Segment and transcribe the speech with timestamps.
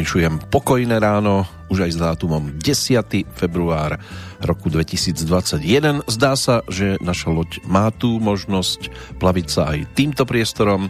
[0.00, 3.36] Finišujem pokojné ráno, už aj s dátumom 10.
[3.36, 4.00] február
[4.40, 6.08] roku 2021.
[6.08, 8.88] Zdá sa, že naša loď má tú možnosť
[9.20, 10.88] plaviť sa aj týmto priestorom.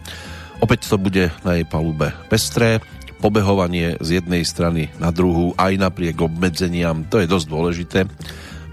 [0.62, 2.78] Opäť to bude na jej palube pestré,
[3.18, 8.00] pobehovanie z jednej strany na druhú aj napriek obmedzeniam, to je dosť dôležité,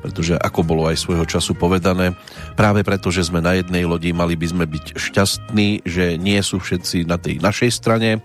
[0.05, 2.13] pretože ako bolo aj svojho času povedané,
[2.53, 6.61] práve preto, že sme na jednej lodi, mali by sme byť šťastní, že nie sú
[6.61, 8.21] všetci na tej našej strane,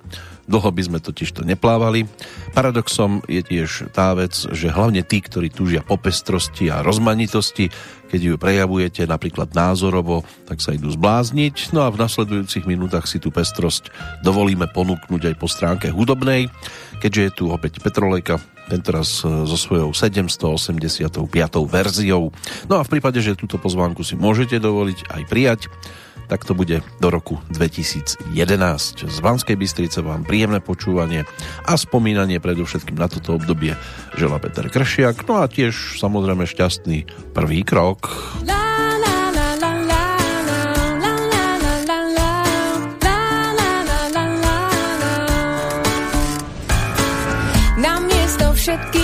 [0.51, 2.11] Dlho by sme totiž to neplávali.
[2.53, 7.71] Paradoxom je tiež tá vec, že hlavne tí, ktorí túžia po pestrosti a rozmanitosti,
[8.13, 11.73] keď ju prejavujete napríklad názorovo, tak sa idú zblázniť.
[11.73, 13.89] No a v nasledujúcich minútach si tú pestrosť
[14.21, 16.53] dovolíme ponúknuť aj po stránke hudobnej,
[17.01, 18.37] keďže je tu opäť Petrolejka,
[18.69, 21.25] tentoraz so svojou 785.
[21.65, 22.29] verziou.
[22.69, 25.61] No a v prípade, že túto pozvánku si môžete dovoliť aj prijať,
[26.33, 28.25] tak to bude do roku 2011.
[29.05, 31.29] Z Banskej Bystrice vám príjemné počúvanie
[31.69, 33.77] a spomínanie predovšetkým na toto obdobie
[34.17, 37.05] žela Peter Kršiak, no a tiež samozrejme šťastný
[37.37, 38.09] prvý krok.
[48.73, 49.02] vecí,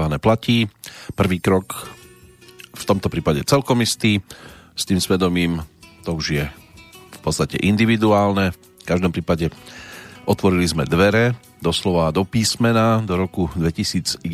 [0.00, 0.64] odspievané platí.
[1.12, 1.84] Prvý krok
[2.72, 4.24] v tomto prípade celkom istý.
[4.72, 5.60] S tým svedomím
[6.08, 6.44] to už je
[7.12, 8.56] v podstate individuálne.
[8.56, 9.52] V každom prípade
[10.24, 14.24] otvorili sme dvere doslova do písmena do roku 2011,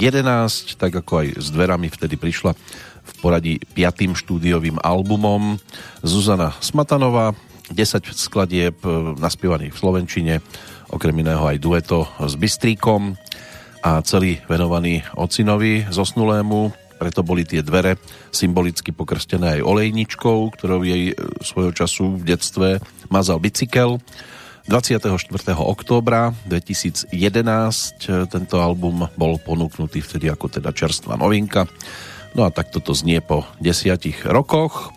[0.79, 2.55] tak ako aj s dverami vtedy prišla
[3.03, 5.59] v poradí piatým štúdiovým albumom
[6.07, 7.35] Zuzana Smatanová,
[7.75, 8.79] 10 skladieb
[9.19, 10.35] naspievaných v Slovenčine,
[10.95, 13.19] okrem iného aj dueto s Bystríkom
[13.87, 17.95] a celý venovaný ocinovi zosnulému, preto boli tie dvere
[18.35, 22.69] symbolicky pokrstené aj olejničkou, ktorou jej e, svojho času v detstve
[23.15, 24.03] mazal bicykel.
[24.67, 25.07] 24.
[25.55, 31.71] októbra 2011 e, tento album bol ponúknutý vtedy ako teda čerstvá novinka.
[32.35, 34.91] No a tak toto znie po desiatich rokoch.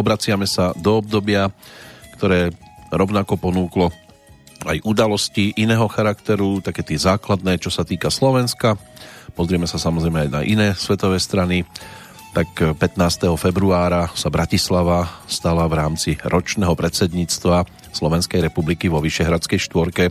[0.00, 1.52] Obraciame sa do obdobia,
[2.16, 2.56] ktoré
[2.88, 3.92] rovnako ponúklo
[4.62, 8.78] aj udalosti iného charakteru, také tie základné, čo sa týka Slovenska.
[9.34, 11.66] Pozrieme sa samozrejme aj na iné svetové strany.
[12.34, 13.34] Tak 15.
[13.38, 17.62] februára sa Bratislava stala v rámci ročného predsedníctva
[17.94, 20.10] Slovenskej republiky vo Vyšehradskej štvorke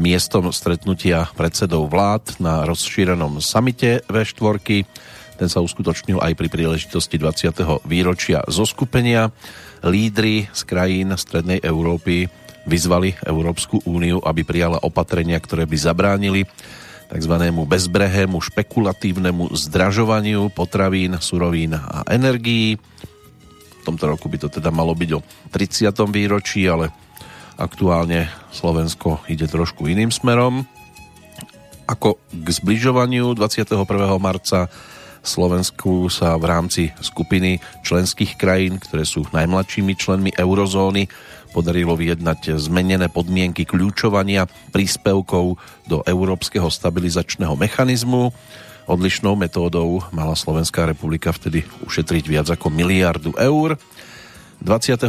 [0.00, 4.88] miestom stretnutia predsedov vlád na rozšírenom samite V4.
[5.36, 7.84] Ten sa uskutočnil aj pri príležitosti 20.
[7.84, 9.32] výročia zoskupenia.
[9.82, 12.30] Lídry z krajín Strednej Európy
[12.66, 16.46] vyzvali Európsku úniu, aby prijala opatrenia, ktoré by zabránili
[17.12, 17.34] tzv.
[17.68, 22.80] bezbrehému špekulatívnemu zdražovaniu potravín, surovín a energií.
[23.82, 25.20] V tomto roku by to teda malo byť o
[25.50, 25.92] 30.
[26.08, 26.88] výročí, ale
[27.60, 30.64] aktuálne Slovensko ide trošku iným smerom.
[31.84, 33.84] Ako k zbližovaniu 21.
[34.16, 34.70] marca
[35.22, 41.06] Slovensku sa v rámci skupiny členských krajín, ktoré sú najmladšími členmi eurozóny,
[41.54, 48.34] podarilo vyjednať zmenené podmienky kľúčovania príspevkov do Európskeho stabilizačného mechanizmu.
[48.90, 53.78] Odlišnou metódou mala Slovenská republika vtedy ušetriť viac ako miliardu eur.
[54.58, 55.06] 29.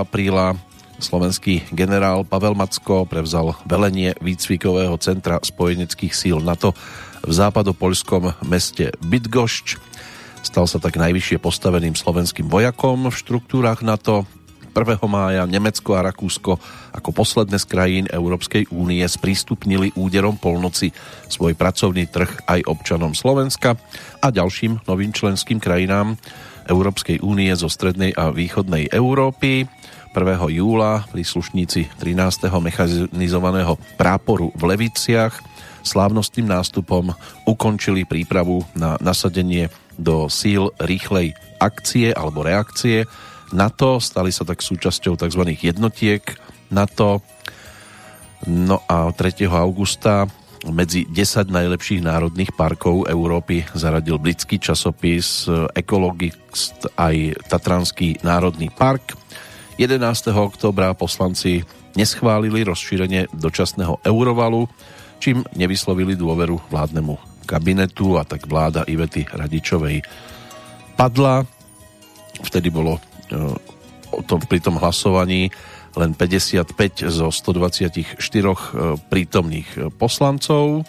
[0.00, 0.56] apríla
[0.96, 6.72] slovenský generál Pavel Macko prevzal velenie výcvikového centra spojeneckých síl NATO
[7.22, 9.66] v západopolskom meste Bydgošť.
[10.42, 14.26] Stal sa tak najvyššie postaveným slovenským vojakom v štruktúrach NATO.
[14.72, 15.04] 1.
[15.04, 16.56] mája Nemecko a Rakúsko
[16.96, 20.90] ako posledné z krajín Európskej únie sprístupnili úderom polnoci
[21.28, 23.76] svoj pracovný trh aj občanom Slovenska
[24.18, 26.16] a ďalším novým členským krajinám
[26.66, 29.68] Európskej únie zo strednej a východnej Európy.
[30.12, 30.16] 1.
[30.56, 32.48] júla príslušníci 13.
[32.48, 35.51] mechanizovaného práporu v Leviciach
[35.82, 37.14] slávnostným nástupom
[37.46, 39.68] ukončili prípravu na nasadenie
[39.98, 43.04] do síl rýchlej akcie alebo reakcie
[43.52, 45.42] NATO, stali sa tak súčasťou tzv.
[45.60, 46.24] jednotiek
[46.72, 47.20] NATO.
[48.48, 49.44] No a 3.
[49.46, 50.26] augusta
[50.72, 55.46] medzi 10 najlepších národných parkov Európy zaradil britský časopis
[55.76, 59.14] Ecologist aj Tatranský národný park.
[59.76, 60.00] 11.
[60.32, 61.60] oktobra poslanci
[61.92, 64.64] neschválili rozšírenie dočasného eurovalu,
[65.22, 67.14] čím nevyslovili dôveru vládnemu
[67.46, 70.02] kabinetu a tak vláda Ivety Radičovej
[70.98, 71.46] padla.
[72.42, 72.98] Vtedy bolo
[74.10, 75.54] o tom, pri tom hlasovaní
[75.94, 76.74] len 55
[77.06, 78.56] zo 124 e,
[79.12, 80.88] prítomných e, poslancov.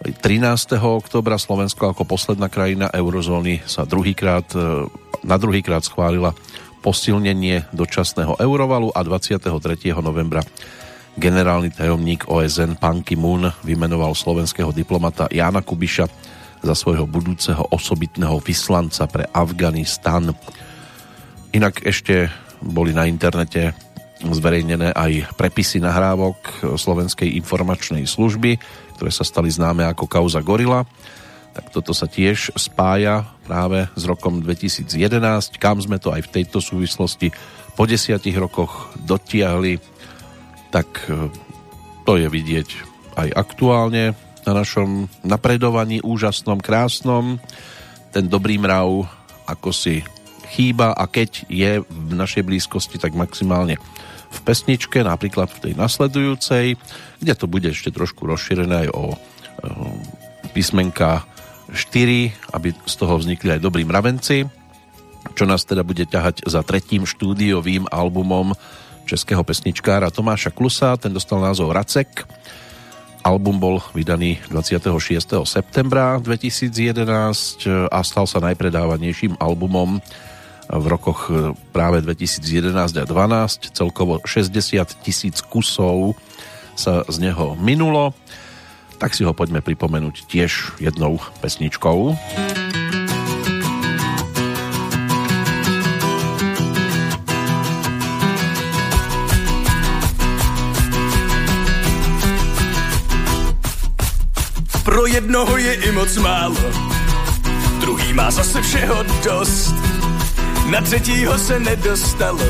[0.00, 0.80] 13.
[0.80, 4.84] oktobra Slovensko ako posledná krajina eurozóny sa druhýkrát, e,
[5.24, 6.36] na druhýkrát schválila
[6.84, 9.48] posilnenie dočasného eurovalu a 23.
[10.00, 10.44] novembra
[11.18, 16.06] generálny tajomník OSN Pan Ki-moon vymenoval slovenského diplomata Jána Kubiša
[16.60, 20.30] za svojho budúceho osobitného vyslanca pre Afganistan.
[21.56, 22.28] Inak ešte
[22.60, 23.72] boli na internete
[24.20, 28.60] zverejnené aj prepisy nahrávok Slovenskej informačnej služby,
[29.00, 30.84] ktoré sa stali známe ako kauza Gorila.
[31.50, 36.60] Tak toto sa tiež spája práve s rokom 2011, kam sme to aj v tejto
[36.60, 37.32] súvislosti
[37.74, 39.80] po desiatich rokoch dotiahli,
[40.70, 41.28] tak e,
[42.06, 42.68] to je vidieť
[43.18, 44.14] aj aktuálne
[44.48, 47.36] na našom napredovaní úžasnom, krásnom.
[48.10, 49.06] Ten dobrý mrav,
[49.46, 50.02] ako si
[50.50, 53.78] chýba a keď je v našej blízkosti, tak maximálne
[54.30, 56.78] v pesničke, napríklad v tej nasledujúcej,
[57.18, 59.06] kde to bude ešte trošku rozšírené aj o, o
[60.54, 61.26] písmenka
[61.70, 64.46] 4, aby z toho vznikli aj dobrí mravenci,
[65.34, 68.54] čo nás teda bude ťahať za tretím štúdiovým albumom
[69.10, 72.30] českého pesničkára Tomáša Klusa, ten dostal názov Racek.
[73.26, 75.42] Album bol vydaný 26.
[75.42, 79.98] septembra 2011 a stal sa najpredávanejším albumom
[80.70, 83.74] v rokoch e, práve 2011 a 2012.
[83.74, 86.14] Celkovo 60 tisíc kusov
[86.78, 88.14] sa z neho minulo.
[89.02, 92.14] Tak si ho poďme pripomenúť tiež jednou pesničkou.
[105.00, 106.60] Pro jednoho je i moc málo,
[107.80, 109.74] druhý má zase všeho dost.
[110.70, 112.44] Na třetího se nedostalo,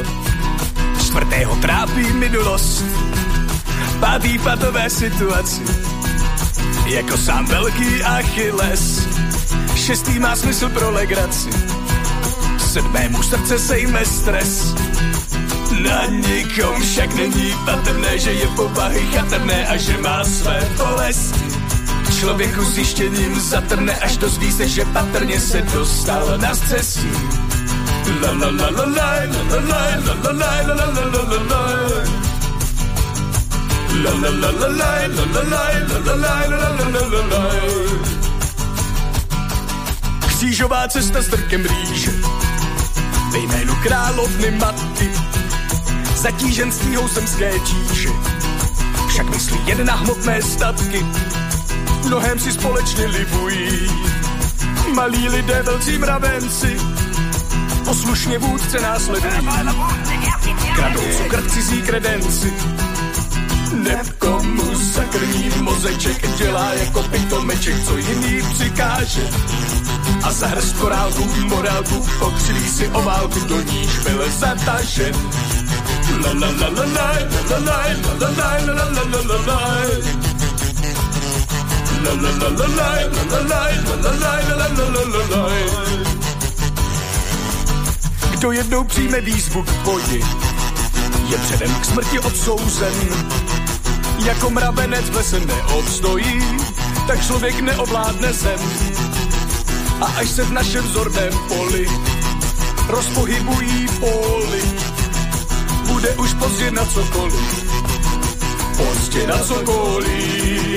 [1.06, 2.84] čtvrtého trápí minulost,
[4.00, 5.62] pátý patové situaci,
[6.86, 9.06] jako sám velký Achilles,
[9.74, 11.50] šestý má smysl pro legraci,
[12.58, 14.74] sedmému srdce sejme stres,
[15.82, 21.59] na nikom však není patrné, že je povahy chatrné a že má své bolesti
[22.20, 27.10] člověku zjištěním zatrne, až dozví se, že patrně se dostal na scesí.
[40.26, 42.10] Křížová cesta s drkem rýže
[43.32, 45.10] ve jménu královny matky,
[46.16, 48.08] zatížen stíhou zemské tíže
[49.08, 51.06] však myslí jen na hmotné statky
[52.06, 53.90] mnohem si společně libují
[54.94, 56.76] malí lidé velcí mravenci
[57.84, 59.48] poslušně vůdce následují
[60.74, 62.52] kradou cukr cizí kredenci
[63.72, 69.28] Nekomu zakrní mozeček dělá jako pitomeček, co jiný přikáže.
[70.22, 75.14] A za hrst korálku, morálku, pokřilí si oválku, do níž byl zatažen.
[76.24, 77.12] La la la la la
[77.50, 77.86] la la
[78.18, 80.29] la la la la la la la la
[88.30, 90.24] Kdo jednou přijme výzvu k boji,
[91.28, 92.92] je předem k smrti odsouzen
[94.24, 96.42] jako mravenec v lese neobstojí,
[97.06, 98.60] tak člověk neovládne zem.
[100.00, 101.86] A až se v našem vzorném poli
[102.88, 104.62] rozpohybují póly,
[105.86, 107.79] bude už pozdě na cokoliv.
[108.80, 110.70] Pozdě na cokoliv.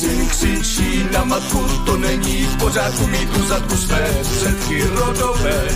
[0.00, 5.68] Syn křičí na matku, to není v pořádku mít u zadku své předky rodové.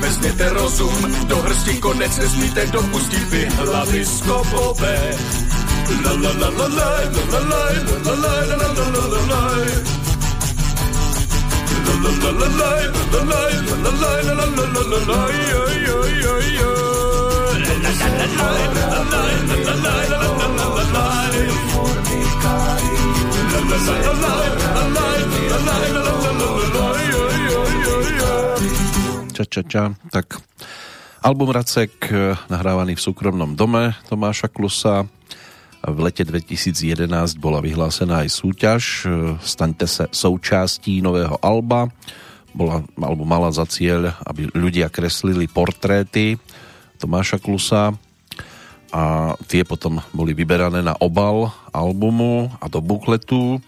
[0.00, 4.98] Vezměte rozum, do hrsti konec nesmíte dopustit vy hlavy skopové.
[6.04, 9.20] La la la la la la la la la la la la la la la
[9.30, 9.42] la
[11.82, 12.70] La la la la la
[13.12, 15.62] la la la la la la la la la
[29.32, 29.84] Ča, ča, ča.
[30.14, 30.38] Tak
[31.26, 32.14] album Racek
[32.46, 35.02] nahrávaný v súkromnom dome Tomáša Klusa
[35.82, 37.10] v lete 2011
[37.42, 41.90] bola vyhlásená aj súťaž e, Staňte sa součástí nového alba.
[42.54, 46.38] Bola, alebo mala za cieľ, aby ľudia kreslili portréty
[47.02, 47.98] Tomáša Klusa
[48.92, 53.58] a tie potom boli vyberané na obal albumu a do bukletu.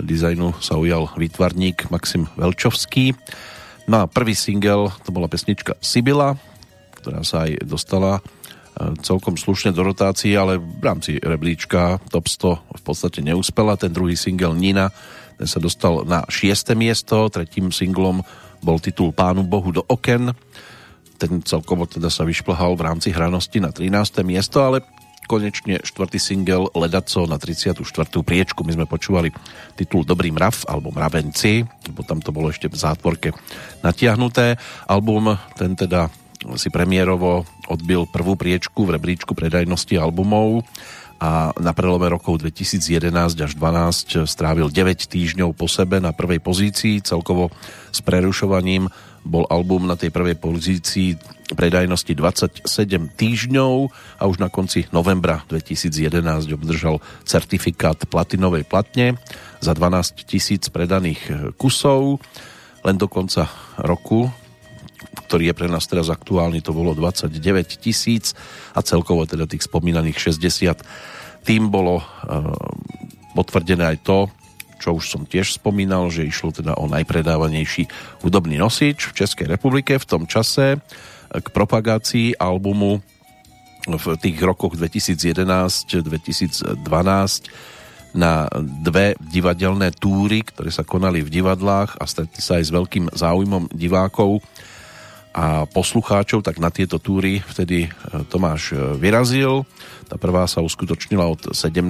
[0.00, 3.12] Dizajnu sa ujal výtvarník Maxim Velčovský.
[3.84, 6.40] No a prvý single to bola pesnička Sibila,
[6.96, 8.24] ktorá sa aj dostala
[9.04, 13.76] celkom slušne do rotácie, ale v rámci rebríčka Top 100 v podstate neúspela.
[13.76, 14.88] Ten druhý single Nina,
[15.36, 16.72] ten sa dostal na 6.
[16.72, 18.24] miesto, tretím singlom
[18.62, 20.32] bol titul Pánu Bohu do oken.
[21.18, 24.22] Ten celkovo teda sa vyšplhal v rámci hranosti na 13.
[24.26, 24.82] miesto, ale
[25.30, 27.78] konečne štvrtý single Ledaco na 34.
[28.20, 28.66] priečku.
[28.66, 29.30] My sme počúvali
[29.78, 33.28] titul Dobrý mrav alebo Mravenci, lebo tam to bolo ešte v zátvorke
[33.80, 34.58] natiahnuté.
[34.90, 36.10] Album ten teda
[36.58, 40.66] si premiérovo odbil prvú priečku v rebríčku predajnosti albumov
[41.22, 46.98] a na prelome rokov 2011 až 2012 strávil 9 týždňov po sebe na prvej pozícii.
[46.98, 47.54] Celkovo
[47.94, 48.90] s prerušovaním
[49.22, 51.14] bol album na tej prvej pozícii
[51.52, 52.64] predajnosti 27
[53.12, 53.74] týždňov
[54.18, 59.20] a už na konci novembra 2011 obdržal certifikát platinovej platne
[59.60, 62.18] za 12 tisíc predaných kusov.
[62.82, 63.46] Len do konca
[63.78, 64.32] roku
[65.12, 67.32] ktorý je pre nás teraz aktuálny, to bolo 29
[67.80, 68.32] tisíc
[68.72, 71.44] a celkovo teda tých spomínaných 60.
[71.44, 72.04] Tým bolo uh,
[73.36, 74.18] potvrdené aj to,
[74.82, 77.86] čo už som tiež spomínal, že išlo teda o najpredávanejší
[78.26, 80.82] hudobný nosič v Českej republike v tom čase
[81.30, 82.98] k propagácii albumu
[83.86, 86.66] v tých rokoch 2011-2012
[88.12, 93.06] na dve divadelné túry, ktoré sa konali v divadlách a stretli sa aj s veľkým
[93.16, 94.44] záujmom divákov
[95.32, 97.90] a poslucháčov, tak na tieto túry vtedy e,
[98.28, 99.64] Tomáš e, vyrazil.
[100.04, 101.88] Tá prvá sa uskutočnila od 17.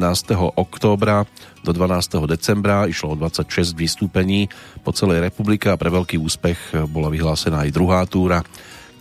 [0.55, 1.27] októbra
[1.63, 2.27] do 12.
[2.27, 2.91] decembra.
[2.91, 4.51] Išlo o 26 vystúpení
[4.83, 8.43] po celej republike a pre veľký úspech bola vyhlásená aj druhá túra,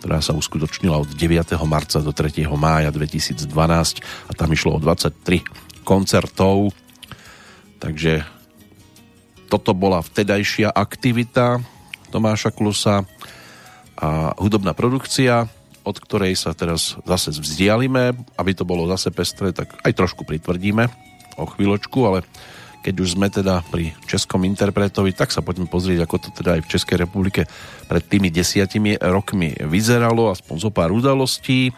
[0.02, 1.54] ktorá sa uskutočnila od 9.
[1.66, 2.46] marca do 3.
[2.54, 3.50] mája 2012
[4.02, 5.42] a tam išlo o 23
[5.82, 6.70] koncertov.
[7.82, 8.22] Takže
[9.50, 11.60] toto bola vtedajšia aktivita
[12.14, 13.02] Tomáša Klusa
[13.98, 15.50] a hudobná produkcia,
[15.82, 21.11] od ktorej sa teraz zase vzdialime, aby to bolo zase pestré, tak aj trošku pritvrdíme
[21.38, 22.26] o chvíľočku, ale
[22.82, 26.66] keď už sme teda pri českom interpretovi, tak sa poďme pozrieť, ako to teda aj
[26.66, 27.46] v Českej republike
[27.86, 31.70] pred tými desiatimi rokmi vyzeralo, aspoň zo pár udalostí.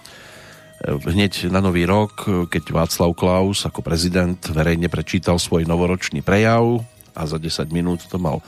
[0.84, 6.80] Hneď na nový rok, keď Václav Klaus ako prezident verejne prečítal svoj novoročný prejav
[7.12, 8.40] a za 10 minút to mal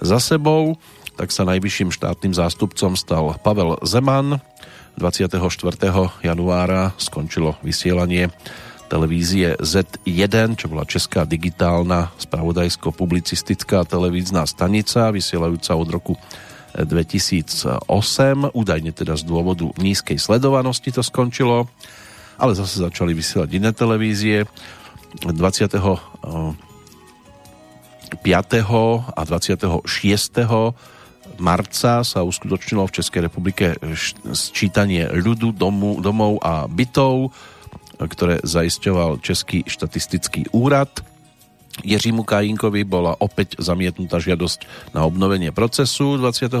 [0.00, 0.80] za sebou,
[1.20, 4.40] tak sa najvyšším štátnym zástupcom stal Pavel Zeman.
[4.96, 5.40] 24.
[6.20, 8.28] januára skončilo vysielanie
[8.92, 16.14] televízie Z1, čo bola česká digitálna spravodajsko-publicistická televízna stanica, vysielajúca od roku
[16.76, 17.88] 2008.
[18.52, 21.72] Údajne teda z dôvodu nízkej sledovanosti to skončilo,
[22.36, 24.44] ale zase začali vysielať iné televízie.
[25.24, 25.32] 20.
[28.12, 28.20] 5.
[29.08, 29.88] a 26
[31.40, 33.72] marca sa uskutočnilo v Českej republike
[34.36, 37.32] sčítanie ľudu, domu, domov a bytov
[38.06, 40.90] ktoré zaisťoval Český štatistický úrad.
[41.80, 46.52] Jiřímu Kajínkovi bola opäť zamietnutá žiadosť na obnovenie procesu 28.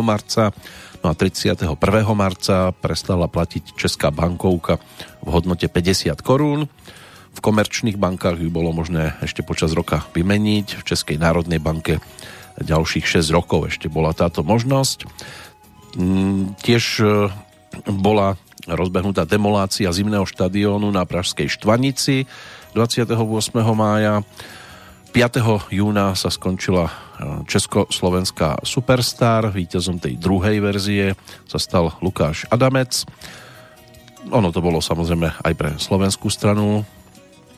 [0.00, 0.56] marca,
[1.04, 1.68] no a 31.
[2.16, 4.80] marca prestala platiť Česká bankovka
[5.20, 6.64] v hodnote 50 korún.
[7.34, 12.00] V komerčných bankách ju bolo možné ešte počas roka vymeniť, v Českej národnej banke
[12.56, 15.04] ďalších 6 rokov ešte bola táto možnosť.
[15.98, 17.06] Mm, tiež e,
[17.90, 22.24] bola rozbehnutá demolácia zimného štadiónu na Pražskej Štvanici
[22.72, 23.12] 28.
[23.76, 24.24] mája.
[25.14, 25.70] 5.
[25.70, 26.92] júna sa skončila e,
[27.46, 31.14] Československá Superstar, víťazom tej druhej verzie
[31.46, 33.06] sa stal Lukáš Adamec.
[34.34, 36.82] Ono to bolo samozrejme aj pre slovenskú stranu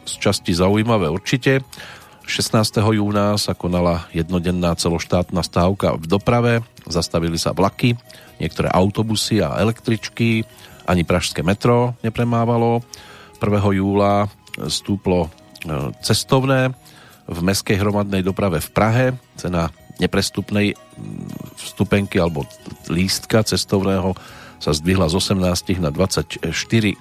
[0.05, 1.65] z časti zaujímavé určite.
[2.29, 2.83] 16.
[2.83, 7.95] júna sa konala jednodenná celoštátna stávka v doprave, zastavili sa vlaky,
[8.43, 10.45] niektoré autobusy a električky,
[10.87, 12.81] ani pražské metro nepremávalo.
[13.43, 13.79] 1.
[13.83, 14.31] júla
[14.71, 15.31] stúplo e,
[16.01, 16.73] cestovné
[17.27, 19.07] v meskej hromadnej doprave v Prahe.
[19.37, 19.69] Cena
[19.99, 20.79] neprestupnej
[21.59, 22.47] vstupenky alebo
[22.89, 24.15] lístka cestovného
[24.57, 26.49] sa zdvihla z 18 na 24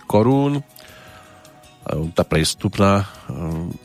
[0.10, 0.60] korún.
[0.60, 0.62] E,
[2.12, 3.34] tá priestupná e,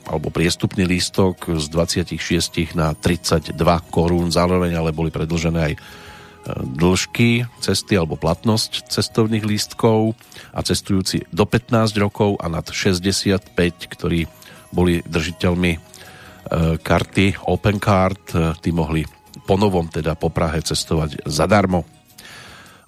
[0.09, 3.55] alebo priestupný lístok z 26 na 32
[3.93, 4.33] korún.
[4.33, 5.73] Zároveň ale boli predlžené aj
[6.47, 10.17] dĺžky cesty alebo platnosť cestovných lístkov
[10.51, 13.53] a cestujúci do 15 rokov a nad 65,
[13.93, 14.25] ktorí
[14.73, 15.79] boli držiteľmi e,
[16.81, 19.05] karty Open Card, e, tí mohli
[19.45, 21.85] ponovom teda po Prahe cestovať zadarmo.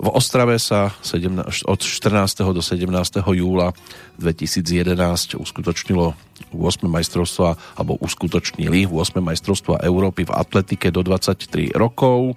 [0.04, 2.52] V Ostrave sa 17, od 14.
[2.52, 2.89] do 17.
[3.24, 3.72] júla
[4.20, 6.18] 2011 uskutočnilo
[6.52, 6.89] 8.
[6.89, 9.22] majstrovstva alebo uskutočnili 8.
[9.22, 12.36] majstrovstva Európy v atletike do 23 rokov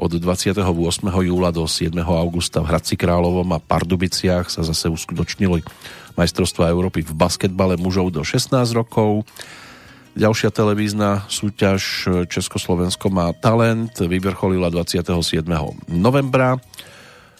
[0.00, 0.64] od 28.
[1.04, 1.92] júla do 7.
[2.00, 5.60] augusta v Hradci Královom a Pardubiciach sa zase uskutočnili
[6.16, 9.28] majstrovstvá Európy v basketbale mužov do 16 rokov.
[10.16, 15.44] Ďalšia televízna súťaž Československo má talent vyvrcholila 27.
[15.92, 16.56] novembra.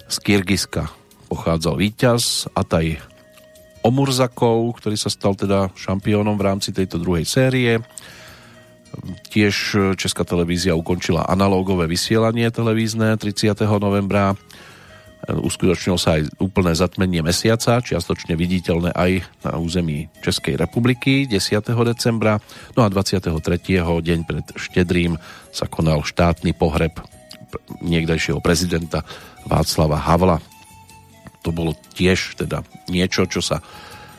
[0.04, 0.92] Z Kyrgyzska
[1.32, 3.00] pochádzal víťaz Ataj
[3.80, 7.80] Omurzakov, ktorý sa stal teda šampiónom v rámci tejto druhej série.
[9.30, 13.56] Tiež e, Česká televízia ukončila analógové vysielanie televízne 30.
[13.80, 14.34] novembra.
[14.34, 14.36] E,
[15.36, 21.64] uskutočnilo sa aj úplné zatmenie mesiaca, čiastočne viditeľné aj na území Českej republiky 10.
[21.86, 22.40] decembra.
[22.76, 23.30] No a 23.
[23.80, 25.16] deň pred Štedrým
[25.50, 26.96] sa konal štátny pohreb
[27.82, 29.02] niekdajšieho prezidenta
[29.48, 30.38] Václava Havla.
[31.42, 33.64] To bolo tiež teda niečo, čo sa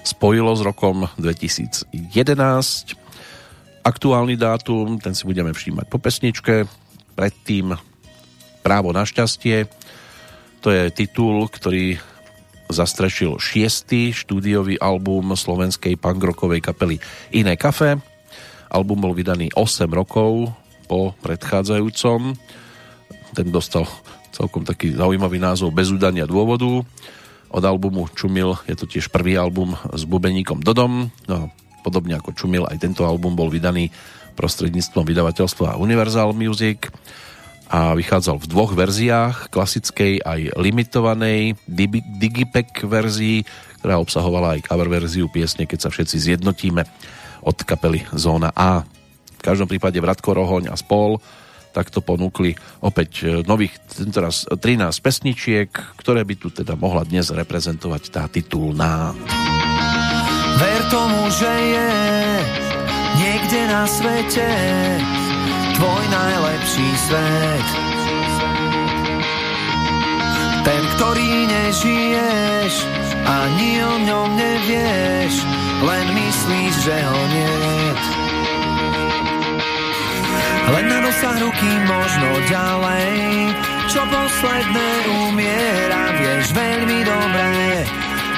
[0.02, 3.01] spojilo s rokom 2011
[3.82, 6.66] aktuálny dátum, ten si budeme všímať po pesničke.
[7.18, 7.76] Predtým
[8.62, 9.66] Právo na šťastie,
[10.62, 11.98] to je titul, ktorý
[12.70, 17.02] zastrešil šiestý štúdiový album slovenskej punkrockovej kapely
[17.34, 17.98] Iné kafe.
[18.70, 20.54] Album bol vydaný 8 rokov
[20.86, 22.38] po predchádzajúcom.
[23.36, 23.90] Ten dostal
[24.32, 26.86] celkom taký zaujímavý názov Bez udania dôvodu.
[27.52, 31.12] Od albumu Čumil je to tiež prvý album s bubeníkom Dodom.
[31.28, 33.90] No, Podobne ako Čumil, aj tento album bol vydaný
[34.38, 36.88] prostredníctvom vydavateľstva Universal Music
[37.72, 41.56] a vychádzal v dvoch verziách, klasickej aj limitovanej
[42.20, 43.48] Digipack verzii,
[43.80, 46.84] ktorá obsahovala aj cover verziu piesne Keď sa všetci zjednotíme
[47.42, 48.84] od kapely Zóna A.
[49.40, 51.18] V každom prípade Vratko Rohoň a spol
[51.72, 53.80] takto ponúkli opäť e, nových
[54.12, 59.16] teraz 13 pesničiek, ktoré by tu teda mohla dnes reprezentovať tá titulná.
[60.60, 61.92] Ver tomu, že je
[63.22, 64.50] niekde na svete
[65.78, 67.68] tvoj najlepší svet.
[70.62, 72.74] Ten, ktorý nežiješ,
[73.26, 75.34] ani o ňom nevieš,
[75.82, 77.82] len myslíš, že ho nie.
[80.72, 83.12] Len na dosah ruky možno ďalej,
[83.92, 84.90] čo posledné
[85.28, 87.50] umiera, vieš veľmi dobre.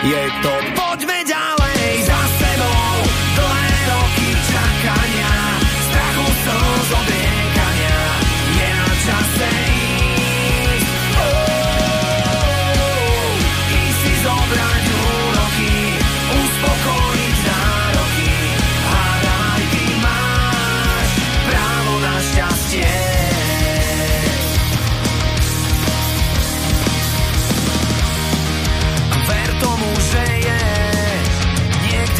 [0.02, 1.53] Je to poďme ďalej.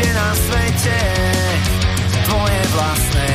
[0.04, 1.00] najkrajšie na svete,
[2.28, 3.33] tvoje vlastné.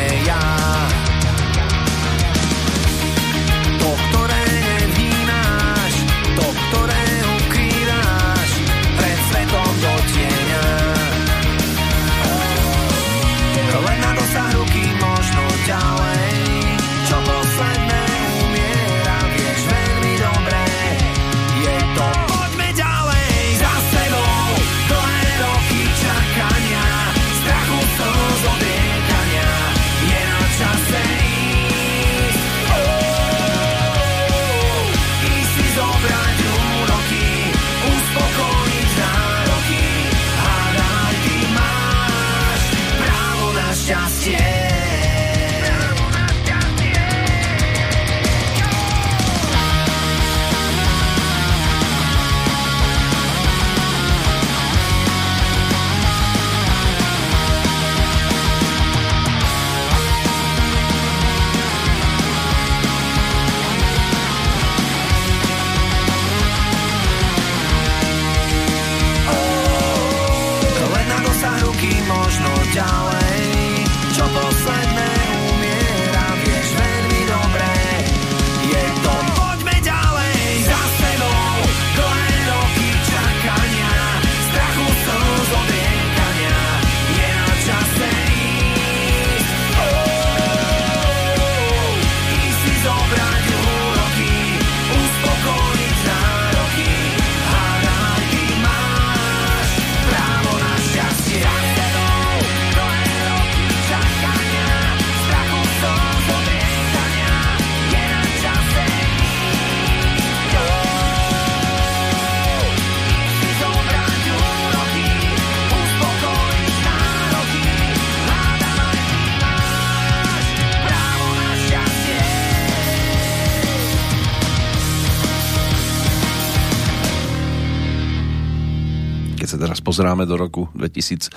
[129.82, 131.30] Pozeráme do roku 2011,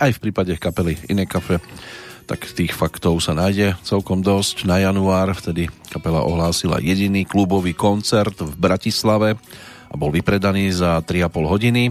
[0.00, 1.58] aj v prípade kapely Iné kafe,
[2.24, 4.64] tak tých faktov sa nájde celkom dosť.
[4.64, 9.36] Na január vtedy kapela ohlásila jediný klubový koncert v Bratislave
[9.92, 11.84] a bol vypredaný za 3,5 hodiny.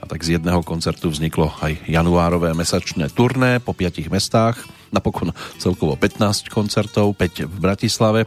[0.00, 4.60] A tak z jedného koncertu vzniklo aj januárové mesačné turné po piatich mestách,
[4.92, 8.20] napokon celkovo 15 koncertov, 5 v Bratislave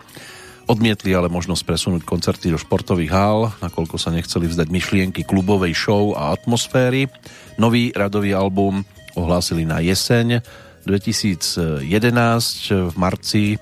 [0.67, 6.11] Odmietli ale možnosť presunúť koncerty do športových hál, nakoľko sa nechceli vzdať myšlienky klubovej show
[6.11, 7.07] a atmosféry.
[7.55, 8.83] Nový radový album
[9.15, 10.43] ohlásili na jeseň
[10.83, 11.87] 2011
[12.91, 13.55] v marci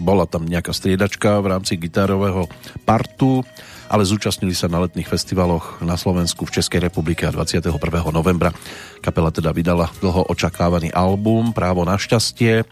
[0.00, 2.48] bola tam nejaká striedačka v rámci gitarového
[2.82, 3.44] partu,
[3.86, 7.76] ale zúčastnili sa na letných festivaloch na Slovensku v Českej republike a 21.
[8.10, 8.50] novembra.
[8.98, 12.64] Kapela teda vydala dlho očakávaný album Právo na šťastie,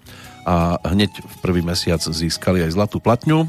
[0.46, 3.46] a hneď v prvý mesiac získali aj zlatú platňu.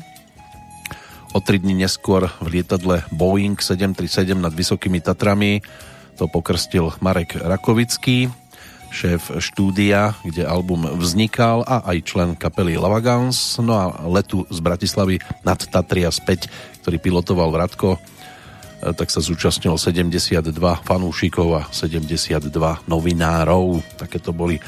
[1.34, 5.66] O tri dní neskôr v lietadle Boeing 737 nad Vysokými Tatrami
[6.14, 8.30] to pokrstil Marek Rakovický,
[8.94, 13.58] šéf štúdia, kde album vznikal a aj člen kapely Lavagans.
[13.58, 16.54] No a letu z Bratislavy nad Tatria späť,
[16.86, 17.98] ktorý pilotoval Vratko,
[18.84, 20.54] tak sa zúčastnilo 72
[20.86, 22.54] fanúšikov a 72
[22.86, 23.82] novinárov.
[23.98, 24.62] Také to boli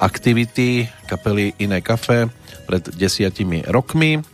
[0.00, 2.26] aktivity kapely Iné kafe
[2.64, 4.24] pred desiatimi rokmi.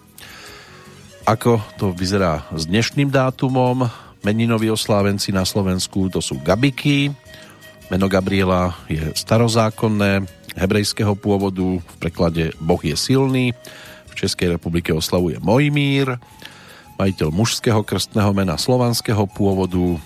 [1.27, 3.91] Ako to vyzerá s dnešným dátumom?
[4.23, 7.11] Meninoví oslávenci na Slovensku to sú Gabiky.
[7.91, 13.55] Meno Gabriela je starozákonné, hebrejského pôvodu, v preklade Boh je silný.
[14.11, 16.19] V Českej republike oslavuje Mojmír,
[16.97, 19.99] majiteľ mužského krstného mena slovanského pôvodu,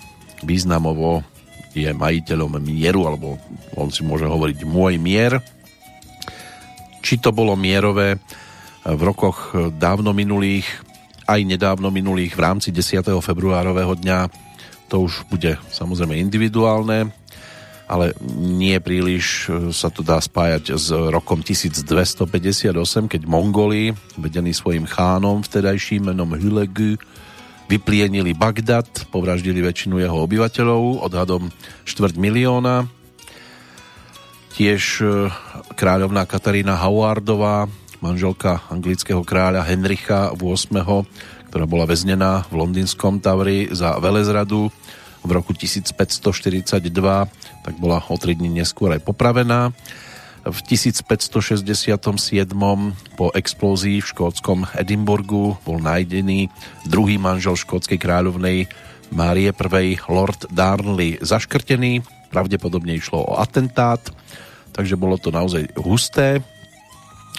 [0.43, 1.23] významovo
[1.71, 3.39] je majiteľom mieru, alebo
[3.79, 5.39] on si môže hovoriť môj mier.
[7.01, 8.19] Či to bolo mierové
[8.85, 10.67] v rokoch dávno minulých,
[11.31, 13.07] aj nedávno minulých v rámci 10.
[13.23, 14.27] februárového dňa,
[14.91, 17.15] to už bude samozrejme individuálne,
[17.91, 22.71] ale nie príliš sa to dá spájať s rokom 1258,
[23.07, 26.99] keď Mongoli, vedení svojim chánom vtedajším menom Hülegu,
[27.71, 31.55] vyplienili Bagdad, povraždili väčšinu jeho obyvateľov, odhadom
[31.87, 32.91] štvrť milióna.
[34.59, 35.31] Tiež e,
[35.79, 37.71] kráľovná Katarína Howardová,
[38.03, 41.07] manželka anglického kráľa Henricha VIII,
[41.47, 44.67] ktorá bola väznená v londýnskom Tavri za velezradu
[45.23, 46.91] v roku 1542,
[47.63, 49.71] tak bola o tri dní neskôr aj popravená.
[50.41, 51.61] V 1567
[53.21, 56.49] po explózii v škótskom Edinburgu bol nájdený
[56.89, 58.65] druhý manžel škótskej kráľovnej
[59.13, 60.01] Márie I.
[60.09, 62.01] Lord Darnley zaškrtený.
[62.33, 64.01] Pravdepodobne išlo o atentát,
[64.73, 66.41] takže bolo to naozaj husté.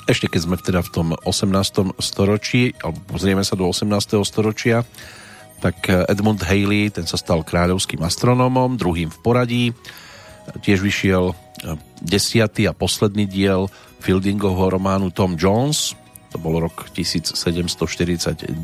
[0.05, 1.97] Ešte keď sme teda v tom 18.
[1.97, 4.21] storočí, alebo pozrieme sa do 18.
[4.21, 4.85] storočia,
[5.57, 9.65] tak Edmund Haley, ten sa stal kráľovským astronómom, druhým v poradí
[10.61, 11.33] Tiež vyšiel
[12.01, 13.69] desiatý a posledný diel
[14.01, 15.93] Fieldingovho románu Tom Jones,
[16.31, 18.55] to bol rok 1749,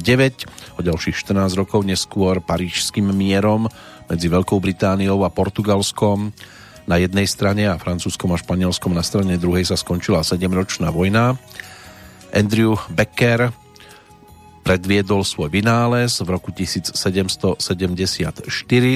[0.78, 3.68] o ďalších 14 rokov neskôr parížským mierom
[4.08, 6.32] medzi Veľkou Britániou a Portugalskom.
[6.88, 11.36] Na jednej strane a Francúzskom a Španielskom na strane druhej sa skončila 7-ročná vojna.
[12.32, 13.52] Andrew Becker
[14.68, 17.56] predviedol svoj vynález v roku 1774,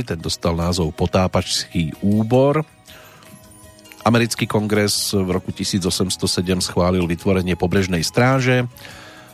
[0.03, 2.67] ten dostal názov Potápačský úbor
[4.01, 6.17] Americký kongres v roku 1807
[6.65, 8.65] schválil vytvorenie pobrežnej stráže.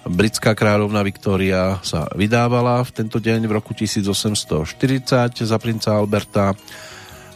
[0.03, 4.67] Britská kráľovna Viktória sa vydávala v tento deň v roku 1840
[5.39, 6.51] za princa Alberta.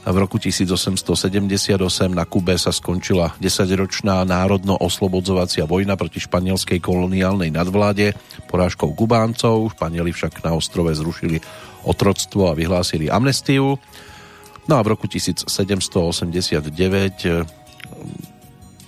[0.02, 1.78] V roku 1878
[2.10, 8.18] na Kube sa skončila 10-ročná národno-oslobodzovacia vojna proti španielskej koloniálnej nadvláde
[8.50, 9.78] porážkou Kubáncov.
[9.78, 11.38] Španieli však na ostrove zrušili
[11.86, 13.78] otroctvo a vyhlásili amnestiu.
[14.66, 17.46] No a v roku 1789 eh,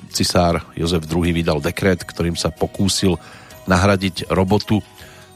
[0.10, 3.22] cisár Jozef II vydal dekret, ktorým sa pokúsil
[3.70, 4.82] nahradiť robotu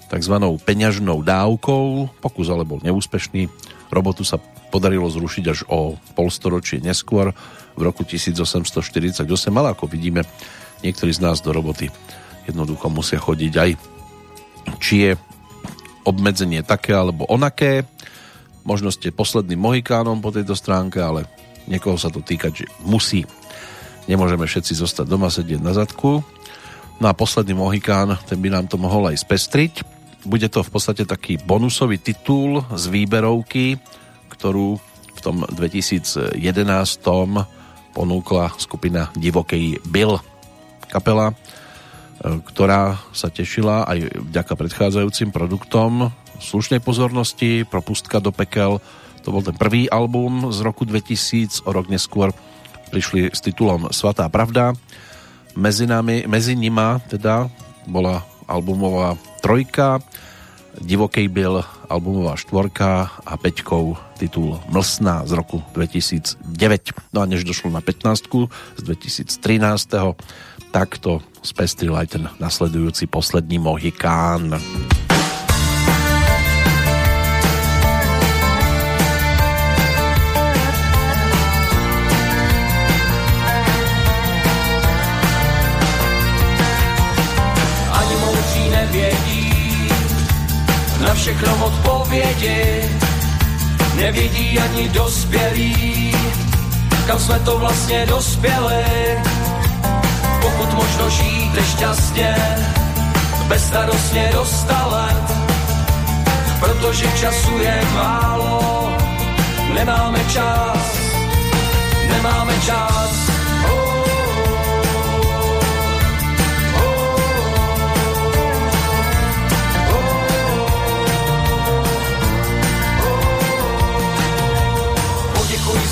[0.09, 0.35] tzv.
[0.65, 2.17] peňažnou dávkou.
[2.17, 3.45] Pokus ale bol neúspešný.
[3.93, 7.31] Robotu sa podarilo zrušiť až o polstoročie neskôr
[7.77, 10.25] v roku 1848, ale ako vidíme,
[10.81, 11.87] niektorí z nás do roboty
[12.47, 13.71] jednoducho musia chodiť aj
[14.79, 15.11] či je
[16.03, 17.87] obmedzenie také alebo onaké.
[18.67, 21.27] Možno ste posledným mohikánom po tejto stránke, ale
[21.71, 23.23] niekoho sa to týkať, že musí.
[24.07, 26.23] Nemôžeme všetci zostať doma sedieť na zadku.
[26.97, 29.83] No a posledný mohikán, ten by nám to mohol aj spestriť.
[30.27, 33.79] Bude to v podstate taký bonusový titul z výberovky,
[34.37, 34.77] ktorú
[35.17, 36.37] v tom 2011
[37.97, 40.21] ponúkla skupina Divokej Bill.
[40.85, 41.35] Kapela, e,
[42.45, 48.77] ktorá sa tešila aj vďaka predchádzajúcim produktom slušnej pozornosti, Propustka do pekel,
[49.25, 52.31] to bol ten prvý album z roku 2000, o rok neskôr
[52.93, 54.71] prišli s titulom Svatá pravda.
[55.57, 57.49] Medzi, nami, medzi nima teda
[57.89, 59.99] bola albumová trojka,
[60.81, 66.93] Divokej byl albumová štvorka a peťkou titul Mlsná z roku 2009.
[67.13, 68.23] No a než došlo na 15
[68.77, 69.89] z 2013.
[70.71, 74.59] takto spestril aj ten nasledujúci posledný Mohikán.
[91.27, 92.81] Všechno odpovědi
[93.95, 96.15] nevidí ani dospělí,
[97.07, 98.83] kam jsme to vlastně dospěli.
[100.41, 102.35] Pokud možno žijte šťastně,
[103.47, 104.45] bezstarostně do
[104.91, 105.37] let,
[106.59, 108.91] protože času je málo,
[109.73, 110.97] nemáme čas,
[112.09, 113.36] nemáme čas.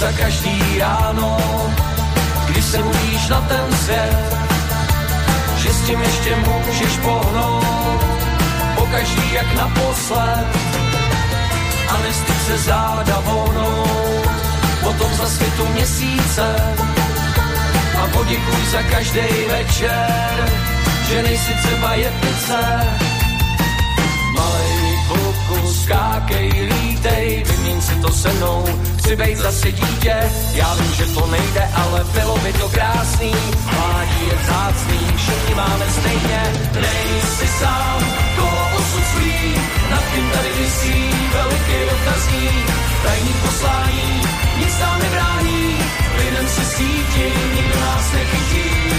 [0.05, 1.37] Za každý ráno,
[2.49, 4.37] když se budíš na ten svět,
[5.57, 8.05] že s tím ještě můžeš pohnout,
[8.75, 10.45] pokaždý jak naposled,
[11.89, 14.29] a nestyď se záda vohnout,
[14.83, 16.55] potom za světu měsíce
[18.03, 20.53] a poděkuj za každý večer,
[21.09, 22.59] že nejsi třeba jetnice,
[24.35, 24.74] malej
[25.65, 28.65] kluku, skákej, lítej, vyměň si to se mnou,
[28.97, 30.15] chci bejt zase dítě,
[30.53, 33.31] já vím, že to nejde, ale bylo by to krásný,
[33.73, 36.41] mládí je vzácný, všichni máme stejně,
[36.73, 37.99] nejsi sám,
[38.35, 39.55] koho osud svý,
[39.91, 42.71] nad kým tady vysí veliký otazník,
[43.03, 44.21] tajný poslání,
[44.59, 45.77] nic nám nebrání,
[46.17, 48.94] lidem se sítí, nikdo nás nechytí.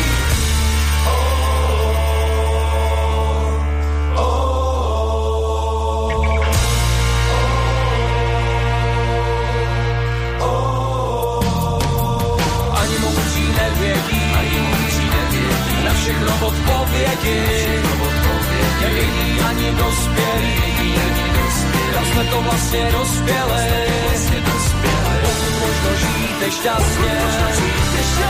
[18.80, 20.54] Nevidí ani dospělí,
[21.94, 23.66] kam jsme to vlastně dospěli,
[25.22, 27.14] pokud možno žijte šťastně,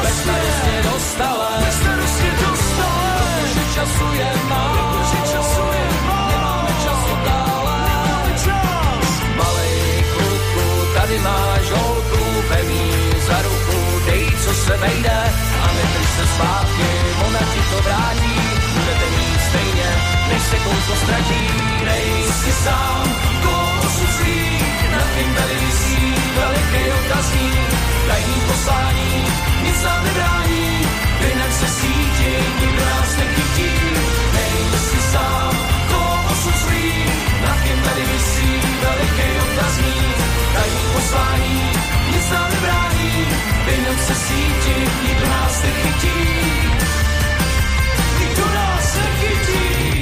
[0.03, 1.49] bezstarostně dostale,
[3.41, 5.05] protože času je málo,
[6.31, 7.79] nemáme čas otále,
[9.37, 12.91] malej kluku, tady máš holku, pevný
[13.27, 15.19] za ruku, dej, co se vejde,
[15.63, 16.89] a nedrž se zpátky,
[17.27, 18.56] ona ti to vrátí,
[20.29, 21.43] než se kouzlo ztratí,
[21.85, 23.05] nejsi sám,
[23.43, 24.41] koho osud svý,
[24.93, 27.51] nad tím tady vysí veliký otazní,
[28.09, 29.25] tajný poslání,
[29.63, 30.81] nic nám nebrání,
[31.29, 33.71] jinak se sítí, nikdo nás nechytí,
[34.35, 35.57] nejsi sám,
[36.33, 36.93] osud zlý,
[37.43, 40.17] nad kým tady vysí veliký otazník,
[40.55, 41.63] tajný poslání,
[42.13, 43.27] nic nám nebrání,
[43.71, 46.19] jinak se sítí, nikdo nás nechytí,
[48.21, 49.96] nikdo nás nechytí.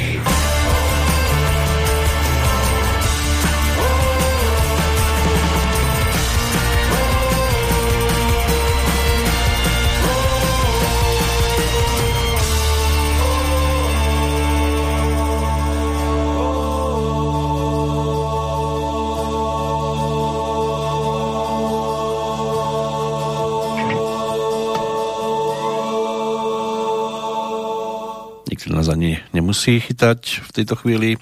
[28.95, 31.19] Ani nemusí chytať v tejto chvíli.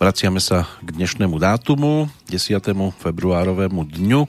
[0.00, 2.72] Vraciame sa k dnešnému dátumu, 10.
[2.72, 4.24] februárovému dňu,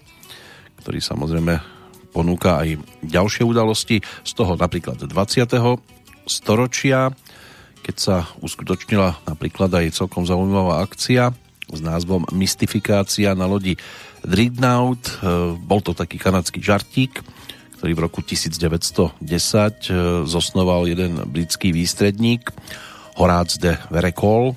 [0.84, 1.64] ktorý samozrejme
[2.12, 5.16] ponúka aj ďalšie udalosti, z toho napríklad 20.
[6.28, 7.16] storočia,
[7.88, 11.32] keď sa uskutočnila napríklad aj celkom zaujímavá akcia
[11.72, 13.80] s názvom Mystifikácia na lodi
[14.28, 15.24] Dreadnought.
[15.64, 17.24] Bol to taký kanadský žartík,
[17.84, 19.92] ktorý v roku 1910 e,
[20.24, 22.56] zosnoval jeden britský výstredník
[23.20, 24.56] Horáz de Verekol.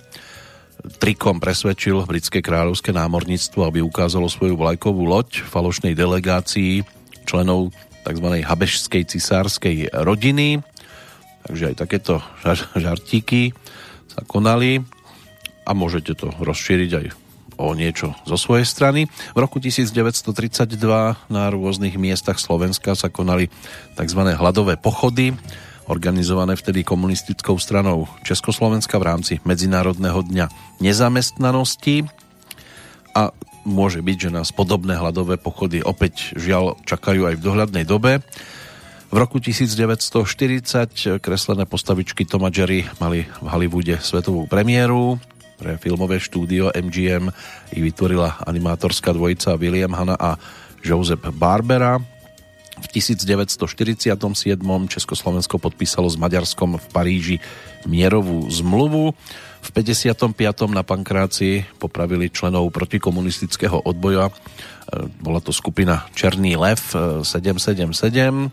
[1.03, 6.87] Trikom presvedčil britské kráľovské námorníctvo, aby ukázalo svoju vlajkovú loď falošnej delegácii
[7.27, 7.75] členov
[8.07, 8.47] tzv.
[8.47, 10.62] habešskej cisárskej rodiny.
[11.51, 12.23] Takže aj takéto
[12.79, 13.51] žartíky
[14.07, 14.87] sa konali
[15.67, 17.26] a môžete to rozšíriť aj
[17.57, 19.09] o niečo zo svojej strany.
[19.33, 20.77] V roku 1932
[21.33, 23.49] na rôznych miestach Slovenska sa konali
[23.97, 24.21] tzv.
[24.37, 25.33] hladové pochody,
[25.87, 30.47] organizované vtedy komunistickou stranou Československa v rámci Medzinárodného dňa
[30.83, 32.07] nezamestnanosti
[33.14, 33.33] a
[33.66, 38.23] môže byť, že nás podobné hladové pochody opäť žiaľ čakajú aj v dohľadnej dobe.
[39.07, 45.23] V roku 1940 kreslené postavičky Toma Jerry mali v Hollywoode svetovú premiéru
[45.57, 47.33] pre filmové štúdio MGM
[47.73, 50.37] ich vytvorila animátorská dvojica William Hanna a
[50.85, 51.99] Joseph Barbera.
[52.77, 54.12] V 1947.
[54.92, 57.37] Československo podpísalo s Maďarskom v Paríži
[57.88, 59.16] mierovú zmluvu.
[59.64, 60.37] V 55.
[60.69, 64.29] na Pankráci popravili členov protikomunistického odboja.
[64.29, 64.33] E,
[65.25, 66.79] bola to skupina Černý lev
[67.25, 68.49] 777 e,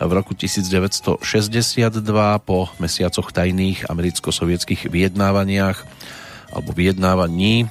[0.00, 1.20] v roku 1962
[2.46, 5.84] po mesiacoch tajných americko-sovietských vyjednávaniach
[6.50, 7.70] alebo vyjednávaní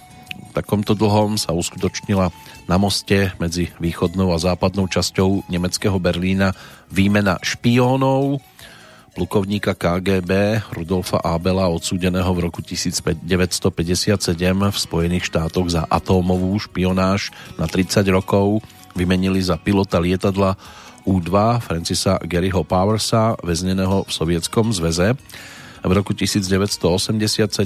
[0.52, 2.34] takomto dlhom sa uskutočnila
[2.66, 6.52] na moste medzi východnou a západnou časťou nemeckého Berlína
[6.90, 8.42] výmena špiónov
[9.14, 13.26] plukovníka KGB Rudolfa Abela odsúdeného v roku 1957
[14.70, 18.62] v Spojených štátoch za atómovú špionáž na 30 rokov
[18.94, 20.56] vymenili za pilota lietadla
[21.08, 25.18] U-2 Francisa Garyho Powersa väzneného v Sovietskom zväze
[25.84, 27.64] v roku 1987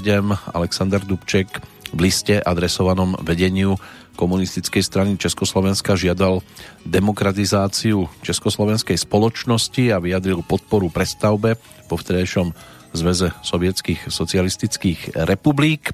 [0.54, 1.48] Alexander Dubček
[1.94, 3.78] v liste adresovanom vedeniu
[4.14, 6.42] komunistickej strany Československa žiadal
[6.86, 11.58] demokratizáciu československej spoločnosti a vyjadril podporu prestavbe
[11.90, 12.54] po vtedajšom
[12.94, 15.90] Zväze sovietských socialistických republik.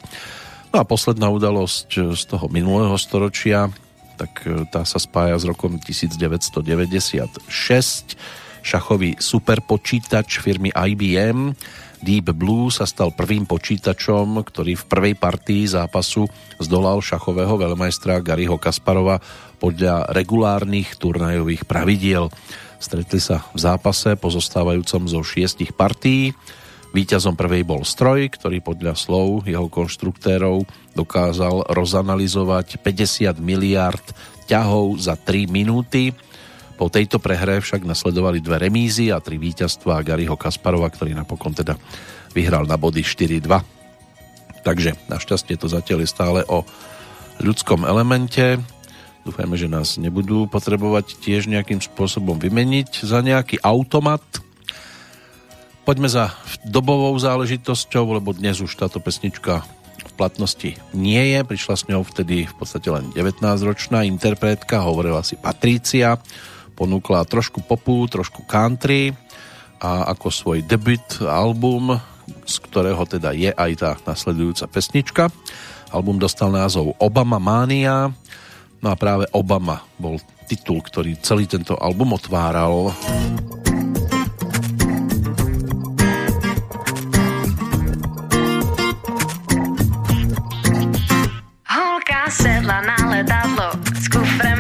[0.68, 3.72] No a posledná udalosť z toho minulého storočia,
[4.20, 7.40] tak e, tá sa spája s rokom 1996.
[8.60, 11.56] Šachový superpočítač firmy IBM
[12.00, 16.24] Deep Blue sa stal prvým počítačom, ktorý v prvej partii zápasu
[16.56, 19.20] zdolal šachového veľmajstra Garyho Kasparova
[19.60, 22.32] podľa regulárnych turnajových pravidiel.
[22.80, 26.32] Stretli sa v zápase pozostávajúcom zo šiestich partií.
[26.96, 30.64] Výťazom prvej bol stroj, ktorý podľa slov jeho konštruktérov
[30.96, 34.02] dokázal rozanalizovať 50 miliard
[34.48, 36.16] ťahov za 3 minúty
[36.80, 41.76] po tejto prehre však nasledovali dve remízy a tri víťazstva Garyho Kasparova, ktorý napokon teda
[42.32, 44.64] vyhral na body 4-2.
[44.64, 46.64] Takže našťastie to zatiaľ je stále o
[47.44, 48.56] ľudskom elemente.
[49.28, 54.24] Dúfajme, že nás nebudú potrebovať tiež nejakým spôsobom vymeniť za nejaký automat.
[55.84, 56.32] Poďme za
[56.64, 59.68] dobovou záležitosťou, lebo dnes už táto pesnička
[60.00, 61.44] v platnosti nie je.
[61.44, 66.16] Prišla s ňou vtedy v podstate len 19-ročná interpretka, hovorila si Patrícia
[66.80, 69.12] ponúkla trošku popu, trošku country
[69.84, 72.00] a ako svoj debut album,
[72.48, 75.28] z ktorého teda je aj tá nasledujúca pesnička.
[75.92, 78.08] Album dostal názov Obama Mania,
[78.80, 80.16] no a práve Obama bol
[80.48, 82.96] titul, ktorý celý tento album otváral.
[91.68, 93.68] Holka sedla na letadlo
[94.00, 94.59] s kufrem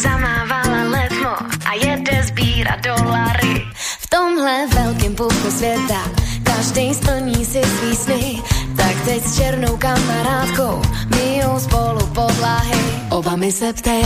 [0.00, 3.66] zamávala letmo a jede sbíra dolary.
[4.00, 6.00] V tomhle velkém půlku světa
[6.42, 8.42] každý splní si svý sny,
[8.76, 10.82] tak teď s černou kamarádkou
[11.16, 12.80] mijou spolu podlahy.
[13.10, 14.04] Oba mi se ptej,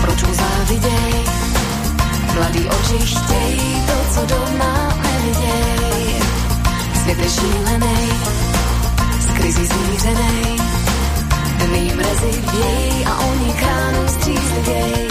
[0.00, 1.14] proč mu záviděj,
[2.34, 6.14] mladý oči chtěj to, co doma neviděj.
[7.02, 8.08] Svět je šílenej,
[9.20, 10.69] z krizi zmířenej,
[11.70, 15.08] dny mrezy věj a oni kránu střízlivěj.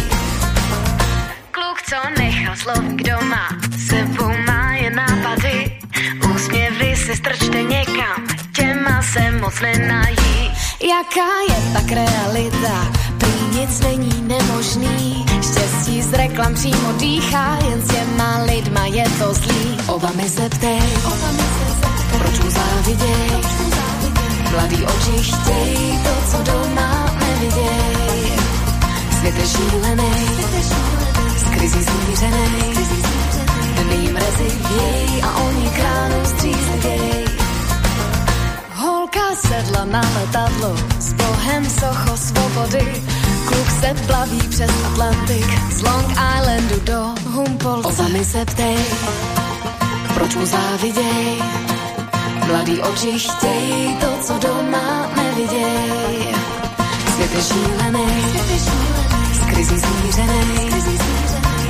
[1.52, 3.48] Kluk, co nechal slovník doma,
[3.88, 5.80] sebou má je nápady,
[6.36, 10.52] úsměvy si strčte někam, těma se moc nenají.
[10.82, 12.78] Jaká je pak realita,
[13.18, 19.34] prý nic není nemožný, štěstí z reklam přímo dýchá, jen s těma lidma je to
[19.34, 19.78] zlý.
[19.88, 20.82] Oba mi se ptej,
[22.20, 23.32] proč mu záviděj,
[24.52, 28.40] mladý oči chtěj to, co doma neviděj.
[29.20, 30.28] Svět je šílenej,
[31.38, 32.74] z krizí zmířenej,
[33.84, 37.26] dny mrezy věj a oni kránu střízlivěj.
[38.76, 43.04] Holka sedla na letadlo s bohem socho svobody.
[43.48, 47.86] Kluk se plaví přes Atlantik z Long Islandu do Humboldt.
[47.86, 48.78] Oba mi se ptej,
[50.14, 51.69] proč mu záviděj?
[52.50, 56.34] Mladý oči chtěj to, co doma neviděj.
[57.14, 58.22] Svět je šílenej,
[59.34, 60.70] z krizí zmířenej,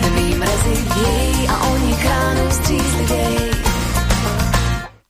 [0.10, 3.52] dny mrezy věj a oni kránu střízlivěj.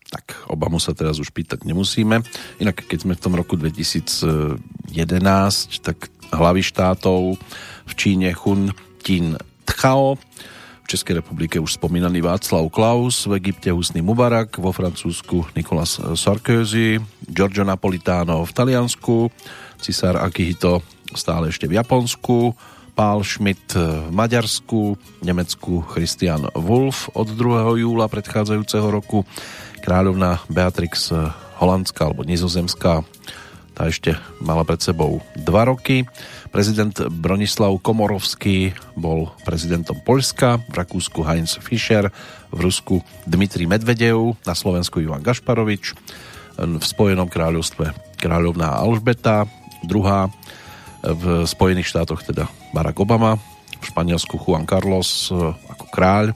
[0.09, 2.25] Tak Obamu sa teraz už pýtať nemusíme.
[2.57, 4.57] Inak keď sme v tom roku 2011,
[5.85, 7.37] tak hlavy štátov
[7.85, 8.73] v Číne Chun
[9.05, 9.37] Tin
[9.69, 10.17] Tchao,
[10.89, 16.97] Českej republike už spomínaný Václav Klaus, v Egypte Husný Mubarak, vo Francúzsku Nicolas Sarkozy,
[17.29, 19.29] Giorgio Napolitano v Taliansku,
[19.77, 20.81] cisár Akihito
[21.13, 22.57] stále ešte v Japonsku,
[22.97, 27.85] Pál Schmidt v Maďarsku, Nemecku Christian Wolf od 2.
[27.85, 29.29] júla predchádzajúceho roku,
[29.85, 31.13] kráľovná Beatrix
[31.61, 33.05] Holandská alebo Nizozemská,
[33.77, 36.09] tá ešte mala pred sebou dva roky.
[36.49, 42.09] Prezident Bronislav Komorovský bol prezidentom Poľska, v Rakúsku Heinz Fischer,
[42.49, 45.93] v Rusku Dmitrij Medvedev, na Slovensku Ivan Gašparovič,
[46.57, 49.45] v Spojenom kráľovstve kráľovná Alžbeta,
[49.85, 50.27] druhá
[51.05, 53.39] v Spojených štátoch teda Barack Obama,
[53.79, 55.31] v Španielsku Juan Carlos
[55.69, 56.35] ako kráľ,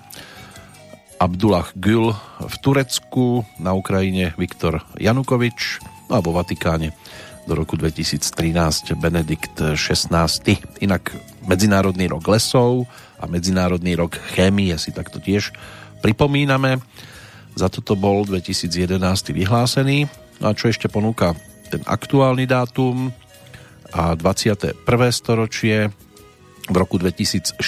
[1.20, 6.92] Abdullah Gül v Turecku, na Ukrajine Viktor Janukovič no a vo Vatikáne
[7.44, 10.28] do roku 2013 Benedikt XVI.
[10.80, 11.12] Inak
[11.44, 12.88] Medzinárodný rok lesov
[13.20, 15.52] a Medzinárodný rok chémie si takto tiež
[16.00, 16.80] pripomíname.
[17.56, 19.00] Za toto bol 2011
[19.36, 20.08] vyhlásený.
[20.40, 21.36] No a čo ešte ponúka
[21.68, 23.12] ten aktuálny dátum
[23.94, 24.84] a 21.
[25.14, 25.92] storočie
[26.64, 27.60] v roku 2004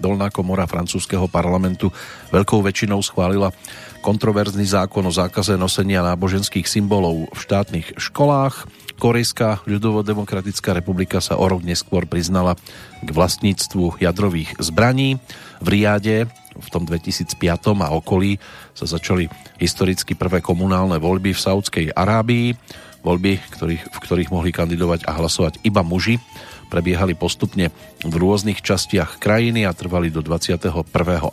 [0.00, 1.92] dolná komora francúzského parlamentu
[2.32, 3.52] veľkou väčšinou schválila
[4.00, 8.66] kontroverzný zákon o zákaze nosenia náboženských symbolov v štátnych školách.
[9.02, 12.54] Korejská ľudovo-demokratická republika sa o rok neskôr priznala
[13.02, 15.18] k vlastníctvu jadrových zbraní.
[15.58, 17.34] V Riade v tom 2005
[17.82, 18.38] a okolí
[18.78, 19.26] sa začali
[19.58, 22.54] historicky prvé komunálne voľby v Saudskej Arábii.
[23.02, 26.22] Voľby, ktorých, v ktorých mohli kandidovať a hlasovať iba muži
[26.70, 27.74] prebiehali postupne
[28.06, 30.72] v rôznych častiach krajiny a trvali do 21.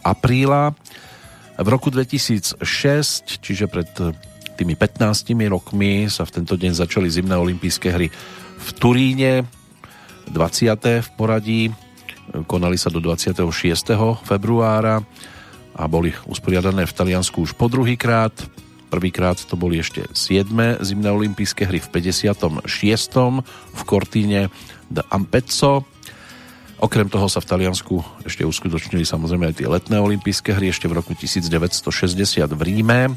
[0.01, 0.73] apríla.
[1.55, 2.65] V roku 2006,
[3.39, 3.87] čiže pred
[4.59, 8.11] tými 15 rokmi, sa v tento deň začali zimné olympijské hry
[8.59, 9.47] v Turíne,
[10.27, 10.99] 20.
[10.99, 11.71] v poradí,
[12.45, 13.39] konali sa do 26.
[14.27, 14.99] februára
[15.79, 18.35] a boli usporiadané v Taliansku už po druhýkrát.
[18.89, 20.81] Prvýkrát to boli ešte 7.
[20.83, 22.67] zimné olympijské hry v 56.
[23.71, 24.51] v Kortíne
[24.91, 25.87] de Ampezzo.
[26.79, 30.99] Okrem toho sa v Taliansku ešte uskutočnili samozrejme aj tie letné olympijské hry ešte v
[30.99, 31.85] roku 1960
[32.49, 33.15] v Ríme.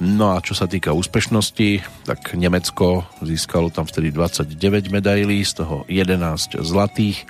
[0.00, 5.84] No a čo sa týka úspešnosti, tak Nemecko získalo tam vtedy 29 medailí, z toho
[5.90, 7.28] 11 zlatých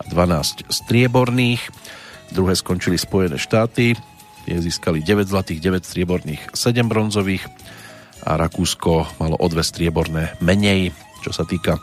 [0.00, 1.62] a 12 strieborných.
[2.34, 3.94] Druhé skončili Spojené štáty,
[4.44, 7.46] tie získali 9 zlatých, 9 strieborných, 7 bronzových
[8.24, 10.92] a Rakúsko malo o dve strieborné menej.
[11.24, 11.80] Čo sa týka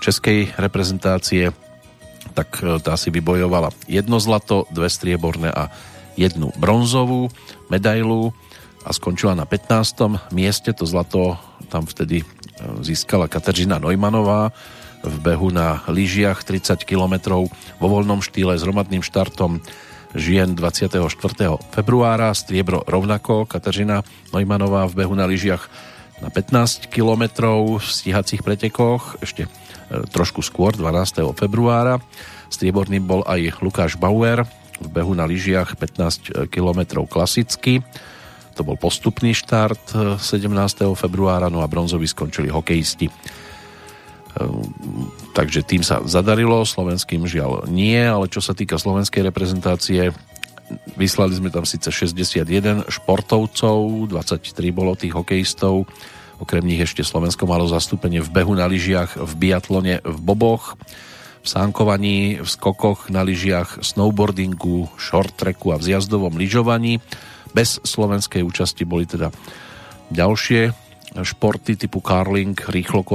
[0.00, 1.52] českej reprezentácie,
[2.32, 5.68] tak e, tá si vybojovala jedno zlato, dve strieborné a
[6.16, 7.28] jednu bronzovú
[7.68, 8.32] medailu
[8.84, 10.30] a skončila na 15.
[10.30, 10.70] mieste.
[10.76, 11.40] To zlato
[11.72, 12.24] tam vtedy e,
[12.84, 14.52] získala Kateřina Neumannová
[15.04, 17.44] v behu na lyžiach 30 km
[17.80, 19.60] vo voľnom štýle s hromadným štartom
[20.14, 21.02] žien 24.
[21.74, 25.68] februára, striebro rovnako Kateřina Neumannová v behu na lyžiach
[26.22, 27.26] na 15 km
[27.76, 29.50] v stíhacích pretekoch, ešte
[29.90, 31.34] trošku skôr, 12.
[31.36, 32.00] februára.
[32.48, 34.46] Strieborným bol aj Lukáš Bauer
[34.78, 37.82] v behu na lyžiach 15 km klasicky.
[38.54, 40.50] To bol postupný štart 17.
[40.94, 43.10] februára, no a bronzovi skončili hokejisti.
[45.34, 50.10] Takže tým sa zadarilo, slovenským žiaľ nie, ale čo sa týka slovenskej reprezentácie,
[50.98, 55.86] vyslali sme tam síce 61 športovcov, 23 bolo tých hokejistov,
[56.42, 60.74] Okrem nich ešte Slovensko malo zastúpenie v behu na lyžiach, v biatlone, v boboch,
[61.44, 66.98] v sánkovaní, v skokoch na lyžiach, snowboardingu, short tracku a v zjazdovom lyžovaní.
[67.54, 69.30] Bez slovenskej účasti boli teda
[70.10, 70.74] ďalšie
[71.14, 73.06] športy typu karling, rýchlo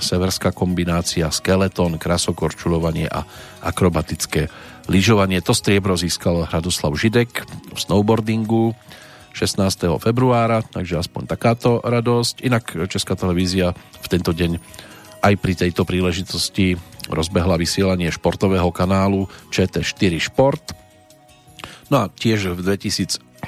[0.00, 3.28] severská kombinácia, skeleton, krasokorčulovanie a
[3.60, 4.48] akrobatické
[4.88, 5.44] lyžovanie.
[5.44, 8.72] To striebro získal Radoslav Židek v snowboardingu,
[9.36, 10.00] 16.
[10.00, 12.40] februára, takže aspoň takáto radosť.
[12.46, 14.56] Inak Česká televízia v tento deň
[15.20, 16.78] aj pri tejto príležitosti
[17.10, 20.72] rozbehla vysielanie športového kanálu ČT4 Šport.
[21.92, 22.60] No a tiež v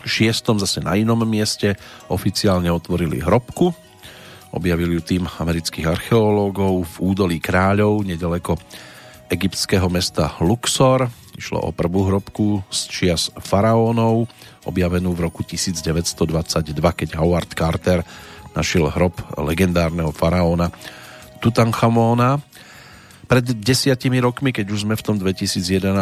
[0.02, 1.76] 2006 zase na inom mieste
[2.12, 3.72] oficiálne otvorili hrobku.
[4.52, 8.56] Objavili ju tým amerických archeológov v údolí kráľov nedaleko
[9.28, 11.08] egyptského mesta Luxor.
[11.36, 14.24] Išlo o prvú hrobku z čias faraónov
[14.64, 18.00] objavenú v roku 1922, keď Howard Carter
[18.56, 20.72] našiel hrob legendárneho faraóna
[21.44, 22.40] Tutanchamóna.
[23.26, 25.92] Pred desiatimi rokmi, keď už sme v tom 2011,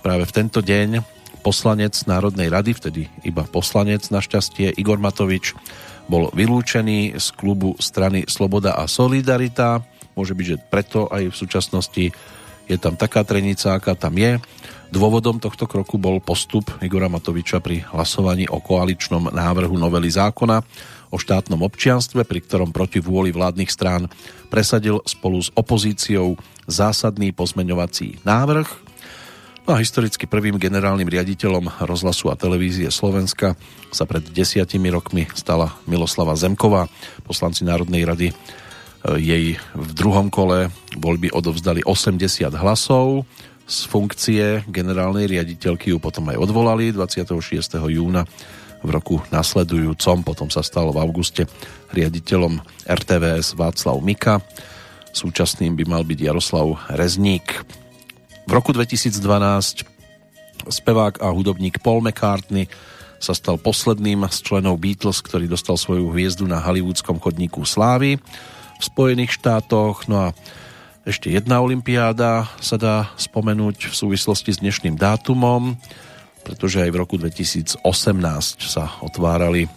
[0.00, 1.11] práve v tento deň
[1.42, 5.58] poslanec Národnej rady, vtedy iba poslanec našťastie, Igor Matovič,
[6.06, 9.82] bol vylúčený z klubu strany Sloboda a Solidarita.
[10.14, 12.04] Môže byť, že preto aj v súčasnosti
[12.70, 14.38] je tam taká trenica, aká tam je.
[14.92, 20.60] Dôvodom tohto kroku bol postup Igora Matoviča pri hlasovaní o koaličnom návrhu novely zákona
[21.12, 24.08] o štátnom občianstve, pri ktorom proti vôli vládnych strán
[24.52, 26.36] presadil spolu s opozíciou
[26.68, 28.91] zásadný pozmeňovací návrh.
[29.62, 33.54] No a historicky prvým generálnym riaditeľom rozhlasu a televízie Slovenska
[33.94, 36.90] sa pred desiatimi rokmi stala Miloslava Zemková.
[37.22, 38.34] Poslanci Národnej rady e,
[39.22, 40.66] jej v druhom kole
[40.98, 43.22] voľby odovzdali 80 hlasov
[43.62, 47.38] z funkcie generálnej riaditeľky ju potom aj odvolali 26.
[47.86, 48.26] júna
[48.82, 51.46] v roku nasledujúcom, potom sa stal v auguste
[51.94, 54.42] riaditeľom RTVS Václav Mika,
[55.14, 57.81] súčasným by mal byť Jaroslav Rezník.
[58.46, 59.22] V roku 2012
[60.66, 62.66] spevák a hudobník Paul McCartney
[63.22, 68.82] sa stal posledným z členov Beatles, ktorý dostal svoju hviezdu na hollywoodskom chodníku slávy v
[68.82, 70.10] Spojených štátoch.
[70.10, 70.28] No a
[71.06, 75.78] ešte jedna olimpiáda sa dá spomenúť v súvislosti s dnešným dátumom,
[76.42, 77.78] pretože aj v roku 2018
[78.58, 79.68] sa otvárali e,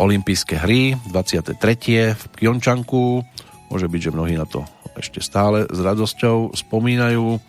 [0.00, 2.16] olympijské hry, 23.
[2.16, 3.20] v Pjončanku.
[3.68, 4.64] Môže byť, že mnohí na to
[4.96, 7.40] ešte stále s radosťou spomínajú.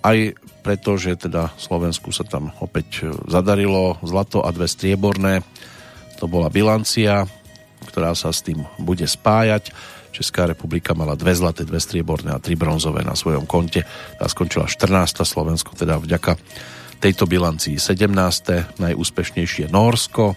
[0.00, 0.18] Aj
[0.64, 5.44] preto, že teda Slovensku sa tam opäť zadarilo zlato a dve strieborné.
[6.20, 7.24] To bola bilancia,
[7.88, 9.72] ktorá sa s tým bude spájať
[10.10, 13.86] Česká republika mala dve zlaté, dve strieborné a tri bronzové na svojom konte.
[14.18, 15.22] Tá skončila 14.
[15.22, 16.34] Slovensko, teda vďaka
[16.98, 18.10] tejto bilancii 17.
[18.76, 20.34] Najúspešnejšie Norsko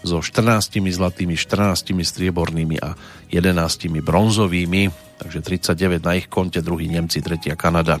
[0.00, 2.96] so 14 zlatými, 14 striebornými a
[3.28, 4.82] 11 bronzovými,
[5.20, 8.00] takže 39 na ich konte, druhý Nemci, tretia Kanada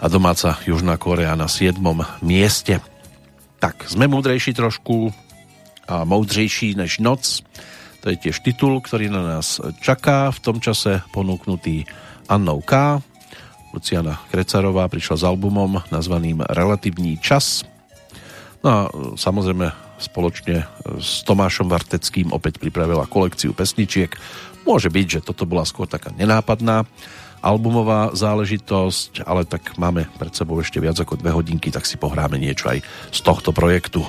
[0.00, 1.78] a domáca Južná Korea na 7.
[2.22, 2.80] mieste.
[3.58, 5.14] Tak, sme múdrejší trošku
[5.84, 7.44] a moudřejší než noc.
[8.04, 11.88] To je tiež titul, ktorý na nás čaká, v tom čase ponúknutý
[12.28, 13.00] Annou K.
[13.72, 17.64] Luciana Krecarová prišla s albumom nazvaným Relativní čas.
[18.60, 18.78] No a
[19.16, 20.68] samozrejme spoločne
[21.00, 24.12] s Tomášom Varteckým opäť pripravila kolekciu pesničiek.
[24.64, 26.88] Môže byť, že toto bola skôr taká nenápadná
[27.44, 32.40] albumová záležitosť, ale tak máme pred sebou ešte viac ako dve hodinky, tak si pohráme
[32.40, 32.80] niečo aj
[33.12, 34.00] z tohto projektu.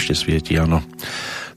[0.00, 0.80] Ešte svieti, áno.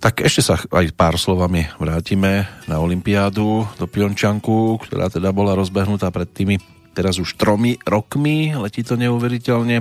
[0.04, 6.12] Tak ešte sa aj pár slovami vrátime na Olympiádu do Piončanku, ktorá teda bola rozbehnutá
[6.12, 6.60] pred tými
[6.92, 8.52] teraz už tromi rokmi.
[8.52, 9.80] Letí to neuveriteľne.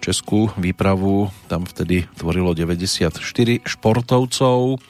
[0.00, 3.20] Českú výpravu tam vtedy tvorilo 94
[3.68, 4.80] športovcov.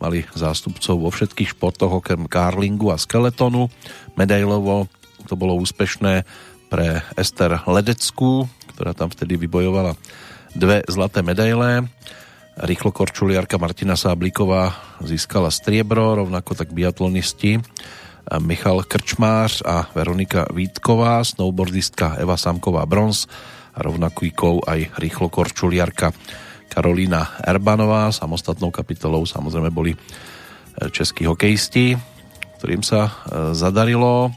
[0.00, 3.68] Mali zástupcov vo všetkých športoch okrem karlingu a skeletonu.
[4.16, 4.88] Medailovo
[5.28, 6.24] to bolo úspešné
[6.72, 9.92] pre Ester Ledeckú, ktorá tam vtedy vybojovala
[10.56, 11.84] dve zlaté medaile.
[12.56, 14.72] Rýchlo korčuliarka Martina Sábliková
[15.04, 17.60] získala striebro, rovnako tak biatlonisti
[18.40, 23.28] Michal Krčmář a Veronika Vítková, snowboardistka Eva Samková bronz
[23.76, 26.16] a rovnakýkou aj rýchlo korčuliarka
[26.72, 28.08] Karolína Erbanová.
[28.08, 29.98] Samostatnou kapitolou samozrejme boli e,
[30.88, 31.92] českí hokejisti,
[32.56, 33.10] ktorým sa e,
[33.52, 34.32] zadarilo.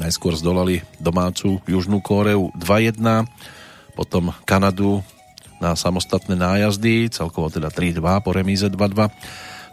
[0.00, 3.28] Najskôr zdolali domácu Južnú Kóreu 2-1,
[3.92, 5.04] potom Kanadu
[5.60, 9.08] na samostatné nájazdy, celkovo teda 3-2 po remíze 2-2.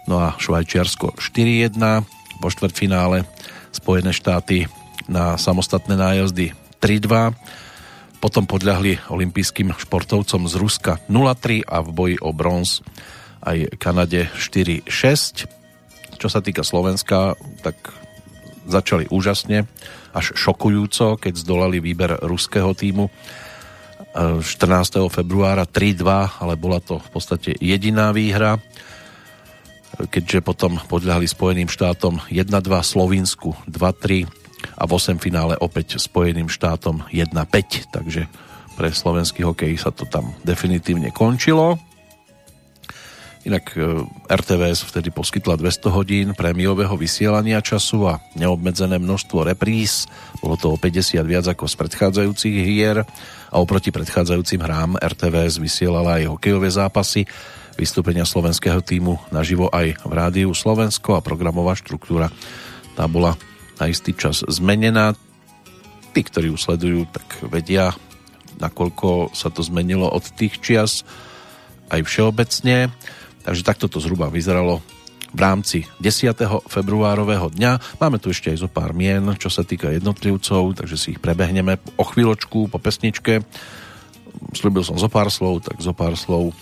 [0.07, 1.79] No a Švajčiarsko 4-1,
[2.39, 3.23] po štvrtfinále
[3.73, 4.67] Spojené štáty
[5.09, 7.34] na samostatné nájazdy 3-2.
[8.23, 12.79] Potom podľahli olympijským športovcom z Ruska 0-3 a v boji o bronz
[13.43, 16.15] aj Kanade 4-6.
[16.15, 17.75] Čo sa týka Slovenska, tak
[18.63, 19.67] začali úžasne,
[20.15, 23.11] až šokujúco, keď zdolali výber ruského týmu
[24.14, 25.09] 14.
[25.09, 28.61] februára 3-2, ale bola to v podstate jediná výhra,
[29.97, 32.45] keďže potom podľahli Spojeným štátom 1-2,
[32.86, 34.30] Slovinsku 2-3
[34.78, 38.30] a v 8 finále opäť Spojeným štátom 1-5, takže
[38.78, 41.78] pre slovenský hokej sa to tam definitívne končilo.
[43.43, 50.07] Inak e, RTVS vtedy poskytla 200 hodín prémiového vysielania času a neobmedzené množstvo repríz.
[50.39, 53.03] Bolo to o 50 viac ako z predchádzajúcich hier
[53.53, 57.29] a oproti predchádzajúcim hrám RTVS vysielala aj hokejové zápasy,
[57.77, 62.33] vystúpenia slovenského týmu naživo aj v rádiu Slovensko a programová štruktúra
[62.97, 63.37] tá bola
[63.77, 65.13] na istý čas zmenená.
[66.13, 67.93] Tí, ktorí ju sledujú, tak vedia,
[68.57, 71.05] nakoľko sa to zmenilo od tých čias
[71.89, 72.93] aj všeobecne.
[73.45, 74.81] Takže takto to zhruba vyzeralo
[75.34, 76.38] v rámci 10.
[76.69, 77.97] februárového dňa.
[77.97, 81.81] Máme tu ešte aj zo pár mien, čo sa týka jednotlivcov, takže si ich prebehneme
[81.97, 83.41] o chvíľočku po pesničke.
[84.53, 86.53] Sľubil som zo pár slov, tak zo pár slov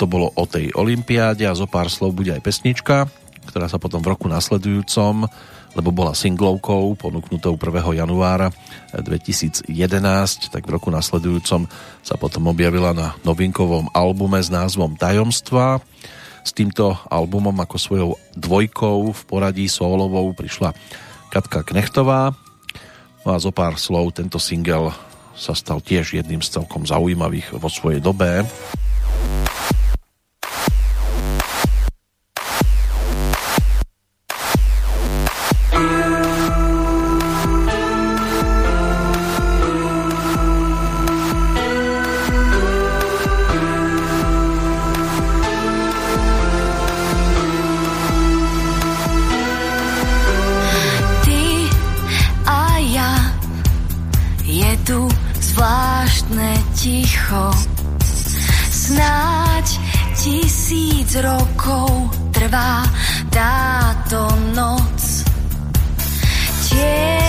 [0.00, 3.06] to bolo o tej olympiáde a zo pár slov bude aj pesnička,
[3.46, 5.28] ktorá sa potom v roku nasledujúcom
[5.74, 7.98] lebo bola singlovkou ponúknutou 1.
[7.98, 8.54] januára
[8.94, 9.66] 2011,
[10.54, 11.66] tak v roku nasledujúcom
[12.00, 15.82] sa potom objavila na novinkovom albume s názvom Tajomstva.
[16.44, 20.76] S týmto albumom ako svojou dvojkou v poradí solovou prišla
[21.32, 22.36] Katka Knechtová,
[23.24, 24.92] No a zo pár slov tento single
[25.32, 28.44] sa stal tiež jedným z celkom zaujímavých vo svojej dobe.
[61.14, 62.82] tisíc rokov trvá
[63.30, 65.22] táto noc.
[66.66, 67.23] Tie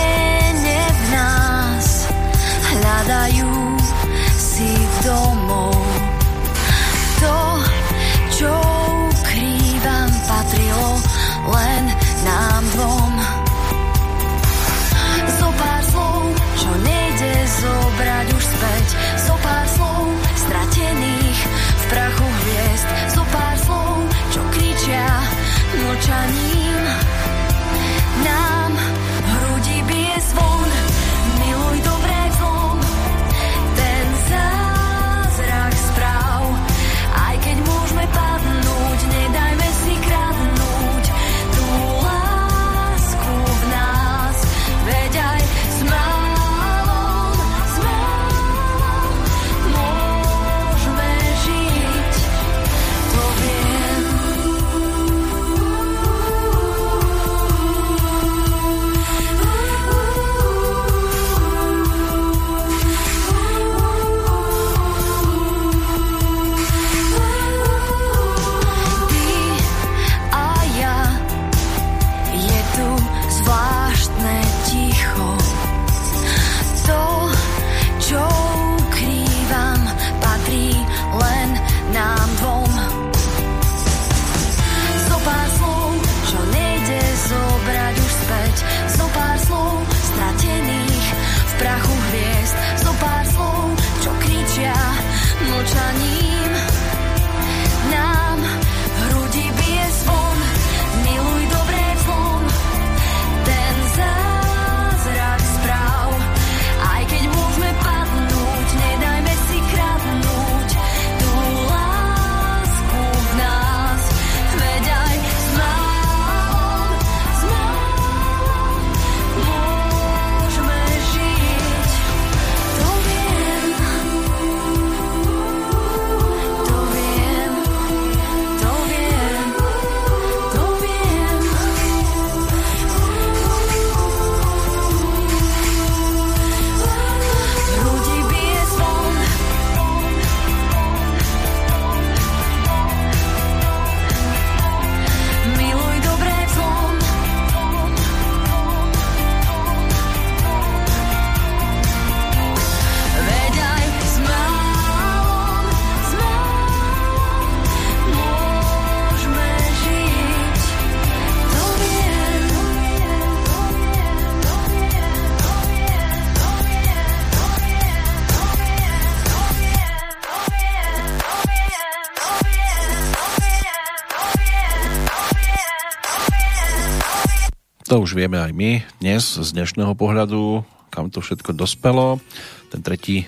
[177.96, 180.60] To už vieme aj my dnes z dnešného pohľadu,
[180.92, 182.20] kam to všetko dospelo.
[182.68, 183.24] Ten tretí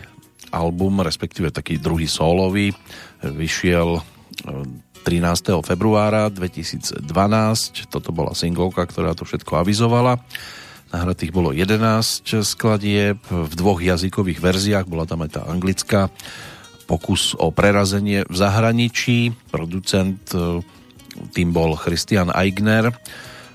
[0.53, 2.77] album, respektíve taký druhý solový,
[3.25, 4.05] vyšiel
[5.09, 5.57] 13.
[5.57, 7.01] Eh, februára 2012.
[7.89, 10.21] Toto bola singlovka, ktorá to všetko avizovala.
[10.93, 16.13] Nahratých bolo 11 skladieb v dvoch jazykových verziách, bola tam aj tá anglická.
[16.85, 19.33] Pokus o prerazenie v zahraničí.
[19.49, 20.61] Producent eh,
[21.33, 22.93] tým bol Christian Eigner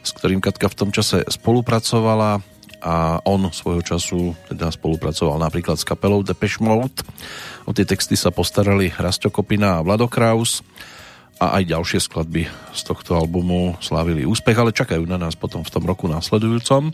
[0.04, 2.44] s ktorým Katka v tom čase spolupracovala
[2.84, 7.00] a on svojho času teda spolupracoval napríklad s kapelou Depeche Mode.
[7.64, 10.60] O tie texty sa postarali Rasto Kopina a Vlado Kraus
[11.40, 12.44] a aj ďalšie skladby
[12.76, 16.92] z tohto albumu slávili úspech, ale čakajú na nás potom v tom roku následujúcom.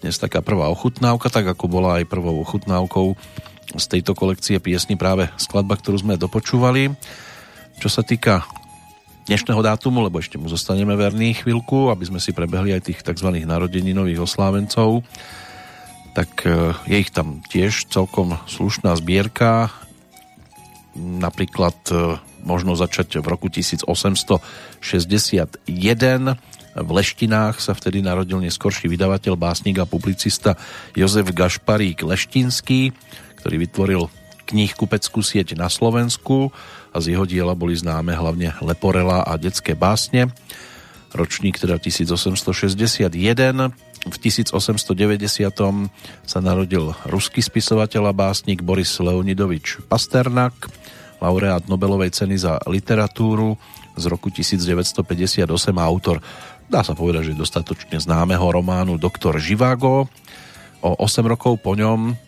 [0.00, 3.12] Dnes taká prvá ochutnávka, tak ako bola aj prvou ochutnávkou
[3.76, 6.96] z tejto kolekcie piesni práve skladba, ktorú sme dopočúvali.
[7.78, 8.48] Čo sa týka
[9.28, 13.28] dnešného dátumu, lebo ešte mu zostaneme verní chvíľku, aby sme si prebehli aj tých tzv.
[13.44, 15.04] narodeninových oslávencov.
[16.16, 19.68] Tak e, je ich tam tiež celkom slušná zbierka.
[20.96, 24.40] Napríklad e, možno začať v roku 1861.
[26.78, 30.56] V Leštinách sa vtedy narodil neskorší vydavateľ, básnik a publicista
[30.96, 32.96] Jozef Gašparík Leštinský,
[33.44, 34.08] ktorý vytvoril
[34.48, 36.48] knih kupeckú sieť na Slovensku
[36.92, 40.32] a z jeho diela boli známe hlavne Leporela a detské básne.
[41.12, 43.72] Ročník teda 1861.
[44.08, 45.24] V 1890.
[46.22, 50.54] sa narodil ruský spisovateľ a básnik Boris Leonidovič Pasternak,
[51.18, 53.58] laureát Nobelovej ceny za literatúru
[53.98, 55.42] z roku 1958
[55.74, 56.22] a autor,
[56.70, 60.06] dá sa povedať, že dostatočne známeho románu Doktor Živago.
[60.78, 62.27] O 8 rokov po ňom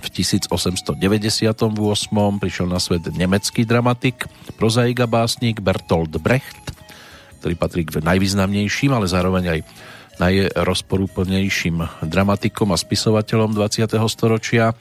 [0.00, 0.98] v 1898
[2.42, 4.26] prišiel na svet nemecký dramatik,
[4.58, 6.74] prozaik a básnik Bertolt Brecht,
[7.40, 9.60] ktorý patrí k najvýznamnejším, ale zároveň aj
[10.18, 13.90] najrozporúplnejším dramatikom a spisovateľom 20.
[14.06, 14.72] storočia.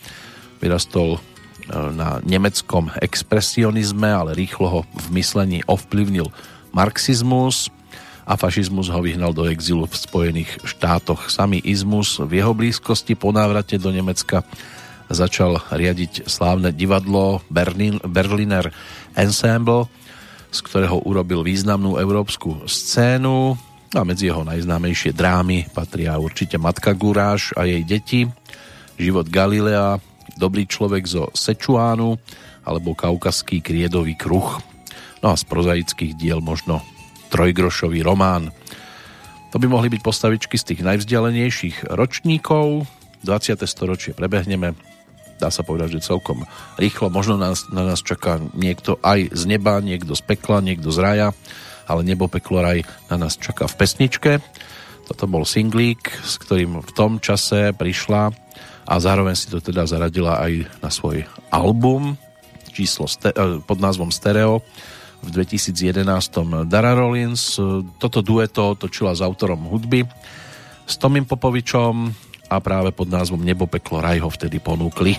[0.61, 1.17] Vyrastol
[1.71, 6.27] na nemeckom expresionizme, ale rýchlo ho v myslení ovplyvnil
[6.75, 7.71] marxizmus
[8.23, 11.27] a fašizmus ho vyhnal do exilu v Spojených štátoch.
[11.27, 14.43] Samý izmus v jeho blízkosti po návrate do Nemecka
[15.11, 18.71] začal riadiť slávne divadlo Berlin, Berliner
[19.17, 19.89] Ensemble,
[20.53, 23.57] z ktorého urobil významnú európsku scénu
[23.93, 28.25] a medzi jeho najznámejšie drámy patria určite Matka Guráš a jej deti,
[28.97, 29.97] Život Galilea,
[30.33, 32.17] Dobrý človek zo Sečuánu
[32.65, 34.57] alebo Kaukaský kriedový kruh.
[35.21, 36.81] No a z prozaických diel možno
[37.29, 38.49] Trojgrošový román.
[39.53, 42.89] To by mohli byť postavičky z tých najvzdialenejších ročníkov.
[43.21, 43.61] 20.
[43.69, 44.92] storočie prebehneme.
[45.43, 46.47] Dá sa povedať, že celkom
[46.79, 47.11] rýchlo.
[47.11, 51.27] Možno nás, na nás čaká niekto aj z neba, niekto z pekla, niekto z raja,
[51.83, 54.31] ale nebo peklo raj na nás čaká v pesničke.
[55.03, 58.31] Toto bol singlík, s ktorým v tom čase prišla
[58.87, 62.15] a zároveň si to teda zaradila aj na svoj album
[62.71, 64.63] číslo eh, pod názvom Stereo
[65.23, 66.07] v 2011
[66.71, 67.59] Dara Rollins.
[67.99, 70.07] Toto dueto točila s autorom hudby
[70.87, 72.11] s Tomim Popovičom
[72.53, 75.17] a práve pod názvom Nebo, peklo, raj ho vtedy ponúkli.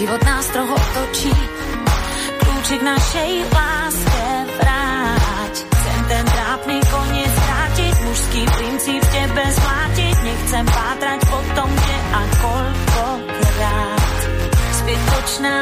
[0.00, 1.34] Život nás trochu točí.
[2.40, 4.24] Kľúčik našej láske
[4.56, 5.54] vráť.
[5.60, 10.16] Chcem ten trápny koniec vrátiť, mužský princíp v tebe zvlátiť.
[10.24, 14.16] Nechcem pátrať po tom, kde a koľkokrát.
[14.80, 15.56] Zbytočná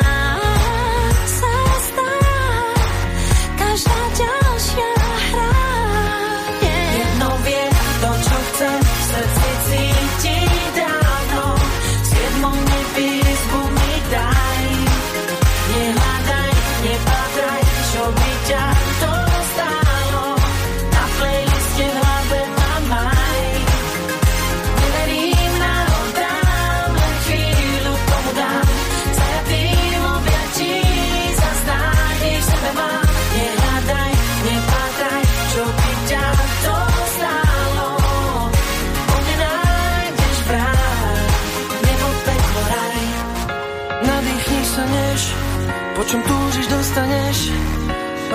[1.26, 2.14] sa stá
[3.58, 4.37] každá ďalšia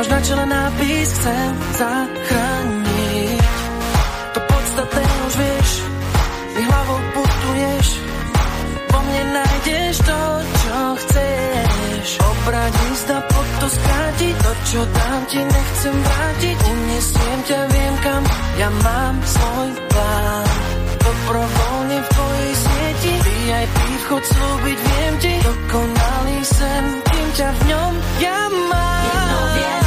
[0.04, 3.48] Máš na čele nápis, chcem zachrániť.
[4.36, 5.70] To podstatné už vieš,
[6.60, 7.88] mi hlavou putuješ.
[8.92, 12.08] Po mne nájdeš to, čo chceš.
[12.20, 14.36] Obrať zda pod to skrátiť.
[14.44, 16.58] To, čo dám ti, nechcem vrátiť.
[16.68, 18.24] Unesiem ťa, viem kam,
[18.60, 20.48] ja mám svoj plán.
[21.00, 25.34] Dobrovoľne v tvojej sieti, VIP vchod slúbiť, viem ti.
[25.48, 29.00] Dokonalý sen, kým ťa v ňom ja mám.
[29.08, 29.83] Jedno viem.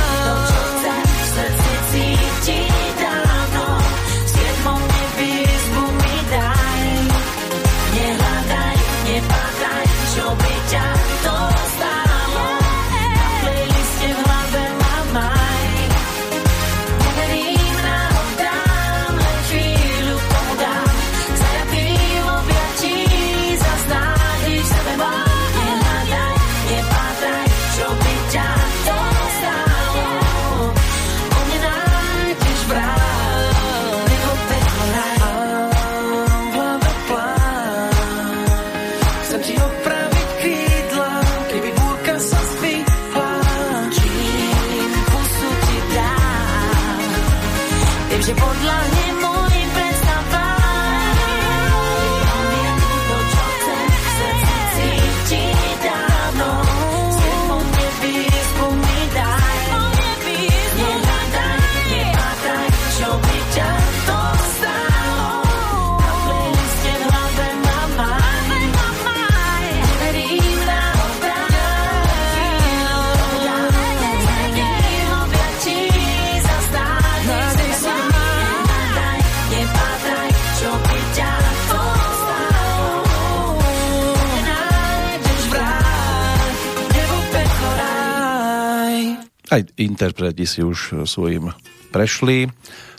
[89.57, 91.49] Aj interpreti si už svojim
[91.89, 92.53] prešli.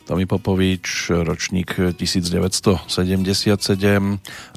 [0.09, 2.81] Tomi Popovič, ročník 1977,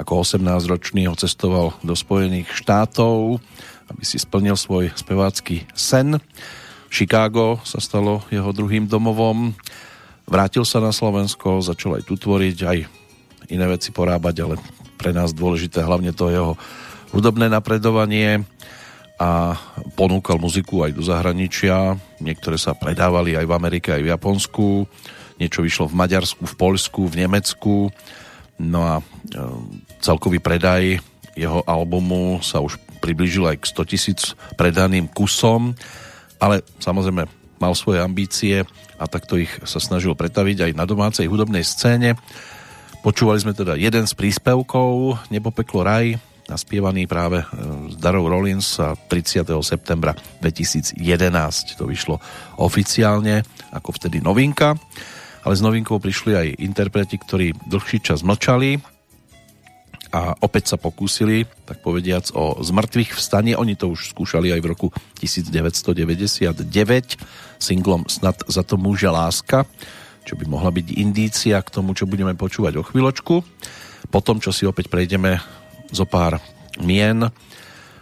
[0.01, 3.45] ako 18-ročný ho cestoval do Spojených štátov,
[3.93, 6.17] aby si splnil svoj spevácky sen.
[6.89, 9.53] Chicago sa stalo jeho druhým domovom.
[10.25, 12.79] Vrátil sa na Slovensko, začal aj tu tvoriť, aj
[13.53, 14.57] iné veci porábať, ale
[14.97, 16.57] pre nás dôležité hlavne to jeho
[17.13, 18.49] hudobné napredovanie
[19.21, 19.53] a
[20.01, 22.01] ponúkal muziku aj do zahraničia.
[22.25, 24.69] Niektoré sa predávali aj v Amerike, aj v Japonsku
[25.41, 27.89] niečo vyšlo v Maďarsku, v Poľsku, v Nemecku.
[28.61, 29.03] No a e,
[30.05, 31.01] celkový predaj
[31.33, 34.21] jeho albumu sa už priblížil aj k 100 tisíc
[34.61, 35.73] predaným kusom,
[36.37, 37.25] ale samozrejme
[37.57, 38.61] mal svoje ambície
[39.01, 42.21] a takto ich sa snažil pretaviť aj na domácej hudobnej scéne.
[43.01, 46.21] Počúvali sme teda jeden z príspevkov Nebopeklo raj,
[46.51, 47.47] naspievaný práve e,
[47.95, 49.47] Darou Rollins 30.
[49.63, 50.99] septembra 2011.
[51.79, 52.19] To vyšlo
[52.59, 54.75] oficiálne ako vtedy novinka
[55.45, 58.81] ale s novinkou prišli aj interpreti, ktorí dlhší čas mlčali
[60.11, 63.55] a opäť sa pokúsili, tak povediac, o zmrtvých vstanie.
[63.55, 64.89] Oni to už skúšali aj v roku
[65.23, 66.67] 1999
[67.63, 69.71] singlom Snad za to múže láska,
[70.27, 73.47] čo by mohla byť indícia k tomu, čo budeme počúvať o chvíľočku.
[74.11, 75.39] Potom, čo si opäť prejdeme
[75.91, 76.39] zo pár
[76.81, 77.29] mien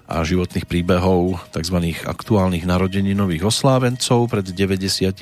[0.08, 1.92] a životných príbehov tzv.
[2.08, 5.20] aktuálnych narodeninových oslávencov pred 99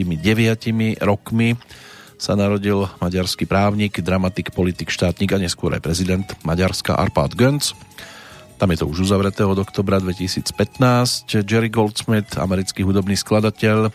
[1.03, 1.59] rokmi
[2.17, 7.77] sa narodil maďarský právnik, dramatik, politik, štátnik a neskôr aj prezident Maďarska Arpad Gönc.
[8.57, 10.49] Tam je to už uzavreté od oktobra 2015.
[11.45, 13.93] Jerry Goldsmith, americký hudobný skladateľ,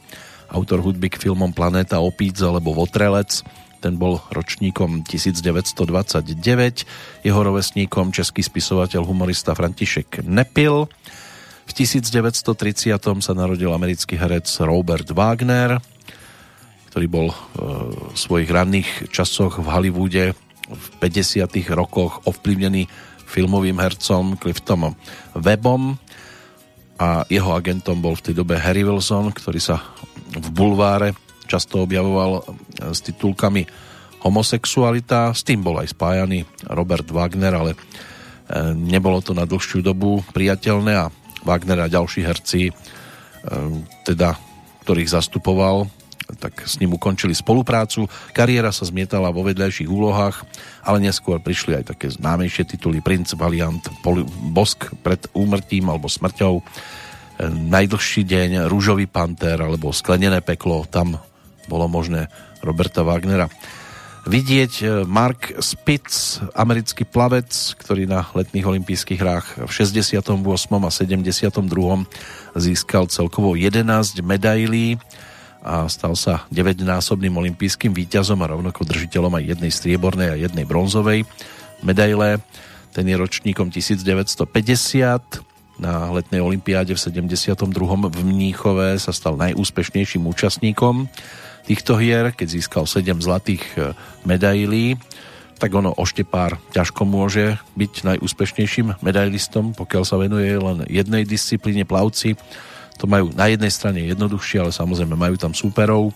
[0.54, 3.42] autor hudby k filmom Planéta opíc alebo Votrelec,
[3.82, 6.38] ten bol ročníkom 1929,
[7.26, 10.86] jeho rovesníkom český spisovateľ humorista František Nepil.
[11.66, 15.82] V 1930 sa narodil americký herec Robert Wagner,
[16.94, 17.36] ktorý bol e,
[18.14, 20.24] v svojich ranných časoch v Hollywoode
[20.70, 21.50] v 50.
[21.74, 22.86] rokoch ovplyvnený
[23.26, 24.94] filmovým hercom Cliftonom
[25.34, 25.96] Webom
[27.02, 29.82] a jeho agentom bol v tej dobe Harry Wilson, ktorý sa
[30.36, 31.18] v bulváre
[31.52, 32.42] často objavoval e,
[32.96, 33.68] s titulkami
[34.24, 35.36] homosexualita.
[35.36, 37.78] S tým bol aj spájaný Robert Wagner, ale e,
[38.72, 41.12] nebolo to na dlhšiu dobu priateľné a
[41.44, 42.70] Wagner a ďalší herci,
[44.06, 44.38] teda,
[44.86, 45.90] ktorých zastupoval,
[46.38, 48.08] tak s ním ukončili spoluprácu.
[48.32, 50.46] Kariéra sa zmietala vo vedľajších úlohách,
[50.86, 53.82] ale neskôr prišli aj také známejšie tituly Prince Valiant,
[54.54, 56.64] Bosk pred úmrtím alebo smrťou, e,
[57.52, 61.20] Najdlhší deň, Rúžový panter alebo Sklenené peklo, tam
[61.68, 62.32] bolo možné
[62.62, 63.50] Roberta Wagnera
[64.26, 64.74] vidieť.
[64.82, 67.50] E, Mark Spitz, americký plavec,
[67.82, 70.30] ktorý na letných olympijských hrách v 68.
[70.30, 71.58] a 72.
[72.58, 75.02] získal celkovo 11 medailí
[75.62, 81.22] a stal sa 9-násobným olympijským víťazom a rovnako držiteľom aj jednej striebornej a jednej bronzovej
[81.86, 82.42] medaile.
[82.92, 84.50] Ten je ročníkom 1950.
[85.82, 87.58] Na letnej olympiáde v 72.
[88.10, 91.10] v Mníchove sa stal najúspešnejším účastníkom
[91.66, 93.94] týchto hier, keď získal 7 zlatých e,
[94.26, 94.98] medailí
[95.62, 102.34] tak ono oštepár ťažko môže byť najúspešnejším medailistom, pokiaľ sa venuje len jednej disciplíne plavci
[103.02, 106.14] to majú na jednej strane jednoduchšie, ale samozrejme majú tam súperov.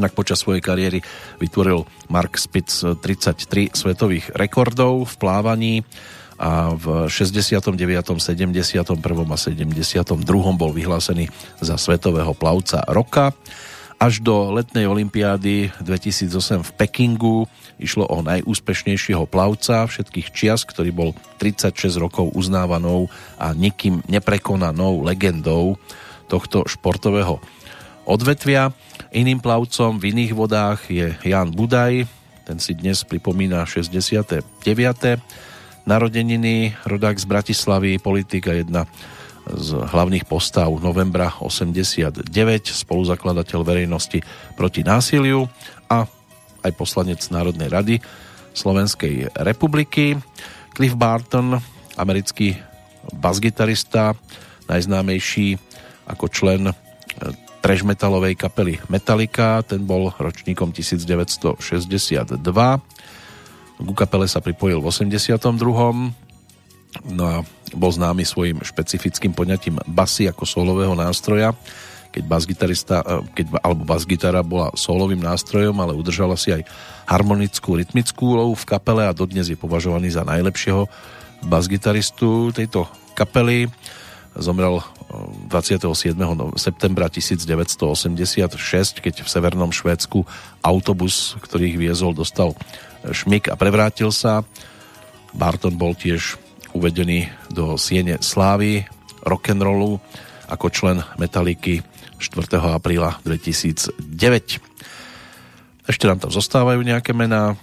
[0.00, 1.04] Inak počas svojej kariéry
[1.36, 5.74] vytvoril Mark Spitz 33 svetových rekordov v plávaní
[6.40, 7.68] a v 69.,
[8.16, 8.96] 71.
[8.96, 10.24] a 72.
[10.56, 11.28] bol vyhlásený
[11.60, 13.36] za svetového plavca roka.
[14.00, 17.44] Až do letnej olympiády 2008 v Pekingu
[17.76, 25.76] išlo o najúspešnejšieho plavca všetkých čias, ktorý bol 36 rokov uznávanou a nikým neprekonanou legendou
[26.32, 27.44] tohto športového
[28.08, 28.72] odvetvia.
[29.12, 32.08] Iným plavcom v iných vodách je Jan Budaj,
[32.48, 34.40] ten si dnes pripomína 69.
[35.84, 38.88] narodeniny, rodák z Bratislavy, politika jedna
[39.48, 42.28] z hlavných postav novembra 89,
[42.70, 44.20] spoluzakladateľ verejnosti
[44.54, 45.48] proti násiliu
[45.88, 46.04] a
[46.60, 47.96] aj poslanec Národnej rady
[48.52, 50.18] Slovenskej republiky.
[50.76, 51.56] Cliff Barton,
[51.96, 52.54] americký
[53.16, 54.14] basgitarista,
[54.68, 55.56] najznámejší
[56.06, 56.70] ako člen
[57.60, 62.40] trash metalovej kapely Metallica, ten bol ročníkom 1962.
[63.80, 66.29] Ku kapele sa pripojil v 82.
[67.06, 67.36] No a
[67.70, 71.54] bol známy svojim špecifickým poňatím basy ako solového nástroja,
[72.10, 76.66] keď basgitarista, e, keď, alebo basgitara bola solovým nástrojom, ale udržala si aj
[77.06, 80.90] harmonickú, rytmickú úlohu v kapele a dodnes je považovaný za najlepšieho
[81.46, 83.70] basgitaristu tejto kapely.
[84.34, 84.84] Zomrel e,
[85.46, 86.18] 27.
[86.58, 90.26] septembra 1986, keď v severnom Švédsku
[90.66, 92.58] autobus, ktorý ich viezol, dostal
[93.06, 94.42] šmik a prevrátil sa.
[95.30, 98.86] Barton bol tiež uvedený do Siene Slávy
[99.24, 100.00] rock'n'rollu
[100.50, 101.82] ako člen Metaliky
[102.18, 102.60] 4.
[102.60, 104.00] apríla 2009.
[105.88, 107.56] Ešte nám tam zostávajú nejaké mená,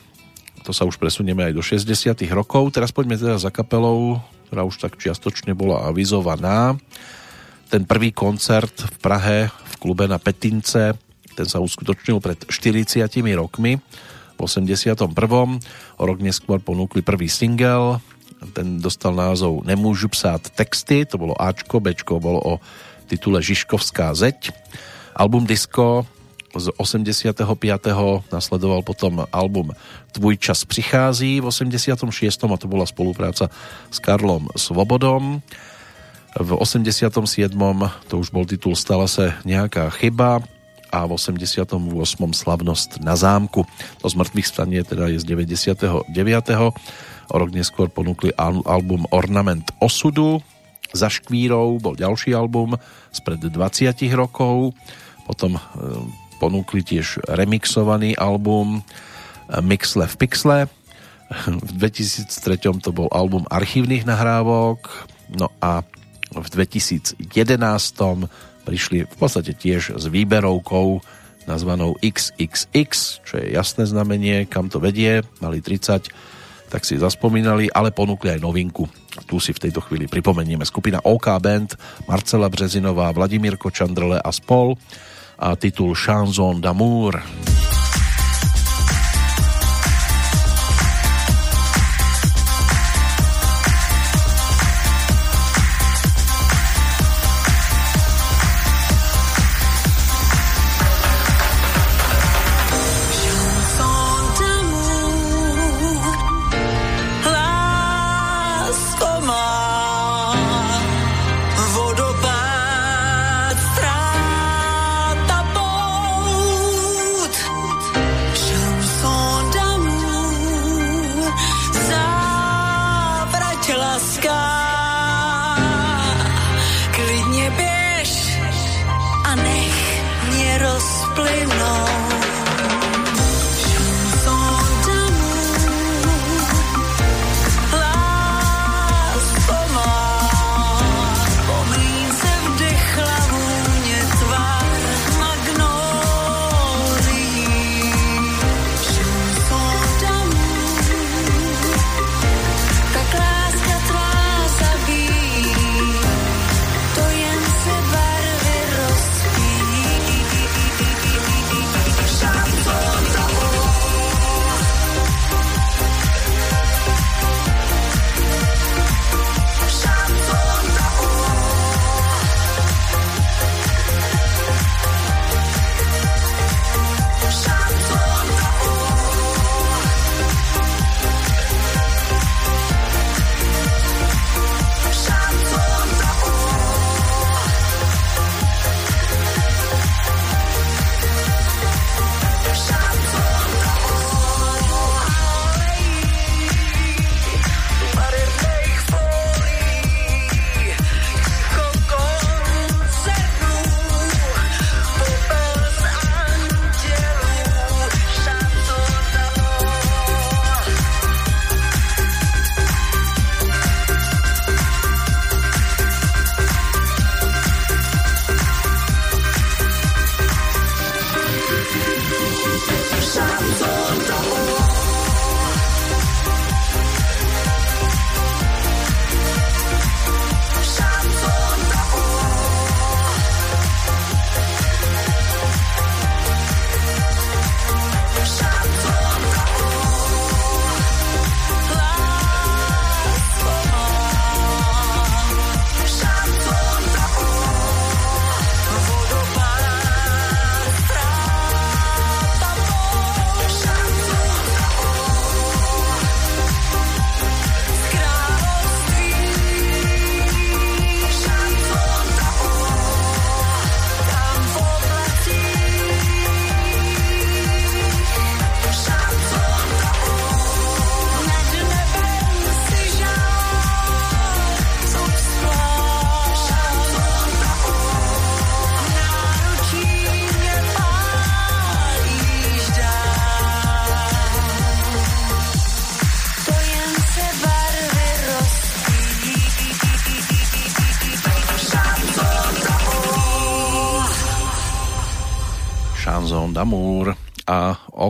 [0.66, 2.76] to sa už presunieme aj do 60 rokov.
[2.76, 6.76] Teraz poďme teda za kapelou, ktorá už tak čiastočne bola avizovaná.
[7.68, 10.96] Ten prvý koncert v Prahe v klube na Petince,
[11.38, 13.06] ten sa uskutočnil pred 40
[13.38, 13.78] rokmi
[14.38, 15.06] v 81.
[16.02, 18.02] O rok neskôr ponúkli prvý single,
[18.54, 22.54] ten dostal názov Nemôžu psát texty, to bolo Ačko, Bčko bolo o
[23.08, 24.52] titule Žižkovská zeď.
[25.18, 26.06] Album Disco
[26.58, 27.44] z 85.
[28.32, 29.72] nasledoval potom album
[30.12, 32.44] Tvůj čas přichází v 86.
[32.44, 33.50] a to bola spolupráca
[33.92, 35.42] s Karlom Svobodom.
[36.38, 37.10] V 87.
[38.08, 40.42] to už bol titul Stala sa nejaká chyba
[40.94, 41.74] a v 88.
[42.32, 43.66] Slavnosť na zámku.
[44.02, 46.08] To z mŕtvych stanie teda je z 99.
[47.28, 50.40] O rok neskôr ponúkli album Ornament osudu.
[50.96, 52.80] Za škvírou bol ďalší album
[53.12, 54.72] spred 20 rokov.
[55.28, 55.62] Potom e,
[56.40, 58.80] ponúkli tiež remixovaný album
[59.60, 60.60] Mixle v Pixle.
[61.44, 64.88] V 2003 to bol album archívnych nahrávok,
[65.36, 65.84] no a
[66.32, 67.20] v 2011
[68.64, 71.04] prišli v podstate tiež s výberovkou
[71.48, 76.12] nazvanou XXX, čo je jasné znamenie, kam to vedie, mali 30,
[76.68, 78.86] tak si zaspomínali, ale ponúkli aj novinku.
[79.26, 81.74] Tu si v tejto chvíli pripomenieme skupina OK Band,
[82.06, 84.76] Marcela Březinová, Vladimír Kočandrle a spol
[85.40, 87.18] a titul Chanson d'amour.
[87.22, 87.77] Chanson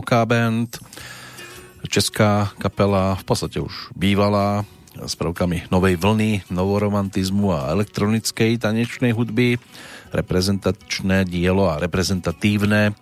[0.08, 0.72] OK Band,
[1.84, 4.64] česká kapela, v podstate už bývalá,
[4.96, 9.60] s prvkami novej vlny, novoromantizmu a elektronickej tanečnej hudby,
[10.08, 12.96] reprezentačné dielo a reprezentatívne,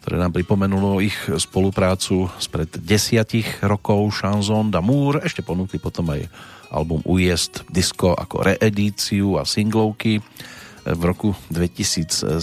[0.00, 4.16] ktoré nám pripomenulo ich spoluprácu spred desiatich rokov.
[4.16, 6.32] Chanson d'amour, ešte ponúkli potom aj
[6.72, 10.24] album Ujezd disco ako reedíciu a singlovky
[10.94, 12.40] v roku 2017,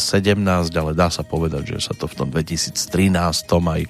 [0.76, 2.78] ale dá sa povedať, že sa to v tom 2013
[3.50, 3.82] aj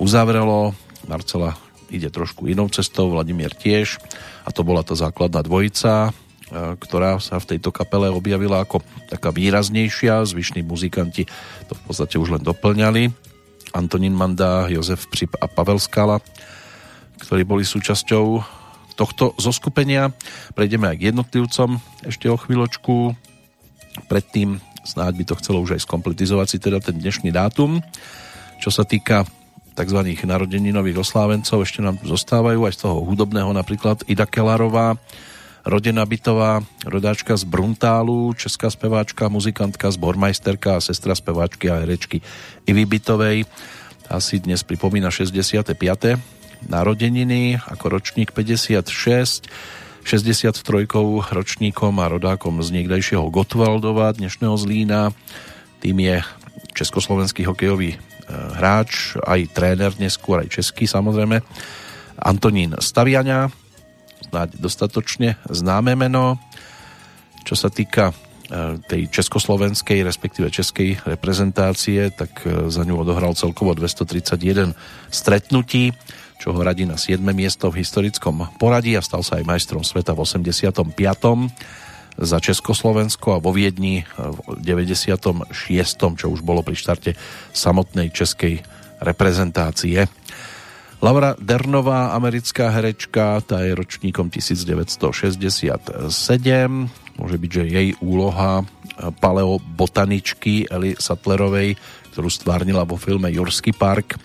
[0.00, 0.72] uzavrelo.
[1.04, 1.56] Marcela
[1.92, 4.00] ide trošku inou cestou, Vladimír tiež
[4.46, 6.10] a to bola tá základná dvojica, e,
[6.78, 11.28] ktorá sa v tejto kapele objavila ako taká výraznejšia, zvyšní muzikanti
[11.68, 13.12] to v podstate už len doplňali.
[13.74, 16.22] Antonín Manda, Jozef Přip a Pavel Skala,
[17.20, 18.40] ktorí boli súčasťou
[18.96, 20.10] tohto zoskupenia.
[20.56, 21.76] Prejdeme aj k jednotlivcom
[22.08, 23.12] ešte o chvíľočku
[24.04, 27.82] predtým snáď by to chcelo už aj skompletizovať si teda ten dnešný dátum.
[28.62, 29.26] Čo sa týka
[29.76, 30.00] tzv.
[30.24, 34.96] narodeninových oslávencov, ešte nám zostávajú aj z toho hudobného napríklad Ida Kelarová,
[35.66, 42.22] rodená bytová, rodáčka z Bruntálu, česká speváčka, muzikantka, zbormajsterka a sestra speváčky a herečky
[42.64, 43.44] Ivy Bytovej.
[44.06, 45.76] Asi dnes pripomína 65.
[46.70, 49.44] narodeniny ako ročník 56
[50.06, 50.86] 63
[51.34, 55.10] ročníkom a rodákom z niekdajšieho Gotwaldova, dnešného Zlína.
[55.82, 56.22] Tým je
[56.78, 57.98] československý hokejový e,
[58.30, 61.42] hráč, aj tréner neskôr, aj český samozrejme,
[62.22, 63.50] Antonín Staviania,
[64.30, 66.38] snáď dostatočne známe meno.
[67.42, 73.74] Čo sa týka e, tej československej, respektíve českej reprezentácie, tak e, za ňu odohral celkovo
[73.74, 74.70] 231
[75.10, 75.90] stretnutí
[76.36, 77.20] čo ho radí na 7.
[77.32, 80.92] miesto v historickom poradí a stal sa aj majstrom sveta v 85.
[82.16, 85.52] za Československo a vo Viedni v 96.
[86.16, 87.12] čo už bolo pri štarte
[87.52, 88.64] samotnej českej
[89.00, 90.08] reprezentácie.
[91.04, 96.08] Laura Dernová, americká herečka, tá je ročníkom 1967.
[97.20, 98.64] Môže byť, že jej úloha
[99.20, 101.76] paleobotaničky Eli Sattlerovej,
[102.16, 104.16] ktorú stvárnila vo filme Jurský park,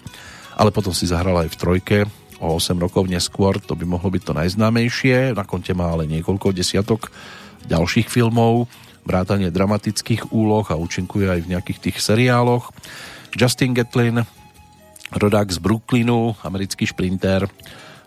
[0.55, 1.97] ale potom si zahrala aj v trojke
[2.41, 6.57] o 8 rokov neskôr, to by mohlo byť to najznámejšie, na konte má ale niekoľko
[6.57, 7.13] desiatok
[7.69, 8.65] ďalších filmov,
[9.05, 12.73] vrátanie dramatických úloh a účinkuje aj v nejakých tých seriáloch.
[13.37, 14.25] Justin Gatlin,
[15.13, 17.45] rodák z Brooklynu, americký šprinter,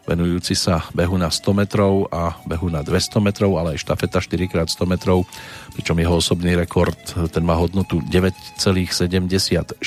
[0.04, 4.84] venujúci sa behu na 100 metrov a behu na 200 metrov, ale aj štafeta 4x100
[4.84, 5.24] metrov,
[5.72, 6.98] pričom jeho osobný rekord
[7.32, 9.80] ten má hodnotu 9,74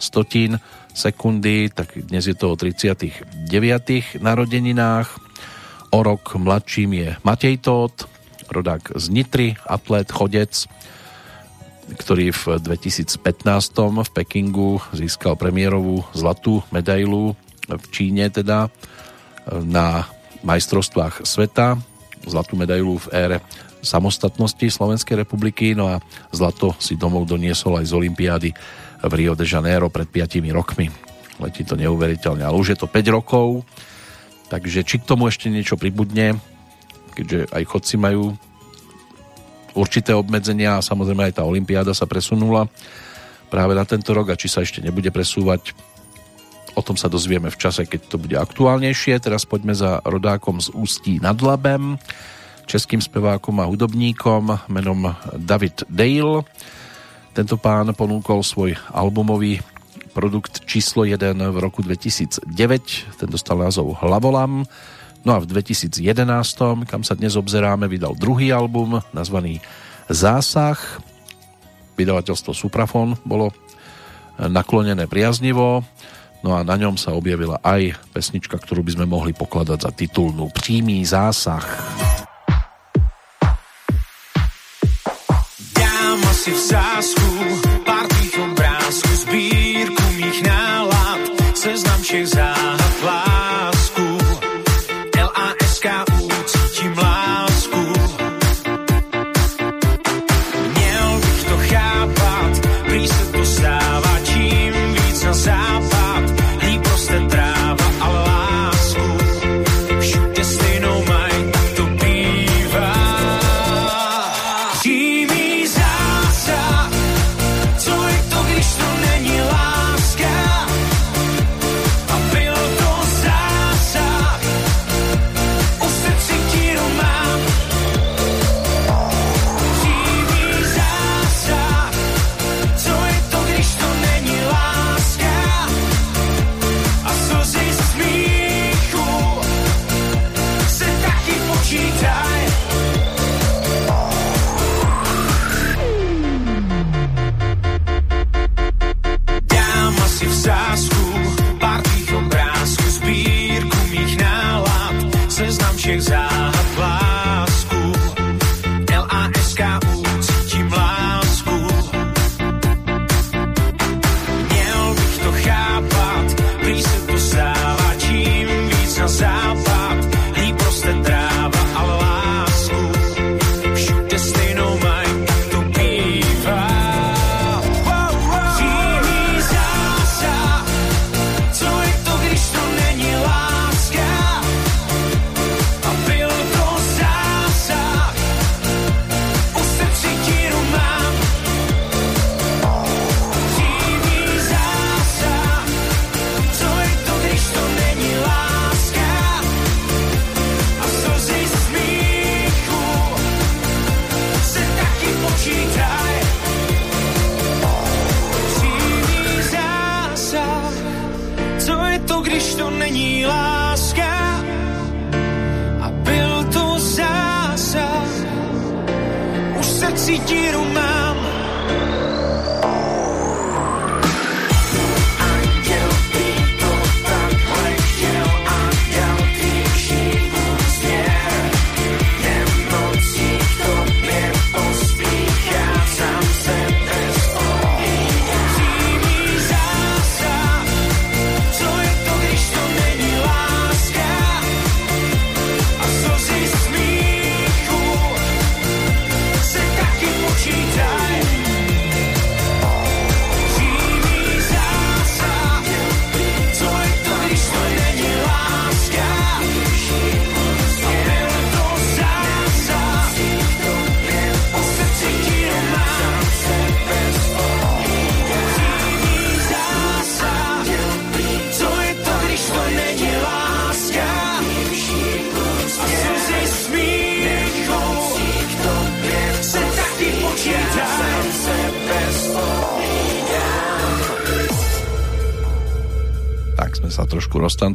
[0.00, 0.56] stotín
[0.96, 4.16] sekundy, tak dnes je to o 39.
[4.16, 5.08] narodeninách.
[5.92, 8.08] O rok mladším je Matej Tóth,
[8.48, 10.64] rodák z Nitry, atlet, chodec,
[11.86, 13.12] ktorý v 2015
[13.76, 17.36] v Pekingu získal premiérovú zlatú medailu
[17.68, 18.72] v Číne teda
[19.52, 20.08] na
[20.42, 21.78] majstrovstvách sveta,
[22.26, 23.38] zlatú medailu v ére
[23.84, 26.02] samostatnosti Slovenskej republiky, no a
[26.34, 28.50] zlato si domov doniesol aj z Olympiády
[29.06, 30.90] v Rio de Janeiro pred 5 rokmi.
[31.36, 33.64] Letí to neuveriteľne, ale už je to 5 rokov,
[34.48, 36.40] takže či k tomu ešte niečo pribudne,
[37.12, 38.32] keďže aj chodci majú
[39.76, 42.64] určité obmedzenia a samozrejme aj tá Olympiáda sa presunula
[43.52, 45.76] práve na tento rok a či sa ešte nebude presúvať
[46.76, 49.16] o tom sa dozvieme v čase, keď to bude aktuálnejšie.
[49.18, 51.96] Teraz poďme za rodákom z Ústí nad Labem,
[52.68, 56.44] českým spevákom a hudobníkom menom David Dale.
[57.36, 59.60] Tento pán ponúkol svoj albumový
[60.16, 62.48] produkt číslo 1 v roku 2009,
[63.20, 64.64] ten dostal názov Hlavolam.
[65.20, 66.00] No a v 2011,
[66.88, 69.60] kam sa dnes obzeráme, vydal druhý album nazvaný
[70.08, 70.80] Zásah.
[72.00, 73.52] Vydavateľstvo Suprafon bolo
[74.40, 75.84] naklonené priaznivo,
[76.40, 80.48] no a na ňom sa objavila aj pesnička, ktorú by sme mohli pokladať za titulnú
[80.56, 81.68] Přímý zásah.
[86.46, 87.28] Si v zásku
[87.82, 91.20] pár tých obrázků, sbírku mých nálad,
[91.54, 92.85] seznam všech záhad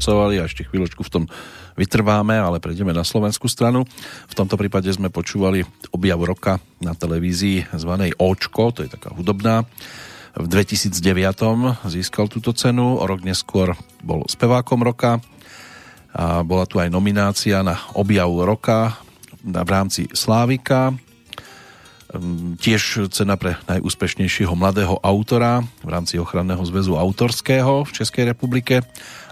[0.01, 1.23] trošku roztancovali a ešte chvíľočku v tom
[1.77, 3.85] vytrváme, ale prejdeme na slovenskú stranu.
[4.25, 5.61] V tomto prípade sme počúvali
[5.93, 9.61] objav roka na televízii zvanej Očko, to je taká hudobná.
[10.33, 15.21] V 2009 získal túto cenu, o rok neskôr bol spevákom roka
[16.11, 18.97] a bola tu aj nominácia na objav roka
[19.45, 20.97] v rámci Slávika,
[22.11, 28.83] Ehm, tiež cena pre najúspešnejšieho mladého autora v rámci ochranného zväzu autorského v Českej republike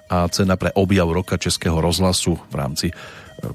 [0.10, 2.94] a cena pre objav roka Českého rozhlasu v rámci e,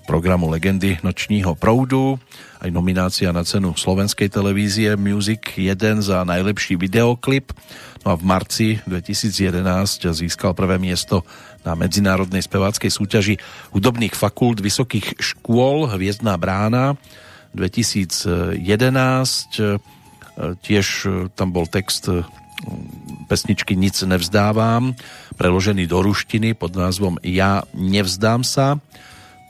[0.07, 2.19] programu Legendy nočního proudu,
[2.63, 7.53] aj nominácia na cenu slovenskej televízie Music 1 za najlepší videoklip.
[8.07, 11.27] No a v marci 2011 získal prvé miesto
[11.67, 13.35] na medzinárodnej speváckej súťaži
[13.75, 16.97] hudobných fakult vysokých škôl Hviezdná brána
[17.57, 18.63] 2011.
[20.65, 20.87] Tiež
[21.39, 22.23] tam bol text e,
[23.27, 24.95] pesničky Nic nevzdávam,
[25.35, 28.79] preložený do ruštiny pod názvom Ja nevzdám sa.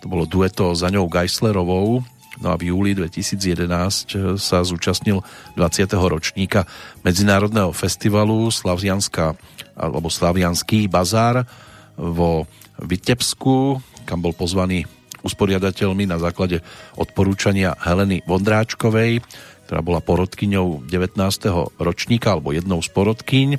[0.00, 2.04] To bolo dueto za ňou Geislerovou.
[2.42, 5.22] No a v júli 2011 sa zúčastnil
[5.54, 5.86] 20.
[5.94, 6.66] ročníka
[7.06, 9.38] Medzinárodného festivalu Slavianská
[9.78, 11.46] alebo Slavianský bazár
[11.94, 12.50] vo
[12.82, 14.82] Vitebsku, kam bol pozvaný
[15.24, 16.60] usporiadateľmi na základe
[16.98, 19.24] odporúčania Heleny Vondráčkovej,
[19.74, 21.18] ktorá bola porodkyňou 19.
[21.82, 23.58] ročníka alebo jednou z porodkyň.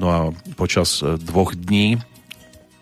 [0.00, 0.18] No a
[0.56, 2.00] počas e, dvoch dní,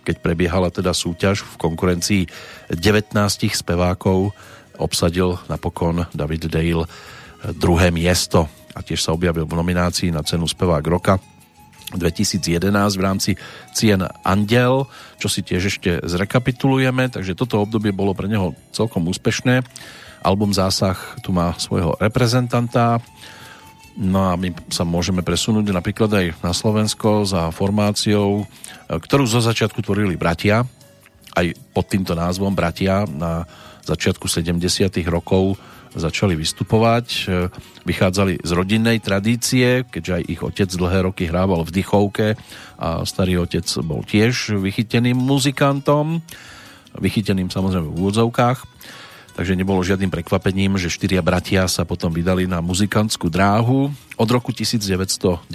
[0.07, 2.23] keď prebiehala teda súťaž v konkurencii
[2.71, 3.11] 19
[3.51, 4.31] spevákov,
[4.79, 6.89] obsadil napokon David Dale e,
[7.51, 11.19] druhé miesto a tiež sa objavil v nominácii na cenu spevák roka
[11.99, 13.31] 2011 v rámci
[13.75, 14.87] cien Andel,
[15.19, 19.67] čo si tiež ešte zrekapitulujeme, takže toto obdobie bolo pre neho celkom úspešné.
[20.21, 23.01] Album Zásah tu má svojho reprezentanta,
[23.97, 28.45] no a my sa môžeme presunúť napríklad aj na Slovensko za formáciou,
[28.89, 30.65] ktorú zo začiatku tvorili bratia,
[31.37, 33.47] aj pod týmto názvom bratia na
[33.87, 34.61] začiatku 70.
[35.09, 35.57] rokov
[35.91, 37.07] začali vystupovať.
[37.83, 42.29] Vychádzali z rodinnej tradície, keďže aj ich otec dlhé roky hrával v dychovke
[42.79, 46.23] a starý otec bol tiež vychyteným muzikantom,
[46.95, 48.59] vychyteným samozrejme v úvodzovkách.
[49.41, 53.89] Takže nebolo žiadnym prekvapením, že štyria bratia sa potom vydali na muzikantskú dráhu.
[54.21, 55.49] Od roku 1999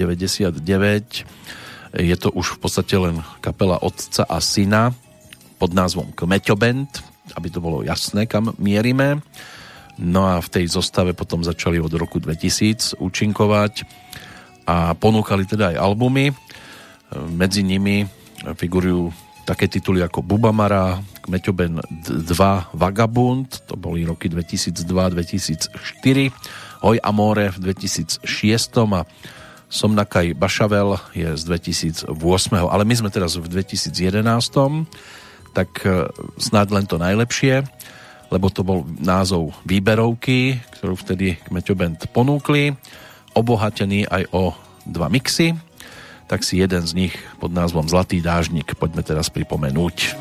[1.94, 4.90] je to už v podstate len kapela otca a syna
[5.62, 6.90] pod názvom Kmeťo Band,
[7.38, 9.22] aby to bolo jasné, kam mierime.
[10.02, 13.86] No a v tej zostave potom začali od roku 2000 účinkovať
[14.66, 16.34] a ponúkali teda aj albumy.
[17.14, 18.02] Medzi nimi
[18.58, 19.14] figurujú
[19.46, 21.78] také tituly ako Bubamara, Kmeťoben
[22.10, 26.34] 2, Vagabund, to boli roky 2002-2004,
[26.82, 28.26] Hoj Amore v 2006
[28.92, 29.06] a
[29.66, 32.10] Somnakaj Bašavel je z 2008,
[32.58, 34.26] ale my sme teraz v 2011,
[35.54, 36.10] tak eh,
[36.42, 37.62] snáď len to najlepšie
[38.34, 42.74] lebo to bol názov výberovky, ktorú vtedy Kmeťo Band ponúkli,
[43.38, 44.56] obohatený aj o
[44.86, 45.54] dva mixy,
[46.26, 50.18] tak si jeden z nich pod názvom Zlatý dážnik poďme teraz pripomenúť.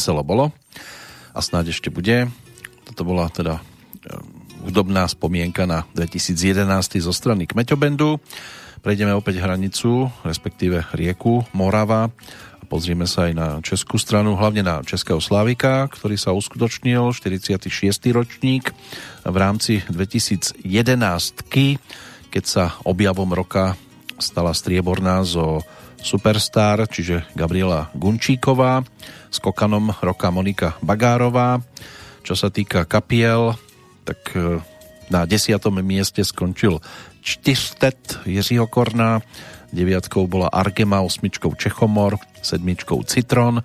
[0.00, 0.48] Veselo bolo
[1.36, 2.32] a snáď ešte bude.
[2.88, 3.60] Toto bola teda
[4.64, 6.64] hudobná spomienka na 2011
[7.04, 8.16] zo strany Kmeťobendu.
[8.80, 12.08] Prejdeme opäť hranicu, respektíve rieku Morava
[12.56, 17.68] a pozrieme sa aj na českú stranu, hlavne na Českého Slávika, ktorý sa uskutočnil 46.
[18.16, 18.72] ročník
[19.20, 20.64] v rámci 2011
[22.32, 23.76] keď sa objavom roka
[24.16, 25.60] stala strieborná zo
[26.00, 28.80] Superstar, čiže Gabriela Gunčíková
[29.40, 31.64] skokanom roka Monika Bagárová.
[32.20, 33.56] Čo sa týka kapiel,
[34.04, 34.60] tak e,
[35.08, 36.76] na desiatom mieste skončil
[37.24, 39.24] Čtyřtet Jiřího Korna,
[39.72, 43.64] deviatkou bola Argema, osmičkou Čechomor, sedmičkou Citron,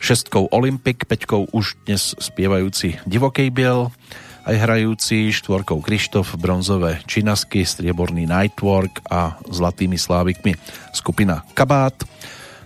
[0.00, 3.92] šestkou Olympik, peťkou už dnes spievajúci Divokej Biel,
[4.48, 10.56] aj hrajúci štvorkou Krištof, bronzové Činasky, strieborný Nightwork a zlatými slávikmi
[10.96, 12.00] skupina Kabát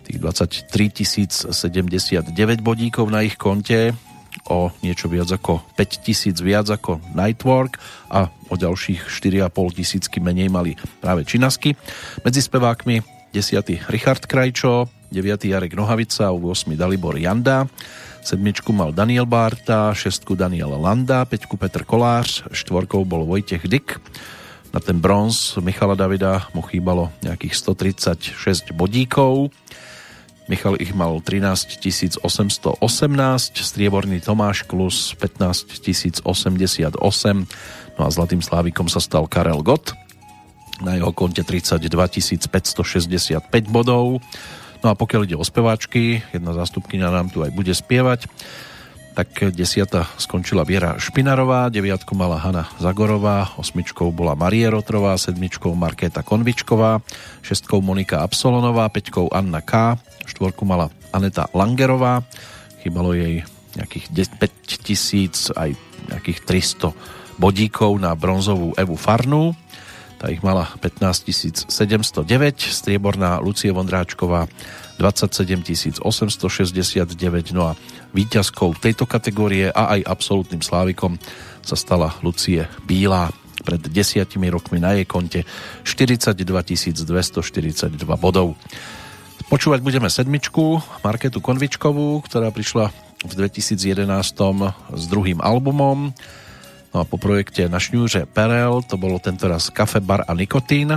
[0.07, 2.31] tých 23 079
[2.63, 3.93] bodíkov na ich konte,
[4.47, 10.79] o niečo viac ako 5000 viac ako Nightwork a o ďalších 4,5 tisícky menej mali
[11.03, 11.75] práve Činasky.
[12.23, 13.03] Medzi spevákmi
[13.35, 13.91] 10.
[13.91, 15.51] Richard Krajčo, 9.
[15.51, 16.79] Jarek Nohavica, 8.
[16.79, 17.67] Dalibor Janda,
[18.23, 23.99] sedmičku mal Daniel Bárta, šestku Daniel Landa, peťku Petr Kolář, štvorkou bol Vojtech Dyk.
[24.75, 27.55] Na ten bronz Michala Davida mu chýbalo nejakých
[28.37, 29.49] 136 bodíkov.
[30.47, 32.79] Michal ich mal 13 818,
[33.59, 36.95] strieborný Tomáš Klus 15 088,
[37.99, 39.99] no a zlatým slávikom sa stal Karel Gott,
[40.79, 44.23] na jeho konte 32 565 bodov.
[44.85, 48.31] No a pokiaľ ide o speváčky, jedna zástupkynia nám tu aj bude spievať,
[49.17, 56.21] tak desiata skončila Viera Špinarová, deviatku mala Hanna Zagorová, osmičkou bola Marie Rotrová, sedmičkou Markéta
[56.21, 57.01] Konvičková,
[57.41, 59.97] šestkou Monika Absolonová, peťkou Anna K,
[60.29, 62.29] štvorku mala Aneta Langerová,
[62.85, 63.41] chýbalo jej
[63.81, 65.73] nejakých 5 tisíc, aj
[66.13, 69.57] nejakých 300 bodíkov na bronzovú Evu Farnu,
[70.21, 74.45] tá ich mala 15 709, strieborná Lucie Vondráčková
[74.97, 77.73] 27 869, no a
[78.17, 81.21] víťazkou tejto kategórie a aj absolútnym slávikom
[81.61, 83.29] sa stala Lucie Bílá
[83.67, 85.43] pred desiatimi rokmi na jej konte
[85.83, 88.55] 42 242 bodov.
[89.47, 92.91] Počúvať budeme sedmičku Marketu Konvičkovú, ktorá prišla
[93.27, 94.07] v 2011
[94.95, 96.15] s druhým albumom.
[96.95, 100.95] No a po projekte na šňúře Perel to bolo tento raz Kafe, bar a nikotín.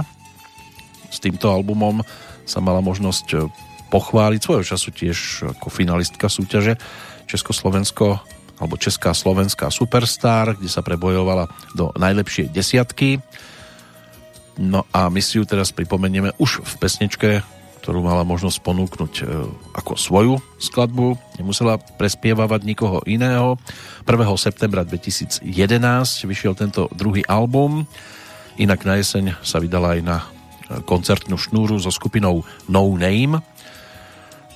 [1.10, 2.06] s týmto albumom
[2.46, 3.50] sa mala možnosť
[3.90, 5.18] pochváliť svojho času tiež
[5.57, 6.78] ako finalistka súťaže
[7.26, 8.22] Československo
[8.60, 13.24] alebo Česká slovenská superstar, kde sa prebojovala do najlepšej desiatky.
[14.60, 17.30] No a my si ju teraz pripomenieme už v pesničke,
[17.80, 21.16] ktorú mala možnosť ponúknuť e, ako svoju skladbu.
[21.40, 23.56] Nemusela prespievavať nikoho iného.
[24.03, 24.20] 1.
[24.36, 25.48] septembra 2011
[26.28, 27.88] vyšiel tento druhý album.
[28.60, 30.26] Inak na jeseň sa vydala aj na e,
[30.84, 33.40] koncertnú šnúru so skupinou No Name.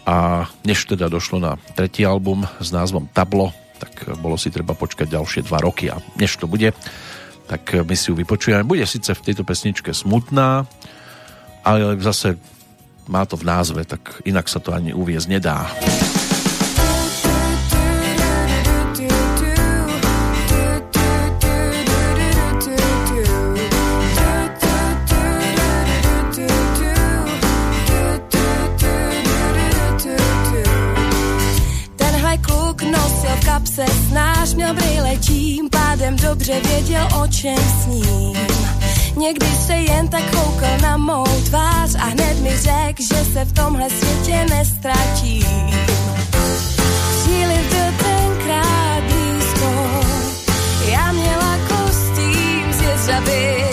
[0.04, 5.08] A než teda došlo na tretí album s názvom Tablo, tak bolo si treba počkať
[5.08, 6.76] ďalšie dva roky a než to bude,
[7.48, 8.68] tak my si ju vypočujeme.
[8.68, 10.68] Bude síce v tejto pesničke smutná,
[11.64, 12.36] ale zase
[13.08, 15.68] má to v názve, tak inak sa to ani uviezť nedá.
[36.34, 38.38] Dobře věděl, o čem sním.
[39.18, 43.54] Někdy se jen tak koukal na mou tvář a hned mi řek, že se v
[43.54, 45.70] tomhle světě nestratím.
[47.24, 49.72] Síly byl tenkrát blízko,
[50.92, 53.73] já měla kostým z jeřabin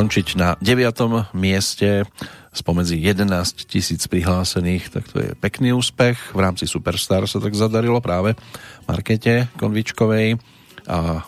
[0.00, 1.36] skončiť na 9.
[1.36, 2.08] mieste
[2.56, 6.32] spomedzi 11 tisíc prihlásených, tak to je pekný úspech.
[6.32, 8.32] V rámci Superstar sa tak zadarilo práve
[8.88, 10.40] Markete Konvičkovej
[10.88, 11.20] a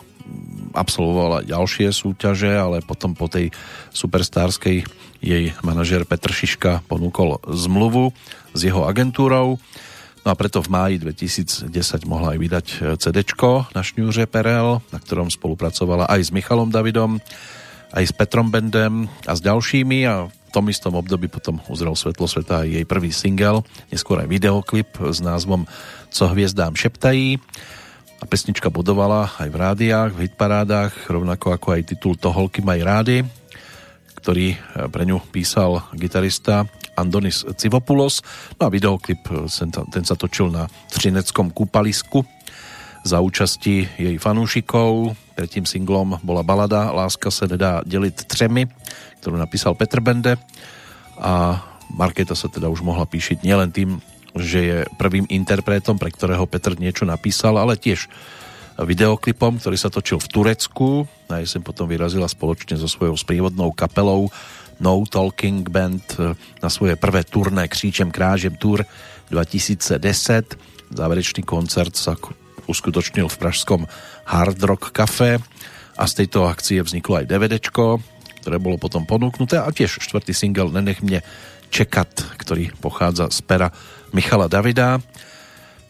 [0.73, 3.53] absolvovala ďalšie súťaže, ale potom po tej
[3.93, 4.81] superstarskej
[5.21, 8.09] jej manažer Petr Šiška ponúkol zmluvu
[8.57, 9.61] s jeho agentúrou.
[10.25, 11.69] No a preto v máji 2010
[12.09, 12.65] mohla aj vydať
[12.97, 13.21] CD
[13.69, 17.21] na šňúře Perel, na ktorom spolupracovala aj s Michalom Davidom
[17.93, 22.25] aj s Petrom Bendem a s ďalšími a v tom istom období potom uzrel svetlo
[22.29, 25.65] sveta aj jej prvý single, neskôr aj videoklip s názvom
[26.13, 27.41] Co hviezdám šeptají
[28.21, 33.27] a pesnička budovala aj v rádiách, v hitparádách, rovnako ako aj titul Toholky maj rády,
[34.21, 34.55] ktorý
[34.93, 36.63] pre ňu písal gitarista
[36.95, 38.23] Andonis Civopoulos.
[38.55, 39.27] No a videoklip
[39.91, 42.23] ten sa točil na Třineckom kúpalisku
[43.03, 45.17] za účasti jej fanúšikov.
[45.33, 48.69] Tretím singlom bola balada Láska se nedá deliť třemi,
[49.21, 50.37] ktorú napísal Petr Bende
[51.17, 51.61] a
[51.93, 54.01] Marketa sa teda už mohla píšiť nielen tým,
[54.33, 58.09] že je prvým interpretom, pre ktorého Petr niečo napísal, ale tiež
[58.81, 61.05] videoklipom, ktorý sa točil v Turecku.
[61.29, 64.33] Na jeseň potom vyrazila spoločne so svojou sprievodnou kapelou
[64.81, 66.01] No Talking Band
[66.61, 68.81] na svoje prvé turné Kříčem krážem Tour
[69.29, 69.93] 2010.
[70.89, 72.17] Záverečný koncert sa
[72.67, 73.81] uskutočnil v pražskom
[74.27, 75.39] Hard Rock Café
[75.97, 78.01] a z tejto akcie vzniklo aj DVDčko,
[78.43, 81.23] ktoré bolo potom ponúknuté a tiež štvrtý single Nenech mne
[81.73, 83.73] čekat, ktorý pochádza z pera
[84.13, 85.01] Michala Davida.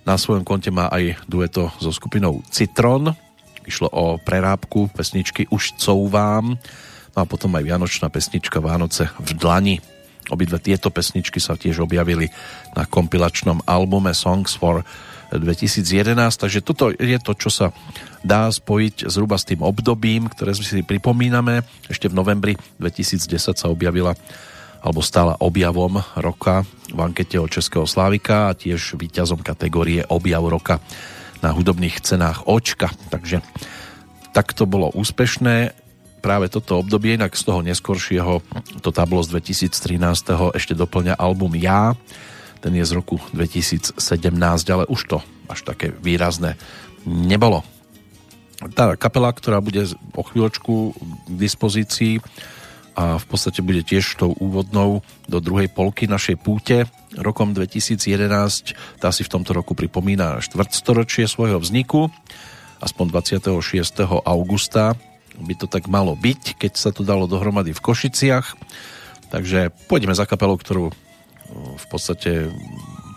[0.04, 3.12] Na svojom konte má aj dueto so skupinou Citron.
[3.64, 6.60] Išlo o prerábku pesničky Už couvám.
[7.14, 9.76] No a potom aj vianočná pesnička Vánoce v dlani.
[10.32, 12.32] Obidve tieto pesničky sa tiež objavili
[12.76, 14.88] na kompilačnom albume Songs for
[15.40, 17.68] 2011, takže toto je to, čo sa
[18.22, 21.66] dá spojiť zhruba s tým obdobím, ktoré si pripomíname.
[21.90, 24.14] Ešte v novembri 2010 sa objavila
[24.84, 30.84] alebo stala objavom roka v ankete o Českého Slávika a tiež víťazom kategórie objav roka
[31.40, 32.92] na hudobných cenách Očka.
[33.08, 33.40] Takže
[34.36, 35.72] tak to bolo úspešné
[36.24, 38.40] práve toto obdobie, inak z toho neskoršieho
[38.80, 40.56] to tablo z 2013.
[40.56, 41.96] ešte doplňa album Ja,
[42.64, 44.00] ten je z roku 2017,
[44.72, 45.18] ale už to
[45.52, 46.56] až také výrazné
[47.04, 47.68] nebolo.
[48.72, 49.84] Tá kapela, ktorá bude
[50.16, 50.96] o chvíľočku
[51.28, 52.24] k dispozícii,
[52.94, 56.86] a v podstate bude tiež tou úvodnou do druhej polky našej púte.
[57.18, 62.14] Rokom 2011 tá si v tomto roku pripomína štvrtstoročie svojho vzniku,
[62.86, 63.06] aspoň
[63.42, 64.06] 26.
[64.06, 64.94] augusta
[65.42, 68.54] by to tak malo byť, keď sa to dalo dohromady v Košiciach.
[69.34, 70.94] Takže pôjdeme za kapelou, ktorú
[71.54, 72.50] v podstate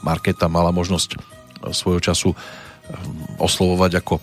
[0.04, 1.18] Marketa mala možnosť
[1.72, 2.38] svojho času eh,
[3.40, 4.14] oslovovať ako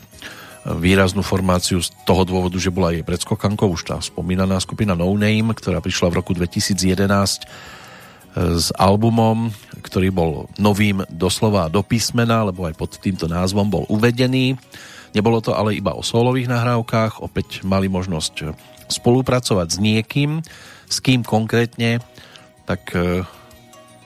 [0.64, 5.52] výraznú formáciu z toho dôvodu, že bola jej predskokankou už tá spomínaná skupina No Name,
[5.52, 7.48] ktorá prišla v roku 2011 e,
[8.56, 9.52] s albumom,
[9.84, 14.56] ktorý bol novým doslova do písmena, lebo aj pod týmto názvom bol uvedený.
[15.12, 18.56] Nebolo to ale iba o solových nahrávkach, opäť mali možnosť
[18.88, 20.40] spolupracovať s niekým,
[20.88, 22.00] s kým konkrétne,
[22.64, 23.28] tak e,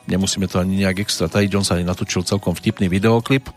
[0.08, 3.52] nemusíme to ani nejak extra tajiť, on sa natočil celkom vtipný videoklip.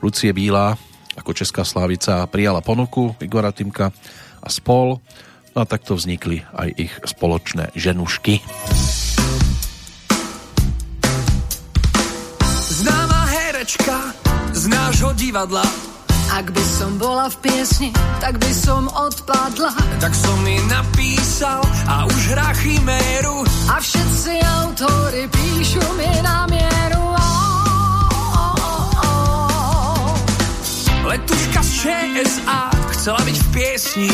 [0.00, 0.78] Lucie Bílá
[1.18, 3.92] ako Česká Slávica prijala ponuku Igora Timka
[4.40, 5.02] a spol.
[5.50, 8.38] No a takto vznikli aj ich spoločné ženušky.
[12.70, 14.14] Známa herečka
[14.54, 15.66] z nášho divadla
[16.30, 17.90] ak by som bola v piesni,
[18.22, 19.74] tak by som odpadla.
[19.98, 23.42] Tak som mi napísal a už hrá chiméru.
[23.66, 24.32] A všetci
[24.62, 27.04] autory píšu mi na mieru.
[31.02, 32.60] Letuška z ČSA
[32.94, 34.10] chcela byť v piesni.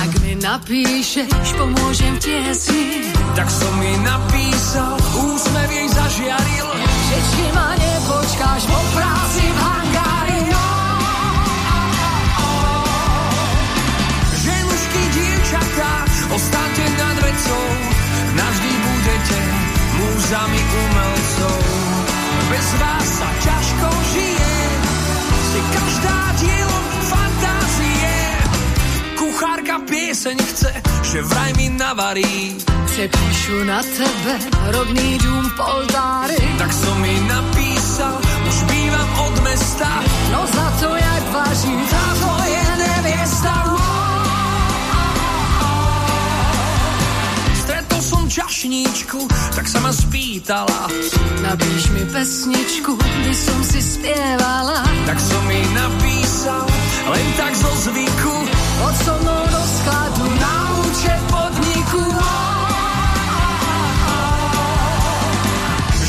[0.00, 3.12] Ak mi napíšeš, pomôžem v tiesni.
[3.36, 6.68] Tak som mi napísal, úsmev jej zažiaril.
[6.80, 8.80] Že či ma nepočkáš po
[20.30, 21.58] múzami umelcov.
[22.54, 24.54] Bez vás sa ťažko žije
[25.26, 28.14] si každá dielom fantázie.
[29.18, 30.70] Kuchárka pieseň chce,
[31.02, 32.54] že vraj mi navarí.
[32.86, 34.34] Přepíšu na tebe
[34.70, 36.38] rodný dům v Poltári.
[36.62, 39.90] Tak som mi napísal, už bývam od mesta.
[40.30, 43.69] No za to, jak vaří tá tvoje neviesta.
[48.30, 49.26] Čašníčku,
[49.58, 50.86] tak sa ma spýtala.
[51.42, 54.86] Napíš mi pesničku, by som si spievala.
[55.10, 56.62] Tak som mi napísal,
[57.10, 58.36] len tak zo zvyku.
[58.86, 62.04] Od so mnou do skladu na účet podniku.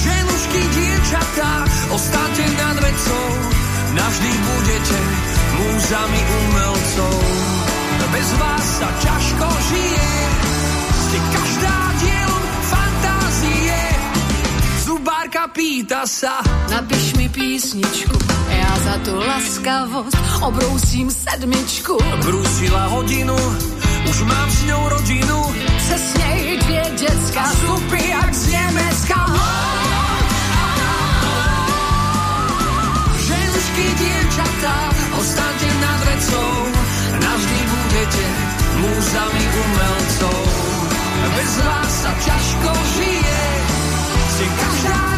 [0.05, 1.51] Ženušky, dievčatá,
[1.89, 3.27] ostáte nad vecou.
[3.97, 4.97] Navždy budete
[5.57, 7.17] múzami umelcov.
[8.11, 10.40] Bez vás sa ťažko žije.
[15.31, 16.43] Zubárka pýta sa.
[16.67, 18.15] Napíš mi písničku,
[18.51, 21.95] ja za to laskavosť obrousím sedmičku.
[22.19, 23.39] Brúsila hodinu,
[24.11, 25.37] už mám s ňou rodinu.
[25.87, 29.19] Cez nej dvie decka, Vstupy jak z Nemecka.
[33.15, 34.77] Ženský dievčatá,
[35.15, 36.51] ostáte nad vecou.
[37.23, 38.25] Navždy budete
[38.83, 40.39] múzami umelcov.
[41.39, 43.39] Bez vás sa ťažko žije.
[44.27, 45.10] Ste každá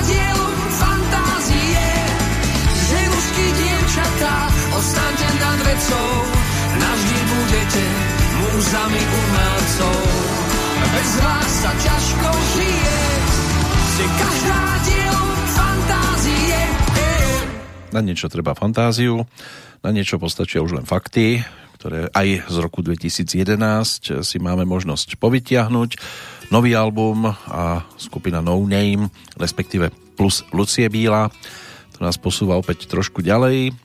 [4.84, 6.12] povstaňte nad vecou,
[6.76, 7.84] navždy budete
[8.36, 10.00] múzami umelcov.
[10.92, 13.00] Bez vás sa ťažko žije,
[13.80, 15.20] ste každá diel
[15.56, 16.60] fantázie.
[17.96, 19.24] Na niečo treba fantáziu,
[19.80, 21.40] na niečo postačia už len fakty,
[21.80, 25.96] ktoré aj z roku 2011 si máme možnosť povytiahnuť.
[26.52, 29.08] Nový album a skupina No Name,
[29.40, 31.32] respektíve plus Lucie Bíla.
[31.96, 33.80] To nás posúva opäť trošku ďalej.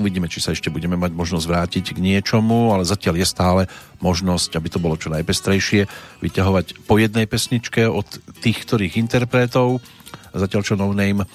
[0.00, 3.62] Uvidíme, či sa ešte budeme mať možnosť vrátiť k niečomu, ale zatiaľ je stále
[4.00, 5.84] možnosť, aby to bolo čo najpestrejšie,
[6.24, 8.08] vyťahovať po jednej pesničke od
[8.40, 9.84] tých, ktorých interpretov.
[10.32, 11.28] Zatiaľ čo No Name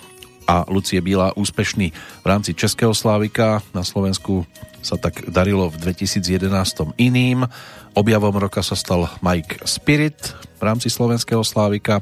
[0.50, 3.62] a Lucie Bíla úspešný v rámci Českého Slávika.
[3.78, 4.50] Na Slovensku
[4.82, 7.46] sa tak darilo v 2011 iným.
[7.94, 12.02] Objavom roka sa stal Mike Spirit v rámci Slovenského Slávika.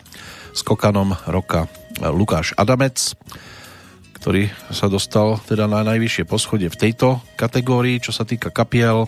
[0.55, 1.67] Skokanom roka
[1.99, 3.19] Lukáš Adamec,
[4.23, 9.03] ktorý sa dostal teda na najvyššie poschodie v tejto kategórii, čo sa týka kapiel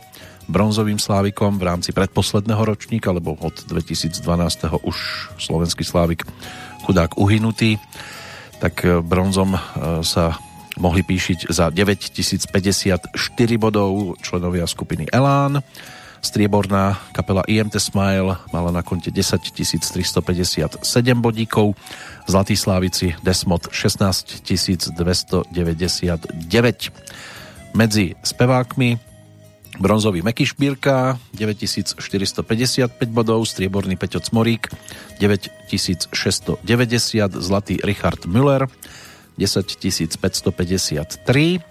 [0.51, 4.11] bronzovým slávikom v rámci predposledného ročníka, lebo od 2012.
[4.83, 4.97] už
[5.39, 6.27] slovenský slávik
[6.83, 7.79] chudák uhynutý
[8.59, 9.59] tak e, bronzom e,
[10.03, 10.35] sa
[10.75, 13.15] mohli píšiť za 9054
[13.55, 15.63] bodov členovia skupiny Elán.
[16.25, 20.81] Strieborná kapela IMT Smile mala na konte 10 357
[21.21, 21.77] bodíkov,
[22.25, 25.45] Zlatý Slávici Desmod 16 299.
[27.77, 28.97] Medzi spevákmi
[29.77, 31.93] bronzový Meky Šbírka 9455
[33.13, 34.73] bodov, strieborný Peťo Cmorík
[35.21, 36.09] 9690,
[37.37, 38.65] zlatý Richard Müller
[39.37, 41.61] 10553,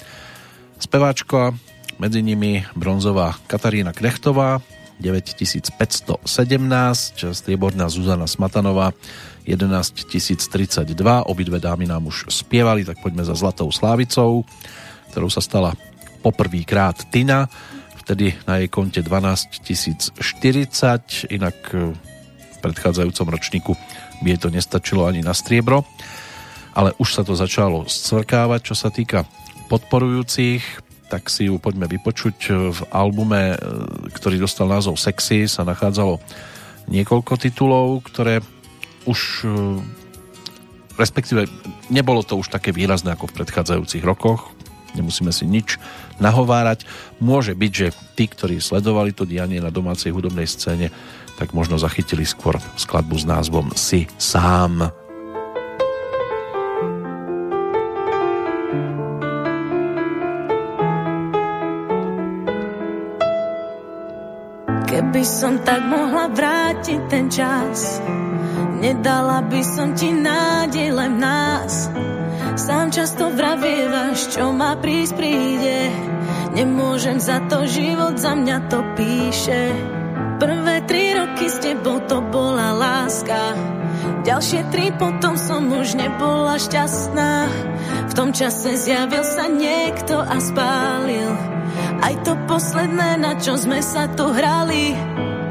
[0.78, 1.58] speváčka
[1.98, 4.62] medzi nimi bronzová Katarína Knechtová
[5.02, 5.74] 9517,
[7.34, 8.94] strieborná Zuzana Smatanová
[9.44, 10.94] 11032,
[11.26, 14.46] obidve dámy nám už spievali, tak poďme za Zlatou Slávicou,
[15.10, 15.74] ktorou sa stala
[16.22, 17.50] poprvýkrát Tina.
[18.04, 19.60] Vtedy na jej konte 12
[20.20, 21.92] 040, inak e,
[22.54, 23.72] v predchádzajúcom ročníku
[24.20, 25.84] by jej to nestačilo ani na striebro,
[26.76, 29.24] ale už sa to začalo scvrkávať, čo sa týka
[29.72, 32.36] podporujúcich, tak si ju poďme vypočuť.
[32.72, 33.58] V albume, e,
[34.12, 36.18] ktorý dostal názov Sexy, sa nachádzalo
[36.88, 38.40] niekoľko titulov, ktoré
[39.04, 39.48] už e,
[40.96, 41.48] respektíve
[41.92, 44.54] nebolo to už také výrazné ako v predchádzajúcich rokoch
[44.94, 45.76] nemusíme si nič
[46.22, 46.86] nahovárať.
[47.18, 50.94] Môže byť, že tí, ktorí sledovali to dianie na domácej hudobnej scéne,
[51.34, 55.03] tak možno zachytili skôr skladbu s názvom Si sám.
[64.94, 67.98] Keby som tak mohla vrátiť ten čas,
[68.78, 71.90] nedala by som ti nádej len nás
[72.54, 75.90] Sám často vravievaš, čo má prísť príde.
[76.54, 79.74] Nemôžem za to, život za mňa to píše.
[80.38, 83.58] Prvé tri roky s tebou to bola láska.
[84.22, 87.50] Ďalšie tri potom som už nebola šťastná.
[88.06, 91.53] V tom čase zjavil sa niekto a spálil.
[92.02, 94.94] Aj to posledné, na čo sme sa tu hrali.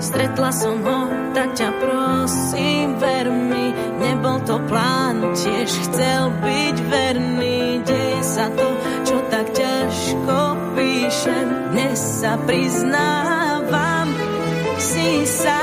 [0.04, 1.00] Stretla som ho,
[1.32, 3.72] tak ťa prosím, ver mi,
[4.04, 8.68] nebol to plán, tiež chcel byť verný, deje sa to,
[9.08, 10.38] čo tak ťažko
[10.76, 14.12] píšem, dnes sa priznávam,
[14.76, 15.56] si sám,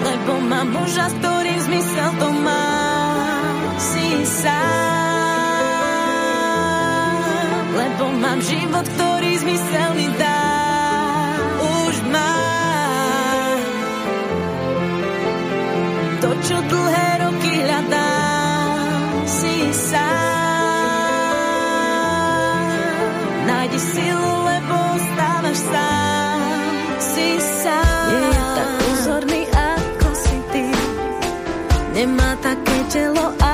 [0.00, 2.72] lebo mám muža, s ktorým zmysel to má,
[3.76, 4.97] si sám,
[7.78, 10.38] lebo mám život, ktorý zmysel mi dá.
[16.38, 20.06] čo dlhé roky hľadám, si sám.
[23.44, 24.76] Nájdi silu, lebo
[25.12, 26.40] stávaš sám,
[27.02, 28.08] si sám.
[28.08, 30.36] Nie pozorný, ako si
[31.92, 33.47] nemá také telo, ako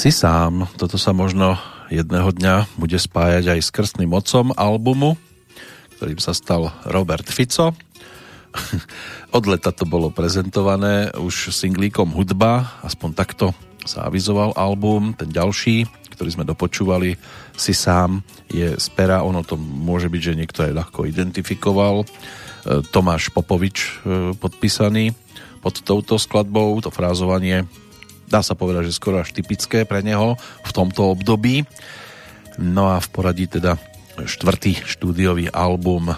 [0.00, 1.60] Si sám, toto sa možno
[1.92, 5.20] jedného dňa bude spájať aj s krstným mocom albumu,
[6.00, 7.76] ktorým sa stal Robert Fico.
[9.36, 13.52] Od leta to bolo prezentované už singlíkom Hudba, aspoň takto
[13.84, 15.84] sa avizoval album, ten ďalší,
[16.16, 17.20] ktorý sme dopočúvali,
[17.52, 21.96] si sám je z pera, ono to môže byť, že niekto aj ľahko identifikoval.
[22.00, 22.06] E,
[22.88, 25.12] Tomáš Popovič e, podpísaný
[25.60, 27.68] pod touto skladbou, to frázovanie
[28.30, 31.66] dá sa povedať, že skoro až typické pre neho v tomto období.
[32.62, 33.76] No a v poradí teda
[34.16, 36.16] štvrtý štúdiový album e,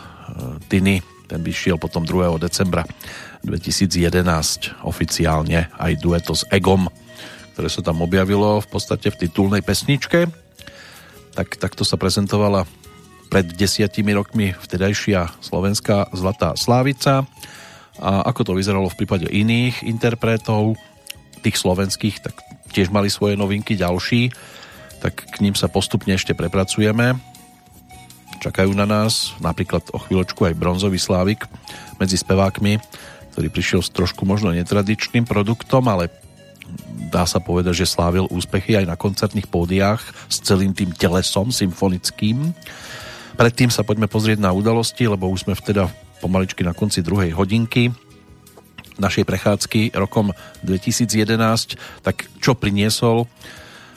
[0.69, 2.37] Tiny, ten by šiel potom 2.
[2.37, 2.85] decembra
[3.43, 6.93] 2011 oficiálne aj dueto s Egom
[7.53, 10.27] ktoré sa tam objavilo v podstate v titulnej pesničke.
[11.37, 12.65] Tak, takto sa prezentovala
[13.29, 17.25] pred desiatimi rokmi vtedajšia slovenská Zlatá Slávica.
[18.01, 20.81] A ako to vyzeralo v prípade iných interpretov,
[21.43, 22.35] tých slovenských, tak
[22.73, 24.33] tiež mali svoje novinky ďalší,
[25.03, 27.19] tak k ním sa postupne ešte prepracujeme.
[28.39, 31.47] Čakajú na nás napríklad o chvíľočku aj bronzový slávik
[31.99, 32.79] medzi spevákmi,
[33.35, 36.11] ktorý prišiel s trošku možno netradičným produktom, ale
[37.13, 40.01] dá sa povedať, že slávil úspechy aj na koncertných pódiách
[40.31, 42.57] s celým tým telesom symfonickým.
[43.37, 45.89] Predtým sa poďme pozrieť na udalosti, lebo už sme vteda
[46.23, 47.91] pomaličky na konci druhej hodinky
[49.01, 53.31] našej prechádzky rokom 2011, tak čo priniesol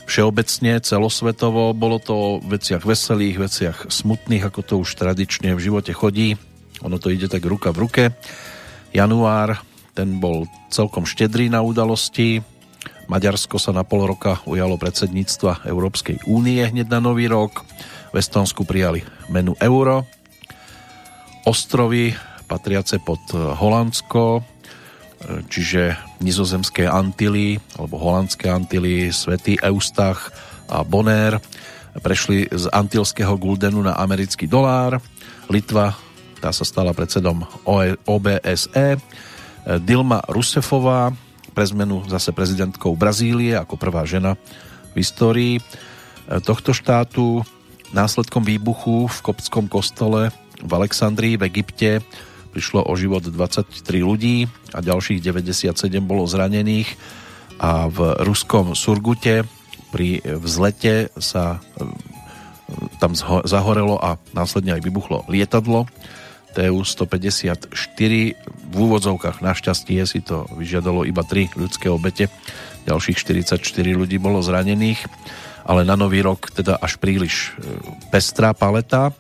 [0.06, 5.92] všeobecne, celosvetovo, bolo to o veciach veselých, veciach smutných, ako to už tradične v živote
[5.98, 6.38] chodí.
[6.86, 8.04] Ono to ide tak ruka v ruke.
[8.94, 9.60] Január,
[9.98, 12.46] ten bol celkom štedrý na udalosti,
[13.06, 17.62] Maďarsko sa na pol roka ujalo predsedníctva Európskej únie hneď na nový rok.
[18.10, 20.10] V Estonsku prijali menu euro.
[21.46, 22.18] Ostrovy
[22.50, 24.42] patriace pod Holandsko,
[25.50, 30.30] čiže nizozemské Antily alebo holandské Antily, Svetý Eustach
[30.70, 31.42] a Bonaire
[32.00, 35.00] prešli z antilského guldenu na americký dolár.
[35.48, 35.96] Litva,
[36.44, 37.48] tá sa stala predsedom
[38.04, 39.00] OBSE.
[39.82, 41.16] Dilma Rusefová
[41.56, 44.36] pre zmenu zase prezidentkou Brazílie ako prvá žena
[44.92, 45.62] v histórii e,
[46.44, 47.48] tohto štátu.
[47.96, 52.04] Následkom výbuchu v koptskom kostole v Alexandrii v Egypte
[52.56, 53.68] prišlo o život 23
[54.00, 56.88] ľudí a ďalších 97 bolo zranených.
[57.60, 59.44] A v ruskom Surgute
[59.92, 61.84] pri vzlete sa e,
[63.04, 63.12] tam
[63.44, 65.84] zahorelo a následne aj vybuchlo lietadlo.
[66.56, 68.12] TU-154
[68.48, 72.32] v úvodzovkách našťastie si to vyžiadalo iba 3 ľudské obete,
[72.88, 73.60] ďalších 44
[73.92, 75.04] ľudí bolo zranených,
[75.68, 77.76] ale na nový rok teda až príliš e,
[78.16, 79.12] pestrá paleta.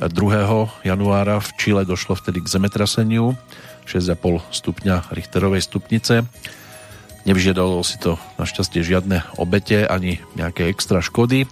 [0.00, 0.86] 2.
[0.86, 3.34] januára v Čile došlo vtedy k zemetraseniu
[3.84, 6.22] 6,5 stupňa Richterovej stupnice.
[7.26, 11.50] Nevyžiadalo si to našťastie žiadne obete ani nejaké extra škody.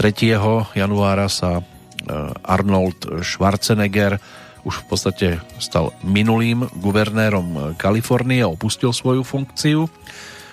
[0.00, 0.74] 3.
[0.74, 1.62] januára sa
[2.04, 2.12] Eh,
[2.44, 4.20] Arnold Schwarzenegger
[4.68, 9.88] už v podstate stal minulým guvernérom Kalifornie a opustil svoju funkciu.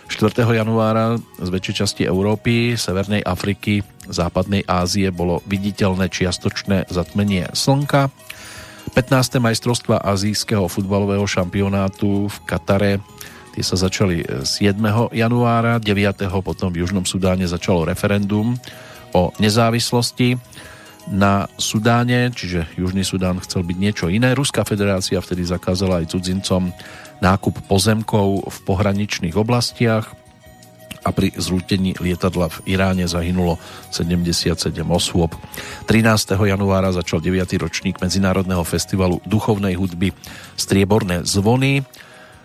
[0.08, 0.48] 4.
[0.48, 8.10] januára z väčšej časti Európy, Severnej Afriky, Západnej Ázie bolo viditeľné čiastočné zatmenie slnka.
[8.98, 9.38] 15.
[9.38, 12.94] majstrovstva azijského futbalového šampionátu v Katare
[13.52, 14.80] tie sa začali 7.
[15.12, 16.24] januára, 9.
[16.40, 18.56] potom v Južnom Sudáne začalo referendum
[19.12, 20.40] o nezávislosti
[21.12, 24.32] na Sudáne, čiže Južný Sudán chcel byť niečo iné.
[24.32, 26.72] Ruská federácia vtedy zakázala aj cudzincom
[27.20, 30.21] nákup pozemkov v pohraničných oblastiach
[31.02, 33.58] a pri zrútení lietadla v Iráne zahynulo
[33.90, 34.54] 77
[34.86, 35.34] osôb.
[35.90, 36.38] 13.
[36.38, 37.58] januára začal 9.
[37.58, 40.14] ročník Medzinárodného festivalu duchovnej hudby
[40.54, 41.82] Strieborné zvony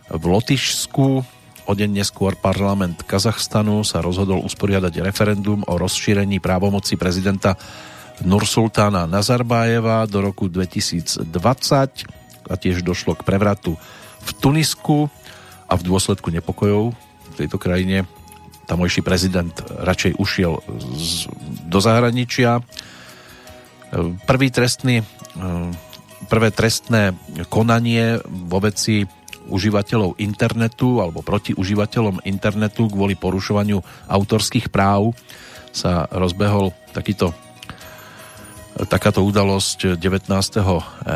[0.09, 1.07] v Lotyšsku.
[1.67, 7.59] O deň neskôr parlament Kazachstanu sa rozhodol usporiadať referendum o rozšírení právomoci prezidenta
[8.25, 11.29] Nursultána Nazarbájeva do roku 2020
[12.47, 13.77] a tiež došlo k prevratu
[14.23, 15.11] v Tunisku
[15.67, 18.07] a v dôsledku nepokojov v tejto krajine
[18.67, 20.59] tamojší prezident radšej ušiel
[20.99, 21.31] z,
[21.71, 22.61] do zahraničia.
[24.27, 25.07] Prvý trestný,
[26.27, 27.15] prvé trestné
[27.47, 29.07] konanie vo veci
[29.47, 33.79] užívateľov internetu alebo proti užívateľom internetu kvôli porušovaniu
[34.11, 35.15] autorských práv
[35.71, 37.31] sa rozbehol takýto
[38.85, 40.29] takáto udalosť 19.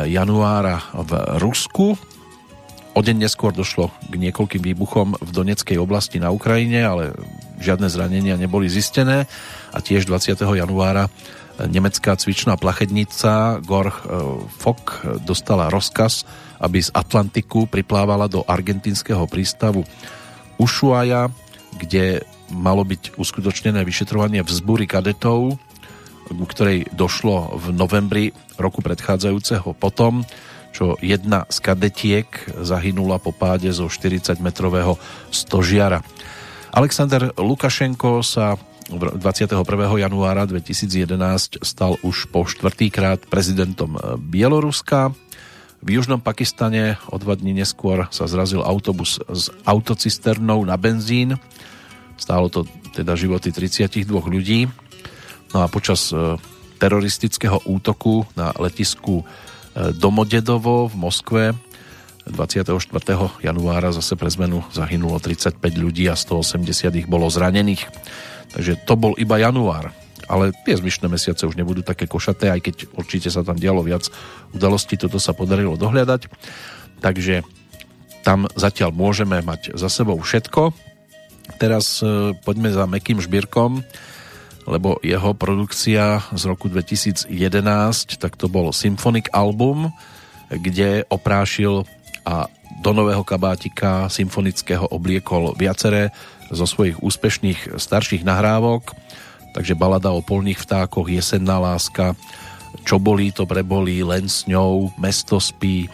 [0.09, 1.93] januára v Rusku.
[2.91, 7.15] O deň neskôr došlo k niekoľkým výbuchom v Doneckej oblasti na Ukrajine, ale
[7.63, 9.31] žiadne zranenia neboli zistené.
[9.71, 10.35] A tiež 20.
[10.35, 11.07] januára
[11.71, 14.11] nemecká cvičná plachetnica Gorch eh,
[14.59, 16.27] Fock dostala rozkaz,
[16.59, 19.87] aby z Atlantiku priplávala do argentinského prístavu
[20.59, 21.31] Ushuaia,
[21.79, 25.55] kde malo byť uskutočnené vyšetrovanie vzbúry kadetov,
[26.27, 28.25] ku ktorej došlo v novembri
[28.59, 30.27] roku predchádzajúceho potom,
[30.71, 32.27] čo jedna z kadetiek
[32.59, 34.95] zahynula po páde zo 40-metrového
[35.29, 36.03] stožiara.
[36.71, 38.55] Alexander Lukašenko sa
[38.91, 39.63] 21.
[39.99, 45.15] januára 2011 stal už po štvrtýkrát prezidentom Bieloruska.
[45.81, 51.39] V južnom Pakistane o dva dní neskôr sa zrazil autobus s autocisternou na benzín.
[52.19, 54.69] Stálo to teda životy 32 ľudí.
[55.55, 56.37] No a počas e,
[56.77, 59.25] teroristického útoku na letisku
[59.75, 61.43] Domodedovo v Moskve
[62.27, 62.69] 24.
[63.41, 67.89] januára zase pre zmenu zahynulo 35 ľudí a 180 ich bolo zranených.
[68.51, 69.95] Takže to bol iba január.
[70.29, 74.07] Ale tie zvyšné mesiace už nebudú také košaté, aj keď určite sa tam dialo viac
[74.55, 76.29] udalostí, toto sa podarilo dohľadať.
[77.01, 77.43] Takže
[78.21, 80.71] tam zatiaľ môžeme mať za sebou všetko.
[81.57, 83.81] Teraz e, poďme za Mekým Žbírkom,
[84.65, 87.29] lebo jeho produkcia z roku 2011,
[88.21, 89.89] tak to bol Symphonic album,
[90.51, 91.87] kde oprášil
[92.27, 92.45] a
[92.81, 96.09] do nového kabátika symfonického obliekol viaceré
[96.49, 98.93] zo svojich úspešných starších nahrávok,
[99.53, 102.17] takže balada o polných vtákoch, Jesenná láska,
[102.87, 105.91] Čo bolí, to prebolí, Len s ňou, Mesto spí,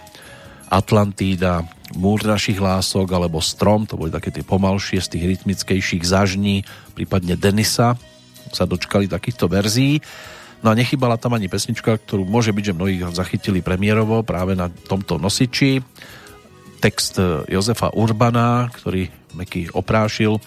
[0.70, 1.66] Atlantída,
[1.96, 7.40] Múr našich lások alebo Strom, to boli také tie pomalšie z tých rytmickejších zažní, prípadne
[7.40, 7.96] Denisa
[8.52, 10.00] sa dočkali takýchto verzií.
[10.66, 14.70] No a nechybala tam ani pesnička, ktorú môže byť, že mnohí zachytili premiérovo práve na
[14.70, 15.84] tomto nosiči
[16.78, 20.38] text e, Jozefa Urbana, ktorý Meky oprášil,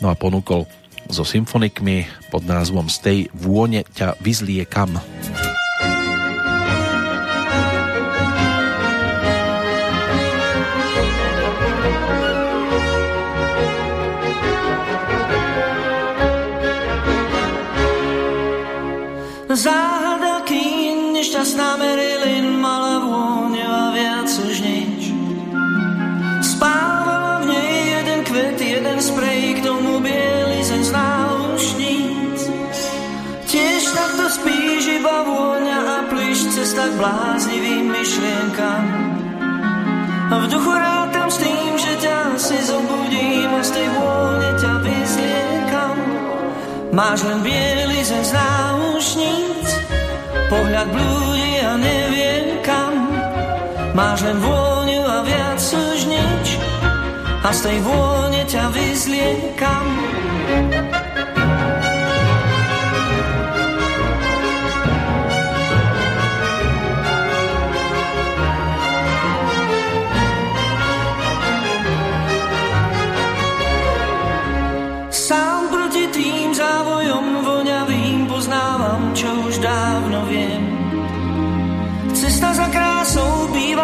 [0.00, 0.68] no a ponúkol
[1.08, 4.96] so symfonikmi pod názvom Z tej vône ťa vyzlie kam.
[19.56, 20.44] Záhada
[21.16, 25.16] nešťastná Marilyn mala vôňu a viac už nič.
[26.44, 32.40] Spávala v nej jeden kvet, jeden sprej, k tomu bielizeň z náušníc.
[33.48, 38.84] Tiež takto spíš iba vôňa a plíš cesta k bláznivým myšlienkam.
[40.30, 44.72] A v duchu rátam s tým, že ťa si zobudím a z tej vône ťa
[44.84, 45.96] vyzliekam.
[46.92, 48.32] Máš len bielizeň z
[49.06, 49.70] náušníc,
[50.50, 53.06] pohľad blúdi a neviem kam.
[53.94, 56.58] Máš len vôňu a viac už nič
[57.46, 59.86] a z tej vône ťa vyzliekam.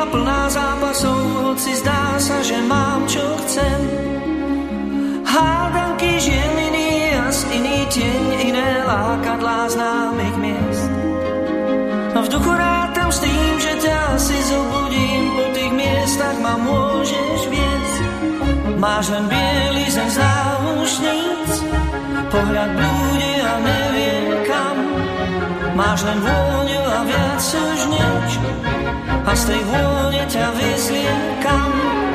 [0.03, 1.15] Býva plná zápasov,
[1.47, 3.81] hoci zdá sa, že mám, čo chcem.
[5.23, 10.91] Hádanky žien, iný jas, iný tieň, iné lákadlá známych miest.
[12.13, 17.39] A v duchu rátam s tým, že ťa si zobudím, po tých miestach ma môžeš
[17.47, 18.03] viesť.
[18.83, 21.51] Máš len biely zem z náušníc,
[22.27, 23.32] pohľad blúdi.
[25.73, 28.31] Máš len vôňu a viac už nič,
[29.25, 31.73] a z tej vône ťa vyzliekam.
[31.73, 32.12] Z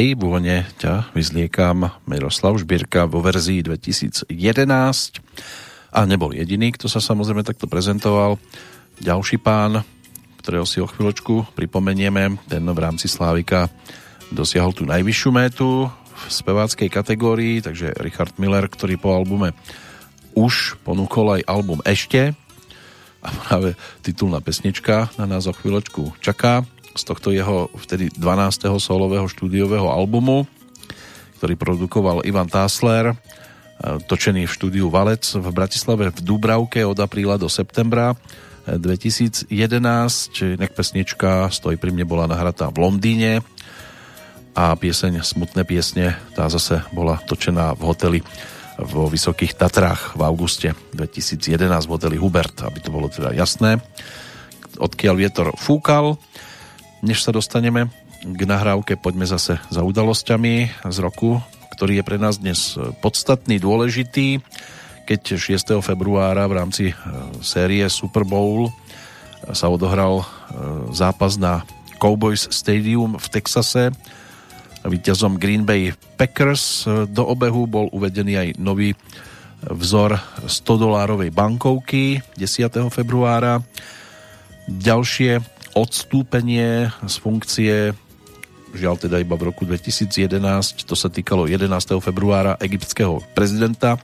[0.00, 4.32] tej vône ťa vyzliekam Miroslav Žbírka vo verzii 2011
[5.92, 8.40] a nebol jediný, kto sa samozrejme takto prezentoval.
[8.96, 9.84] Ďalší pán,
[10.40, 13.68] ktorého si o chvíľočku pripomenieme, ten v rámci Slávika
[14.32, 19.52] dosiahol tú najvyššiu métu v speváckej kategórii, takže Richard Miller, ktorý po albume
[20.32, 22.32] už ponúkol aj album Ešte.
[23.20, 26.64] A práve titulná pesnička na nás o chvíľočku čaká
[26.94, 28.66] z tohto jeho vtedy 12.
[28.82, 30.46] solového štúdiového albumu,
[31.38, 33.16] ktorý produkoval Ivan Tásler,
[33.80, 38.12] točený v štúdiu Valec v Bratislave v Dúbravke od apríla do septembra
[38.68, 39.48] 2011.
[40.60, 43.40] Inak pesnička Stoj pri mne bola nahratá v Londýne
[44.52, 48.20] a pieseň Smutné piesne, tá zase bola točená v hoteli
[48.80, 51.40] vo Vysokých Tatrách v auguste 2011
[51.88, 53.80] v hoteli Hubert, aby to bolo teda jasné.
[54.76, 56.20] Odkiaľ vietor fúkal,
[57.00, 57.88] než sa dostaneme
[58.20, 61.40] k nahrávke, poďme zase za udalosťami z roku,
[61.72, 64.44] ktorý je pre nás dnes podstatný, dôležitý.
[65.08, 65.80] Keď 6.
[65.80, 66.94] februára v rámci e,
[67.40, 68.72] série Super Bowl e,
[69.56, 70.24] sa odohral e,
[70.92, 71.64] zápas na
[71.96, 73.90] Cowboys Stadium v Texase,
[74.80, 78.96] Výťazom Green Bay Packers do obehu bol uvedený aj nový
[79.60, 80.16] vzor
[80.48, 82.88] 100 dolárovej bankovky 10.
[82.88, 83.60] februára.
[84.64, 87.74] Ďalšie odstúpenie z funkcie
[88.74, 91.66] žiaľ teda iba v roku 2011, to sa týkalo 11.
[91.98, 93.98] februára egyptského prezidenta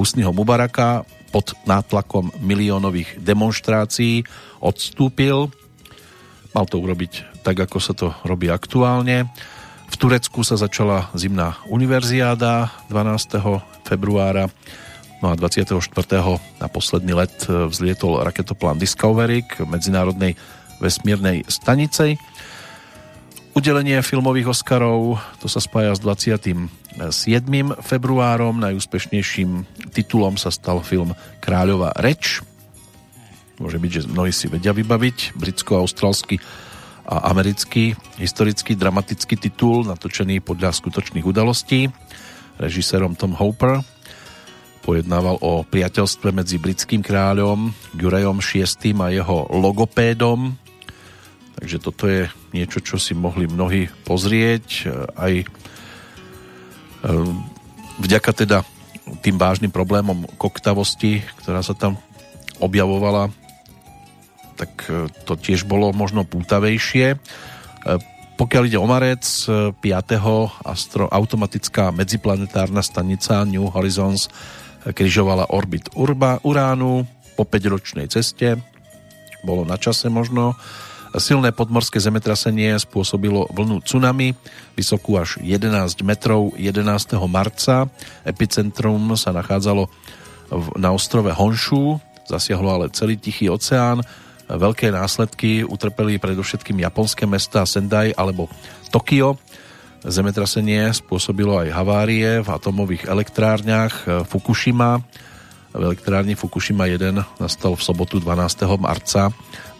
[0.00, 4.24] Husniho Mubaraka pod nátlakom miliónových demonstrácií
[4.60, 5.52] odstúpil.
[6.56, 9.28] Mal to urobiť tak, ako sa to robí aktuálne.
[9.86, 13.86] V Turecku sa začala zimná univerziáda 12.
[13.86, 14.48] februára
[15.24, 15.80] No a 24.
[16.60, 20.36] na posledný let vzlietol raketoplán Discovery k medzinárodnej
[20.78, 22.20] vesmírnej stanice.
[23.56, 26.68] Udelenie filmových Oscarov, to sa spája s 27.
[27.80, 28.60] februárom.
[28.60, 29.64] Najúspešnejším
[29.96, 32.44] titulom sa stal film Kráľová reč.
[33.56, 35.32] Môže byť, že mnohí si vedia vybaviť.
[35.40, 36.36] Britsko-australský
[37.06, 41.86] a americký historický dramatický titul natočený podľa skutočných udalostí.
[42.58, 43.78] Režisérom Tom Hooper
[44.82, 48.66] pojednával o priateľstve medzi britským kráľom Jurajom VI
[49.02, 50.65] a jeho logopédom.
[51.56, 54.92] Takže toto je niečo, čo si mohli mnohí pozrieť.
[55.16, 55.44] Aj e,
[58.00, 58.58] vďaka teda
[59.24, 61.96] tým vážnym problémom koktavosti, ktorá sa tam
[62.60, 63.32] objavovala
[64.56, 67.06] tak e, to tiež bolo možno pútavejšie.
[67.14, 67.18] E,
[68.40, 69.76] pokiaľ ide o marec, 5.
[69.76, 70.18] E,
[70.64, 74.32] astro, automatická medziplanetárna stanica New Horizons
[74.86, 77.04] križovala orbit Urba, Uránu
[77.36, 78.56] po 5-ročnej ceste.
[79.44, 80.56] Bolo na čase možno.
[81.16, 84.36] Silné podmorské zemetrasenie spôsobilo vlnu tsunami,
[84.76, 86.84] vysokú až 11 metrov 11.
[87.24, 87.88] marca.
[88.22, 89.88] Epicentrum sa nachádzalo
[90.76, 91.96] na ostrove Honshu,
[92.28, 94.04] zasiahlo ale celý Tichý oceán
[94.46, 98.46] Veľké následky utrpeli predovšetkým japonské mesta Sendai alebo
[98.94, 99.42] Tokio.
[100.06, 105.02] Zemetrasenie spôsobilo aj havárie v atomových elektrárniach Fukushima.
[105.76, 108.64] V elektrárni Fukushima 1 nastal v sobotu 12.
[108.80, 109.28] marca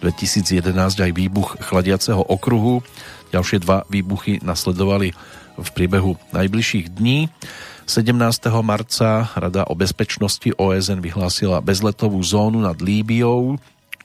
[0.05, 0.69] 2011
[1.01, 2.85] aj výbuch chladiaceho okruhu.
[3.33, 5.17] Ďalšie dva výbuchy nasledovali
[5.57, 7.33] v priebehu najbližších dní.
[7.89, 8.13] 17.
[8.61, 13.57] marca Rada o bezpečnosti OSN vyhlásila bezletovú zónu nad Líbiou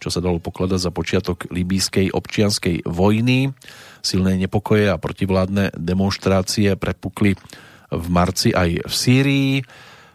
[0.03, 3.55] čo sa dalo pokladať za počiatok libýskej občianskej vojny.
[4.03, 7.39] Silné nepokoje a protivládne demonstrácie prepukli
[7.87, 9.53] v marci aj v Sýrii,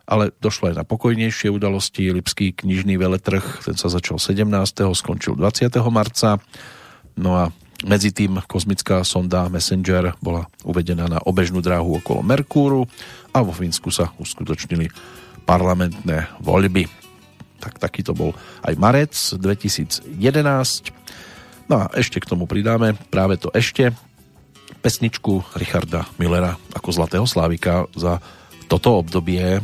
[0.08, 2.10] ale došlo aj na pokojnejšie udalosti.
[2.16, 4.48] Lipský knižný veletrh, ten sa začal 17.
[4.96, 5.68] skončil 20.
[5.92, 6.40] marca.
[7.20, 7.52] No a
[7.84, 12.88] medzi tým kozmická sonda Messenger bola uvedená na obežnú dráhu okolo Merkúru
[13.36, 14.90] a vo Fínsku sa uskutočnili
[15.46, 17.08] parlamentné voľby
[17.58, 18.32] tak taký to bol
[18.64, 20.14] aj marec 2011.
[21.68, 23.92] No a ešte k tomu pridáme práve to ešte
[24.80, 28.22] pesničku Richarda Millera ako Zlatého Slávika za
[28.68, 29.64] toto obdobie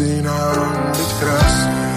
[0.00, 1.89] si nám teď krásně.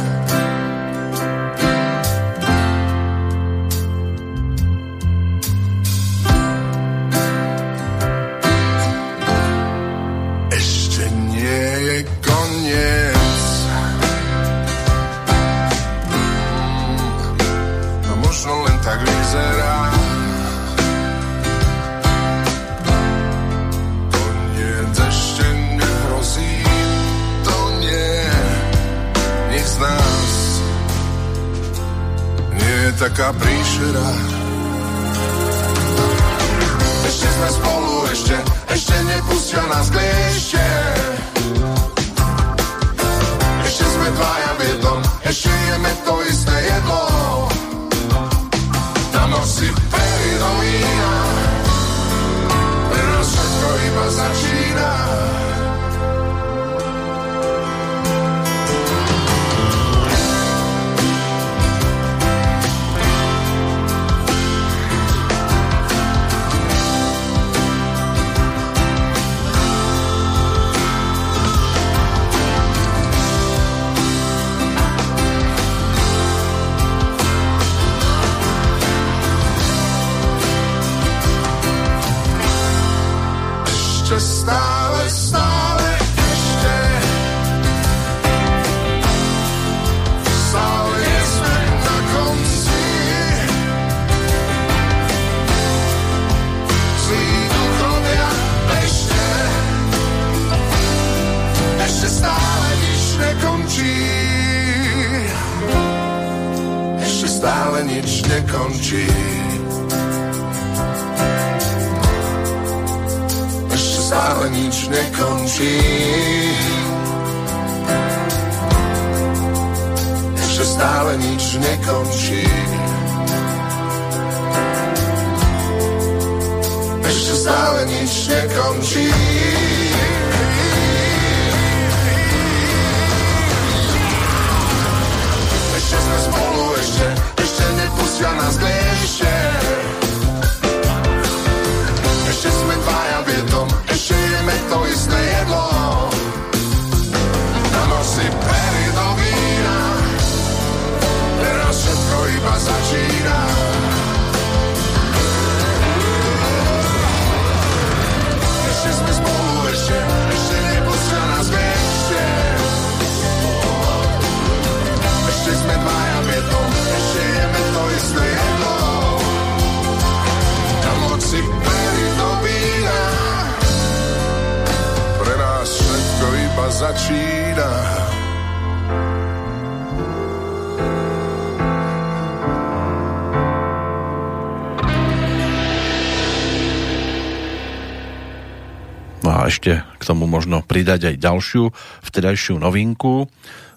[190.53, 191.73] Možno pridať aj ďalšiu
[192.05, 193.25] vtedajšiu novinku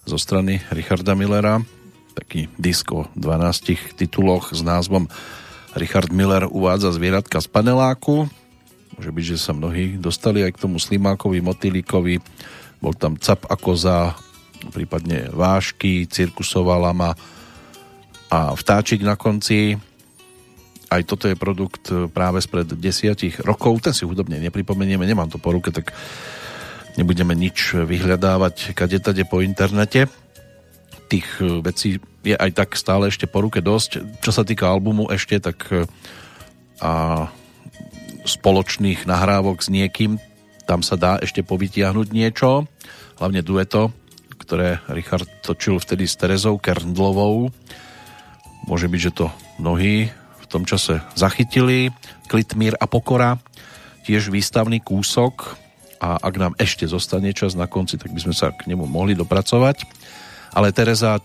[0.04, 1.64] zo strany Richarda Millera.
[2.12, 5.08] Taký disk o 12 tituloch s názvom
[5.72, 8.28] Richard Miller uvádza zvieratka z paneláku.
[8.92, 12.20] Môže byť, že sa mnohí dostali aj k tomu slimákovi, motýlikovi.
[12.84, 14.12] Bol tam cap a koza,
[14.68, 17.16] prípadne vášky, cirkusová lama
[18.28, 19.80] a vtáčik na konci.
[20.92, 23.80] Aj toto je produkt práve spred desiatich rokov.
[23.80, 25.96] Ten si hudobne nepripomenieme, nemám to po ruke, tak
[26.96, 30.08] nebudeme nič vyhľadávať kade tade po internete.
[31.06, 34.20] Tých vecí je aj tak stále ešte po ruke dosť.
[34.24, 35.62] Čo sa týka albumu ešte, tak
[36.80, 36.92] a
[38.26, 40.18] spoločných nahrávok s niekým,
[40.66, 42.66] tam sa dá ešte povytiahnuť niečo,
[43.22, 43.94] hlavne dueto,
[44.36, 47.54] ktoré Richard točil vtedy s Terezou Kerndlovou.
[48.66, 49.26] Môže byť, že to
[49.62, 50.10] mnohí
[50.42, 51.94] v tom čase zachytili.
[52.26, 53.38] Klitmír a Pokora,
[54.04, 55.54] tiež výstavný kúsok
[56.00, 59.16] a ak nám ešte zostane čas na konci, tak by sme sa k nemu mohli
[59.16, 59.88] dopracovať.
[60.52, 61.20] Ale Tereza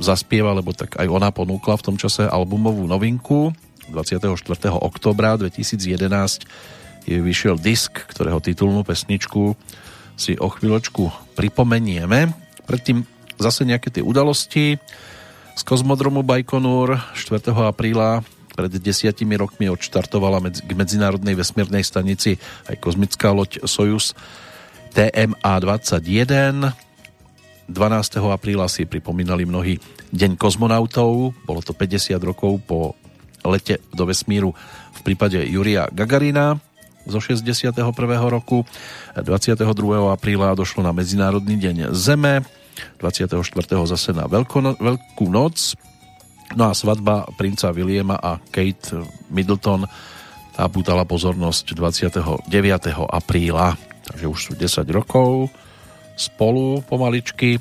[0.00, 3.52] zaspieva, lebo tak aj ona ponúkla v tom čase albumovú novinku.
[3.88, 4.34] 24.
[4.82, 9.54] oktobra 2011 je vyšiel disk, ktorého titulnú pesničku
[10.18, 12.34] si o chvíľočku pripomenieme.
[12.66, 13.06] Predtým
[13.38, 14.80] zase nejaké tie udalosti
[15.56, 17.52] z kozmodromu Baikonur 4.
[17.68, 24.16] apríla pred desiatimi rokmi odštartovala k Medzinárodnej vesmírnej stanici aj kozmická loď Sojus
[24.96, 26.32] TMA-21.
[27.68, 28.32] 12.
[28.32, 29.76] apríla si pripomínali mnohí
[30.08, 31.36] Deň kozmonautov.
[31.44, 32.96] Bolo to 50 rokov po
[33.44, 34.56] lete do vesmíru
[34.96, 36.56] v prípade Juria Gagarina
[37.06, 37.76] zo 61.
[38.26, 38.66] roku.
[39.14, 39.62] 22.
[40.10, 42.42] apríla došlo na Medzinárodný deň Zeme.
[42.98, 43.38] 24.
[43.86, 45.78] zase na Veľkono- Veľkú noc.
[46.54, 49.02] No a svadba princa Williama a Kate
[49.34, 49.88] Middleton
[50.54, 52.46] tá pútala pozornosť 29.
[53.10, 53.76] apríla.
[54.06, 55.50] Takže už sú 10 rokov
[56.16, 57.58] spolu pomaličky.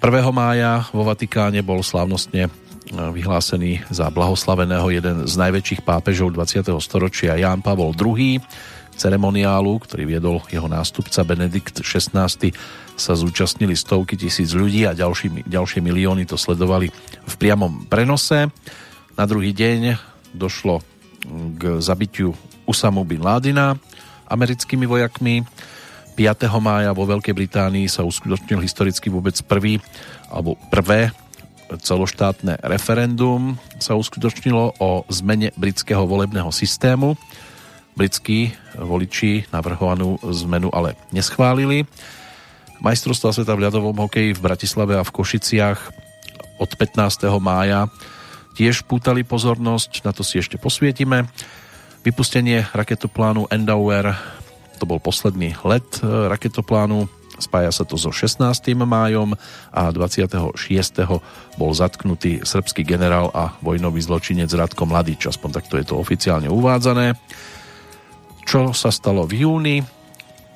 [0.00, 0.06] 1.
[0.32, 2.48] mája vo Vatikáne bol slávnostne
[2.94, 6.70] vyhlásený za blahoslaveného jeden z najväčších pápežov 20.
[6.78, 8.38] storočia Ján Pavol II,
[8.94, 12.30] ceremoniálu, ktorý viedol jeho nástupca Benedikt XVI,
[12.96, 16.88] sa zúčastnili stovky tisíc ľudí a ďalší, ďalšie milióny to sledovali
[17.22, 18.48] v priamom prenose.
[19.16, 20.00] Na druhý deň
[20.32, 20.80] došlo
[21.56, 22.32] k zabitiu
[22.64, 23.76] Usamu bin Ládina
[24.26, 25.46] americkými vojakmi.
[26.16, 26.48] 5.
[26.58, 29.76] mája vo Veľkej Británii sa uskutočnil historicky vôbec prvý
[30.32, 31.12] alebo prvé
[31.66, 37.18] celoštátne referendum sa uskutočnilo o zmene britského volebného systému.
[37.96, 41.84] Britskí voliči navrhovanú zmenu ale neschválili.
[42.80, 45.78] Majstrovstvá sveta v ľadovom hokeji v Bratislave a v Košiciach
[46.60, 47.28] od 15.
[47.40, 47.88] mája
[48.56, 51.28] tiež pútali pozornosť, na to si ešte posvietime.
[52.04, 54.16] Vypustenie raketoplánu Endower,
[54.80, 58.44] to bol posledný let e, raketoplánu, spája sa to so 16.
[58.76, 59.36] májom
[59.72, 60.56] a 26.
[61.60, 67.16] bol zatknutý srbský generál a vojnový zločinec Radko Mladič, aspoň takto je to oficiálne uvádzané.
[68.46, 69.76] Čo sa stalo v júni?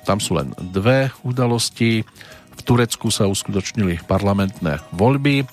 [0.07, 2.01] Tam sú len dve udalosti.
[2.51, 5.45] V Turecku sa uskutočnili parlamentné voľby.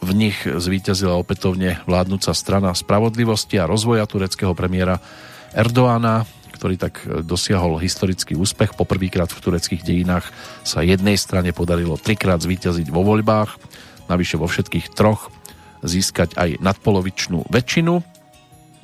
[0.00, 4.96] V nich zvíťazila opätovne vládnúca strana spravodlivosti a rozvoja tureckého premiéra
[5.52, 6.24] Erdoána,
[6.56, 8.76] ktorý tak dosiahol historický úspech.
[8.76, 10.28] Poprvýkrát v tureckých dejinách
[10.64, 13.60] sa jednej strane podarilo trikrát zvíťaziť vo voľbách,
[14.08, 15.28] navyše vo všetkých troch
[15.80, 17.94] získať aj nadpolovičnú väčšinu.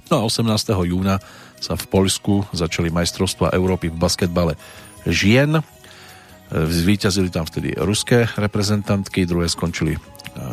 [0.07, 0.49] No a 18.
[0.87, 1.21] júna
[1.61, 4.55] sa v Poľsku začali majstrovstva Európy v basketbale
[5.09, 5.61] žien.
[6.53, 10.01] Zvíťazili tam vtedy ruské reprezentantky, druhé skončili e,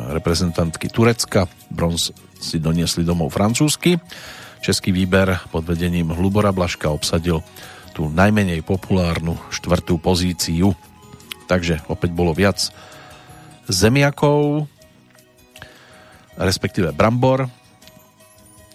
[0.10, 2.10] reprezentantky Turecka, bronz
[2.42, 4.02] si doniesli domov francúzsky.
[4.64, 7.46] Český výber pod vedením Hlubora Blaška obsadil
[7.94, 10.74] tú najmenej populárnu štvrtú pozíciu.
[11.46, 12.74] Takže opäť bolo viac
[13.70, 14.66] zemiakov,
[16.40, 17.48] respektíve brambor,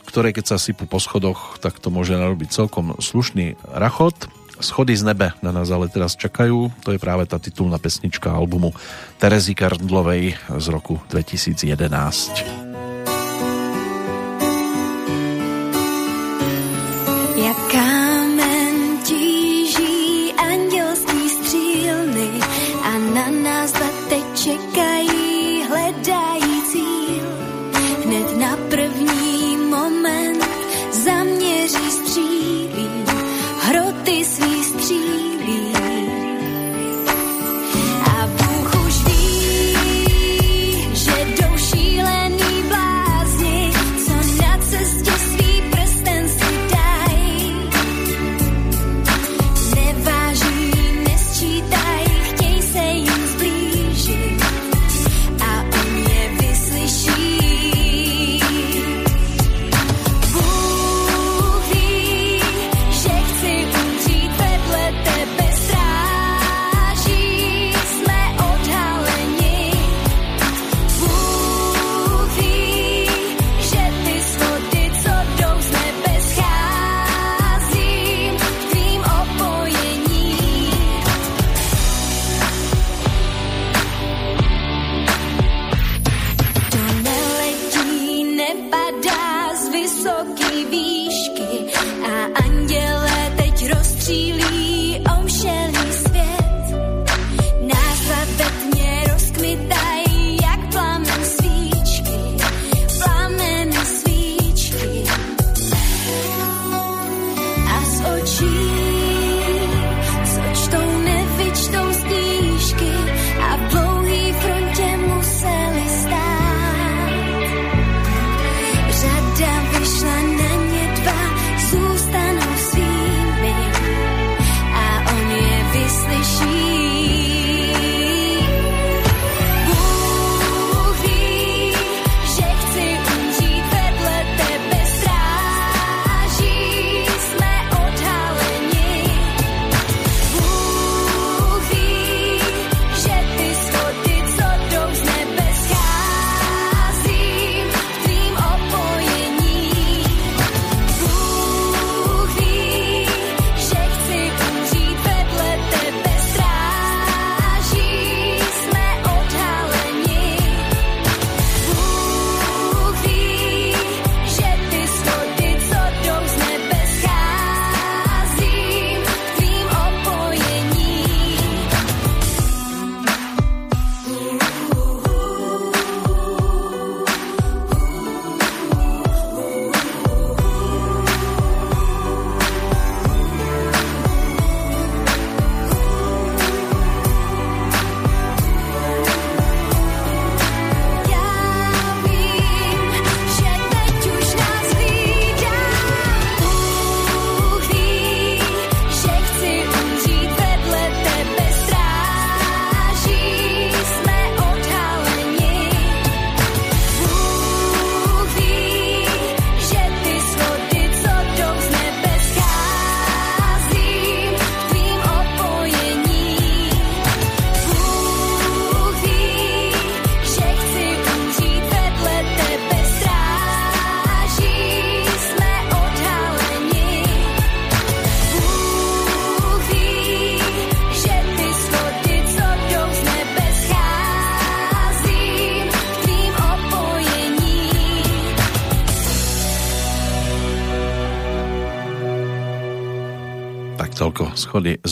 [0.08, 4.32] ktoré keď sa sypú po schodoch, tak to môže narobiť celkom slušný rachot.
[4.58, 6.72] Schody z nebe na nás ale teraz čakajú.
[6.82, 8.72] To je práve tá titulná pesnička albumu
[9.20, 12.67] Terezy Karndlovej z roku 2011.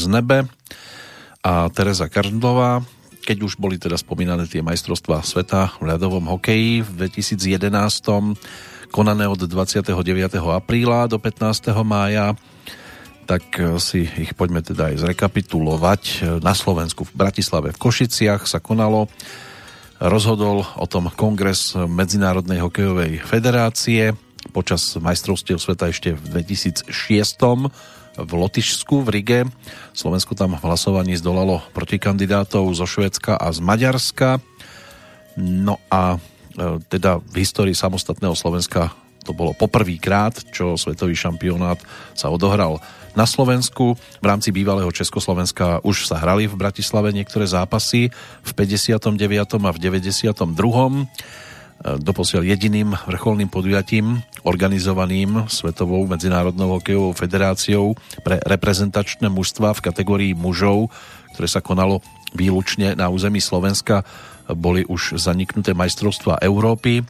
[0.06, 0.46] z nebe
[1.42, 2.86] a Teresa Karndlová,
[3.26, 7.74] keď už boli teda spomínané tie majstrovstvá sveta v ľadovom hokeji v 2011
[8.94, 9.90] konané od 29.
[10.54, 11.74] apríla do 15.
[11.82, 12.38] mája
[13.26, 16.02] tak e, si ich poďme teda aj zrekapitulovať.
[16.38, 19.10] Na Slovensku v Bratislave v Košiciach sa konalo
[19.98, 24.14] rozhodol o tom kongres Medzinárodnej hokejovej federácie
[24.54, 26.94] počas majstrovstiev sveta ešte v 2006
[28.16, 29.40] v Lotyšsku v Rige.
[29.92, 34.40] Slovensko tam v hlasovaní zdolalo protikandidátov zo Švedska a z Maďarska.
[35.36, 36.18] No a e,
[36.88, 38.92] teda v histórii samostatného Slovenska
[39.26, 41.82] to bolo poprvýkrát, čo svetový šampionát
[42.14, 42.78] sa odohral
[43.18, 43.98] na Slovensku.
[44.22, 48.14] V rámci bývalého Československa už sa hrali v Bratislave niektoré zápasy
[48.44, 49.18] v 59.
[49.66, 50.46] a v 92
[51.86, 57.94] doposiaľ jediným vrcholným podujatím organizovaným Svetovou medzinárodnou hokejovou federáciou
[58.26, 60.90] pre reprezentačné mužstva v kategórii mužov,
[61.38, 62.02] ktoré sa konalo
[62.34, 64.02] výlučne na území Slovenska,
[64.50, 67.06] boli už zaniknuté majstrovstva Európy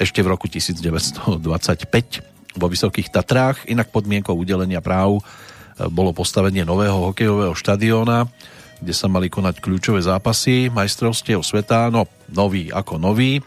[0.00, 3.68] ešte v roku 1925 vo Vysokých Tatrách.
[3.68, 5.20] Inak podmienkou udelenia práv
[5.90, 8.30] bolo postavenie nového hokejového štadióna,
[8.78, 13.42] kde sa mali konať kľúčové zápasy majstrovstiev sveta, no nový ako nový.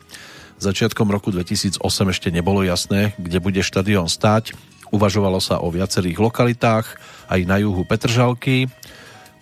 [0.57, 4.57] Začiatkom roku 2008 ešte nebolo jasné, kde bude štadión stať.
[4.89, 6.97] Uvažovalo sa o viacerých lokalitách,
[7.29, 8.65] aj na juhu Petržalky,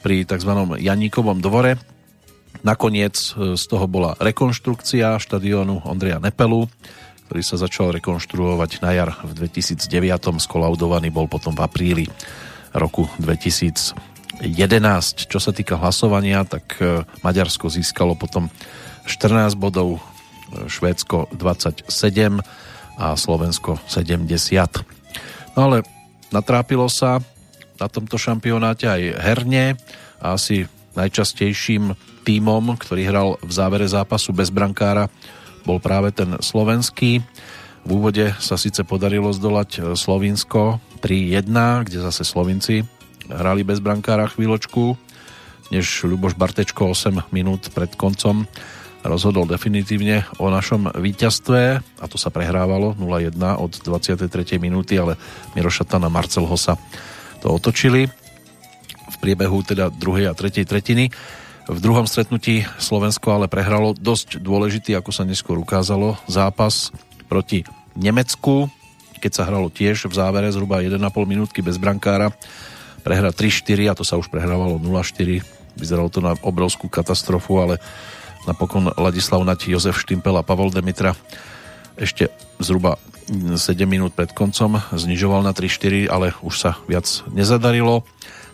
[0.03, 0.51] pri tzv.
[0.75, 1.79] Janíkovom dvore.
[2.67, 6.67] Nakoniec e, z toho bola rekonštrukcia štadiónu Ondreja Nepelu,
[7.25, 9.87] ktorý sa začal rekonštruovať na jar v 2009.
[10.37, 12.05] Skolaudovaný bol potom v apríli
[12.75, 13.95] roku 2011.
[15.31, 18.51] Čo sa týka hlasovania, tak e, Maďarsko získalo potom
[19.07, 20.03] 14 bodov,
[20.53, 21.89] Švédsko 27
[22.95, 24.29] a Slovensko 70.
[25.55, 25.83] No ale
[26.31, 27.19] natrápilo sa
[27.75, 29.75] na tomto šampionáte aj herne
[30.23, 31.91] a asi najčastejším
[32.25, 35.11] tímom, ktorý hral v závere zápasu bez brankára,
[35.67, 37.21] bol práve ten slovenský.
[37.85, 42.81] V úvode sa síce podarilo zdolať Slovinsko 3-1, kde zase Slovinci
[43.29, 44.97] hrali bez brankára chvíľočku,
[45.69, 48.49] než Ľuboš Bartečko 8 minút pred koncom
[49.05, 51.61] rozhodol definitívne o našom víťazstve
[52.01, 54.29] a to sa prehrávalo 0-1 od 23.
[54.57, 55.17] minúty, ale
[55.53, 56.77] Miroša a Marcel Hosa
[57.41, 58.09] to otočili
[59.05, 61.13] v priebehu teda druhej a tretej tretiny.
[61.65, 66.93] V druhom stretnutí Slovensko ale prehralo dosť dôležitý, ako sa neskôr ukázalo, zápas
[67.25, 67.65] proti
[67.97, 68.69] Nemecku,
[69.17, 72.29] keď sa hralo tiež v závere zhruba 1,5 minútky bez brankára.
[73.01, 75.41] Prehra 3-4 a to sa už prehrávalo 0-4.
[75.77, 77.75] Vyzeralo to na obrovskú katastrofu, ale
[78.45, 81.17] Napokon Ladislav Nati, Jozef Štimpel a Pavol Demitra
[81.97, 82.29] ešte
[82.61, 83.57] zhruba 7
[83.89, 88.05] minút pred koncom znižoval na 3-4, ale už sa viac nezadarilo.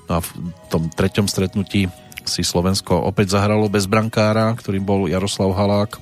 [0.07, 0.30] No a v
[0.72, 1.91] tom treťom stretnutí
[2.23, 5.99] si Slovensko opäť zahralo bez brankára, ktorým bol Jaroslav Halák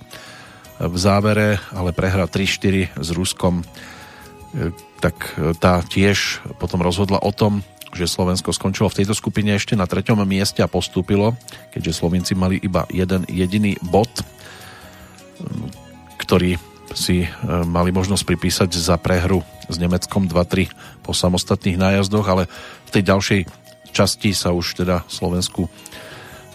[0.79, 3.63] v závere, ale prehra 3-4 s Ruskom
[4.53, 5.15] e, tak
[5.63, 7.63] tá tiež potom rozhodla o tom,
[7.93, 11.33] že Slovensko skončilo v tejto skupine ešte na treťom mieste a postúpilo,
[11.73, 14.09] keďže Slovenci mali iba jeden jediný bod,
[16.21, 16.59] ktorý
[16.93, 17.29] si e,
[17.65, 22.43] mali možnosť pripísať za prehru s Nemeckom 2-3 po samostatných nájazdoch, ale
[22.85, 23.41] v tej ďalšej
[23.93, 25.69] časti sa už teda Slovensku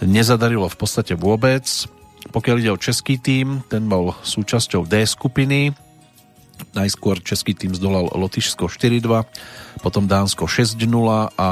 [0.02, 1.64] nezadarilo v podstate vôbec.
[2.34, 5.70] Pokiaľ ide o český tým, ten bol súčasťou D skupiny,
[6.72, 10.80] Najskôr český tým zdolal Lotyšsko 4-2, potom Dánsko 6-0
[11.36, 11.48] a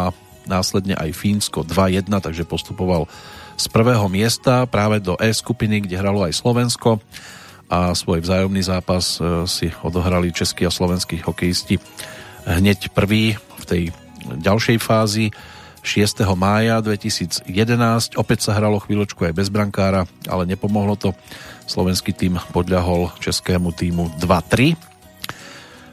[0.48, 3.06] následne aj Fínsko 2-1, takže postupoval
[3.54, 6.98] z prvého miesta práve do E skupiny, kde hralo aj Slovensko
[7.72, 11.80] a svoj vzájomný zápas e, si odohrali českí a slovenskí hokejisti
[12.44, 13.82] hneď prvý v tej
[14.28, 15.26] ďalšej fázi
[15.82, 16.22] 6.
[16.38, 17.48] mája 2011.
[18.14, 21.10] Opäť sa hralo chvíľočku aj bez brankára, ale nepomohlo to.
[21.66, 24.91] Slovenský tým podľahol českému týmu 2-3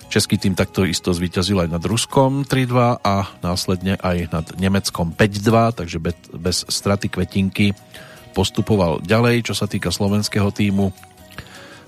[0.10, 5.78] Český tým takto isto zvíťazil aj nad Ruskom 3-2 a následne aj nad Nemeckom 5-2,
[5.78, 6.02] takže
[6.34, 7.78] bez straty kvetinky
[8.34, 9.54] postupoval ďalej.
[9.54, 10.90] Čo sa týka slovenského týmu,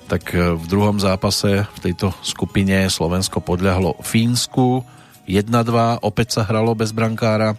[0.05, 4.85] tak e, v druhom zápase v tejto skupine Slovensko podľahlo Fínsku
[5.25, 7.57] 1-2, opäť sa hralo bez brankára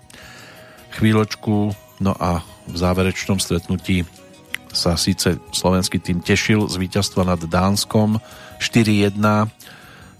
[0.94, 2.38] chvíľočku, no a
[2.70, 4.06] v záverečnom stretnutí
[4.70, 8.22] sa síce slovenský tým tešil z víťazstva nad Dánskom
[8.62, 9.18] 4-1,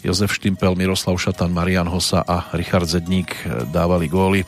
[0.02, 3.38] Jozef Štimpel, Miroslav Šatan, Marian Hosa a Richard Zedník
[3.70, 4.42] dávali góly.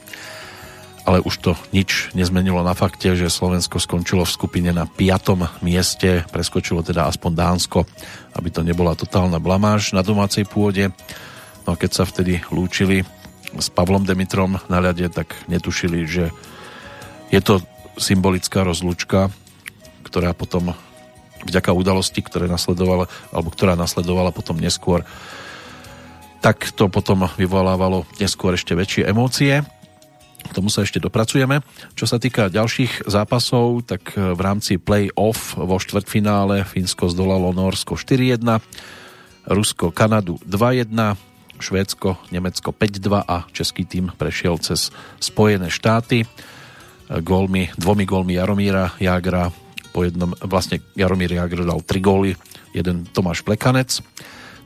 [1.06, 5.62] Ale už to nič nezmenilo na fakte, že Slovensko skončilo v skupine na 5.
[5.62, 7.86] mieste, preskočilo teda aspoň Dánsko,
[8.34, 10.90] aby to nebola totálna blamáž na domácej pôde.
[11.68, 13.06] No a keď sa vtedy lúčili
[13.54, 16.34] s Pavlom Demitrom na ľade, tak netušili, že
[17.30, 17.62] je to
[17.94, 19.30] symbolická rozlúčka,
[20.02, 20.74] ktorá potom
[21.44, 25.04] vďaka udalosti, ktoré nasledovala, alebo ktorá nasledovala potom neskôr,
[26.44, 29.64] tak to potom vyvolávalo neskôr ešte väčšie emócie.
[30.44, 31.64] K tomu sa ešte dopracujeme.
[31.96, 38.44] Čo sa týka ďalších zápasov, tak v rámci play-off vo štvrtfinále Fínsko zdolalo Norsko 4-1,
[39.48, 40.92] Rusko Kanadu 2-1,
[41.56, 44.92] Švédsko Nemecko 5-2 a český tým prešiel cez
[45.24, 46.28] Spojené štáty
[47.08, 49.48] gólmi, dvomi gólmi Jaromíra Jagra
[49.96, 52.36] po jednom, vlastne Jaromír Jagr dal 3 góly,
[52.76, 54.04] jeden Tomáš Plekanec,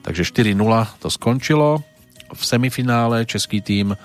[0.01, 0.55] takže 4-0
[0.99, 1.83] to skončilo.
[2.29, 3.97] V semifinále český tým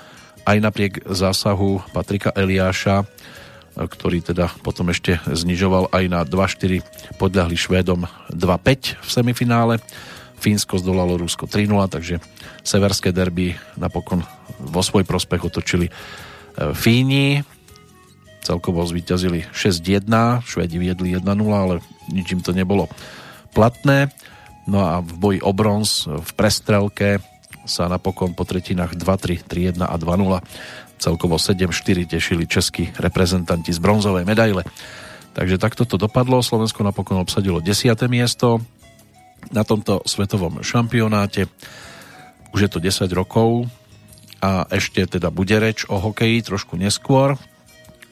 [0.45, 3.05] aj napriek zásahu Patrika Eliáša,
[3.75, 9.75] ktorý teda potom ešte znižoval aj na 2-4, podľahli Švédom 2-5 v semifinále.
[10.39, 12.21] Fínsko zdolalo Rusko 3-0, takže
[12.61, 14.21] severské derby napokon
[14.61, 15.93] vo svoj prospech otočili e,
[16.77, 17.41] Fíni
[18.45, 21.81] celkovo zvíťazili 6-1, Švedi viedli 1-0, ale
[22.13, 22.93] ničím to nebolo
[23.57, 24.13] platné.
[24.65, 27.21] No a v boji o bronz v prestrelke
[27.65, 30.41] sa napokon po tretinách 2-3, 3-1 a 2-0
[31.01, 34.65] celkovo 7-4 tešili českí reprezentanti z bronzovej medaile.
[35.35, 36.41] Takže takto to dopadlo.
[36.41, 37.93] Slovensko napokon obsadilo 10.
[38.07, 38.63] miesto
[39.53, 41.51] na tomto svetovom šampionáte.
[42.55, 43.67] Už je to 10 rokov
[44.39, 47.41] a ešte teda bude reč o hokeji trošku neskôr,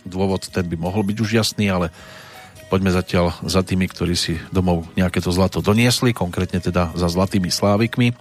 [0.03, 1.95] dôvod ten by mohol byť už jasný, ale
[2.73, 7.53] poďme zatiaľ za tými, ktorí si domov nejaké to zlato doniesli, konkrétne teda za zlatými
[7.53, 8.17] slávikmi,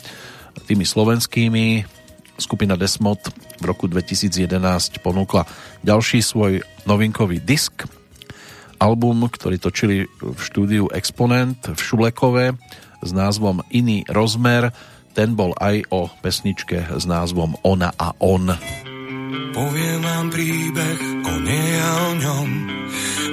[0.68, 1.88] tými slovenskými.
[2.36, 5.48] Skupina Desmod v roku 2011 ponúkla
[5.88, 7.88] ďalší svoj novinkový disk,
[8.76, 12.46] album, ktorý točili v štúdiu Exponent v Šulekove
[13.00, 14.76] s názvom Iný rozmer.
[15.16, 18.52] Ten bol aj o pesničke s názvom Ona a on.
[19.52, 22.50] Poviem vám príbeh o nej a o ňom.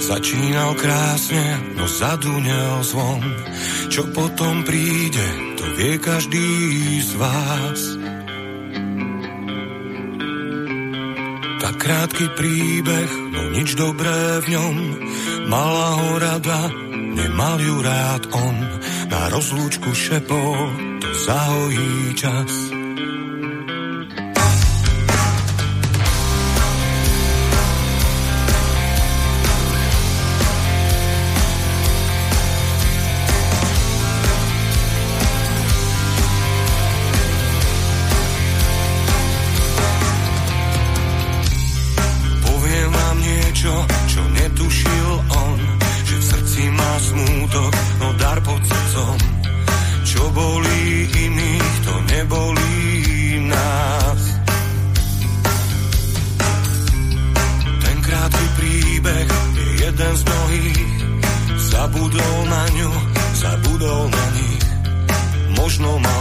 [0.02, 1.46] Začínal krásne,
[1.78, 3.22] no zadúňal zvon.
[3.86, 6.48] Čo potom príde, to vie každý
[7.04, 7.80] z vás.
[11.62, 14.76] Tak krátky príbeh, no nič dobré v ňom.
[15.46, 16.60] Mala ho rada,
[16.92, 18.56] nemal ju rád on.
[19.06, 20.58] Na rozlúčku šepol,
[20.98, 22.77] to zahojí čas.
[65.80, 66.17] normal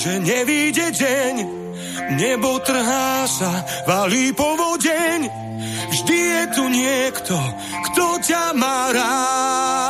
[0.00, 1.34] že nevíde deň,
[2.16, 5.28] nebo trhá sa, valí povodeň.
[5.92, 7.36] Vždy je tu niekto,
[7.92, 9.89] kto ťa má rád.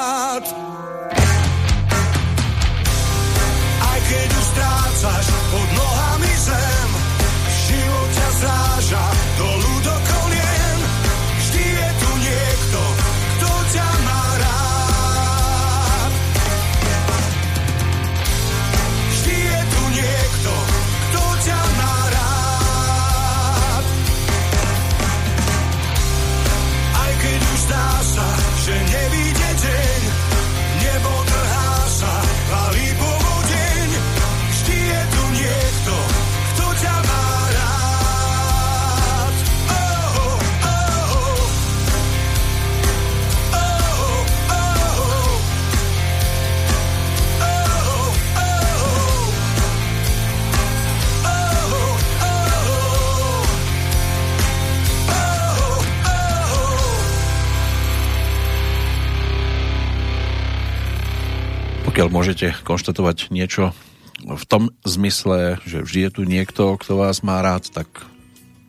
[62.01, 63.77] Pokiaľ môžete konštatovať niečo
[64.25, 68.09] v tom zmysle, že vždy je tu niekto, kto vás má rád, tak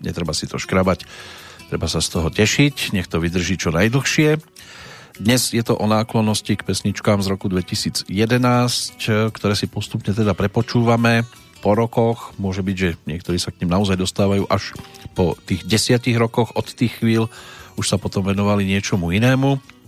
[0.04, 1.08] netreba si to škrabať,
[1.72, 4.36] treba sa z toho tešiť, nech to vydrží čo najdlhšie.
[5.16, 8.12] Dnes je to o náklonnosti k pesničkám z roku 2011,
[9.32, 11.24] ktoré si postupne teda prepočúvame
[11.64, 12.36] po rokoch.
[12.36, 14.76] Môže byť, že niektorí sa k ním naozaj dostávajú až
[15.16, 17.32] po tých desiatich rokoch od tých chvíľ,
[17.80, 19.80] už sa potom venovali niečomu inému.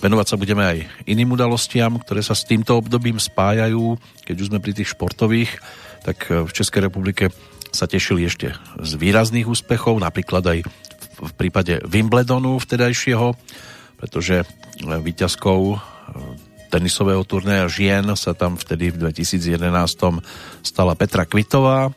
[0.00, 4.00] Venovať sa budeme aj iným udalostiam, ktoré sa s týmto obdobím spájajú.
[4.24, 5.60] Keď už sme pri tých športových,
[6.00, 7.28] tak v Českej republike
[7.68, 10.58] sa tešili ešte z výrazných úspechov, napríklad aj
[11.20, 13.36] v prípade Wimbledonu vtedajšieho,
[14.00, 14.48] pretože
[14.80, 15.60] výťazkou
[16.72, 19.60] tenisového turnéja žien sa tam vtedy v 2011
[20.64, 21.92] stala Petra Kvitová.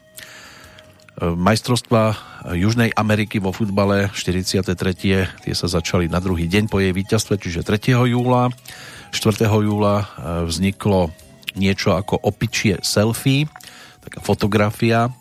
[1.21, 2.17] Majstrovstva
[2.57, 4.65] Južnej Ameriky vo futbale 43.
[5.45, 7.93] tie sa začali na druhý deň po jej víťazstve, čiže 3.
[8.09, 8.49] júla.
[9.13, 9.45] 4.
[9.45, 10.05] júla e,
[10.49, 11.13] vzniklo
[11.53, 13.45] niečo ako opičie selfie,
[14.01, 15.13] taká fotografia,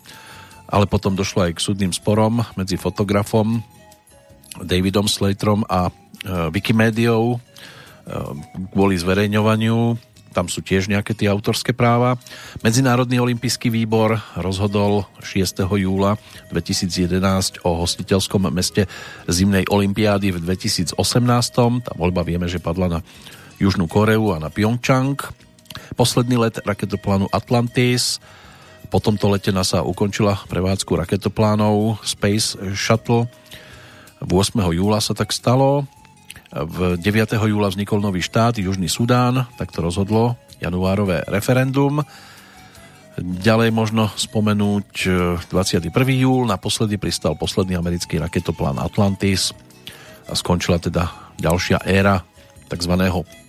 [0.65, 3.61] ale potom došlo aj k súdnym sporom medzi fotografom
[4.65, 5.91] Davidom Slaterom a e,
[6.49, 7.39] Wikimediou e,
[8.73, 12.17] kvôli zverejňovaniu tam sú tiež nejaké tie autorské práva.
[12.65, 15.61] Medzinárodný olimpijský výbor rozhodol 6.
[15.63, 16.17] júla
[16.49, 18.89] 2011 o hostiteľskom meste
[19.29, 20.97] zimnej olimpiády v 2018.
[21.85, 22.99] Tá voľba vieme, že padla na
[23.61, 25.21] Južnú Koreu a na Pyeongchang.
[25.93, 28.17] Posledný let raketoplánu Atlantis.
[28.89, 33.29] Po tomto lete NASA ukončila prevádzku raketoplánov Space Shuttle.
[34.25, 34.57] 8.
[34.73, 35.85] júla sa tak stalo.
[36.53, 37.33] V 9.
[37.33, 42.05] júla vznikol nový štát, Južný Sudán, tak to rozhodlo januárové referendum.
[43.17, 44.89] Ďalej možno spomenúť
[45.49, 45.89] 21.
[45.89, 49.49] E, júl, naposledy pristal posledný americký raketoplán Atlantis
[50.29, 51.09] a skončila teda
[51.41, 52.21] ďalšia éra
[52.69, 52.93] tzv.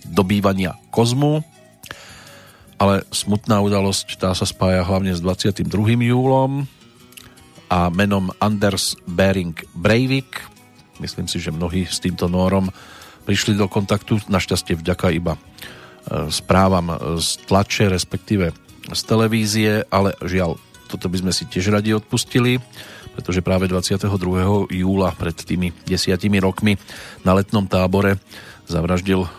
[0.09, 1.45] dobývania kozmu.
[2.81, 5.61] Ale smutná udalosť tá sa spája hlavne s 22.
[6.09, 6.65] júlom
[7.69, 10.54] a menom Anders Bering Breivik.
[10.99, 12.71] Myslím si, že mnohí s týmto nórom
[13.25, 15.39] prišli do kontaktu, našťastie vďaka iba e,
[16.29, 18.53] správam z tlače, respektíve
[18.93, 22.61] z televízie, ale žiaľ, toto by sme si tiež radi odpustili,
[23.17, 24.05] pretože práve 22.
[24.69, 26.77] júla pred tými desiatimi rokmi
[27.25, 28.21] na letnom tábore
[28.69, 29.29] zavraždil e,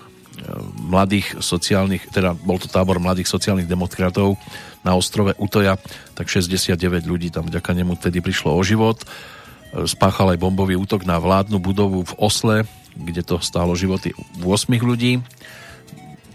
[0.90, 4.34] mladých sociálnych, teda bol to tábor mladých sociálnych demokratov
[4.82, 5.78] na ostrove Utoja,
[6.18, 9.02] tak 69 ľudí tam vďaka nemu tedy prišlo o život.
[9.84, 12.56] Spáchal aj bombový útok na vládnu budovu v Osle,
[12.96, 15.20] kde to stálo životy 8 ľudí.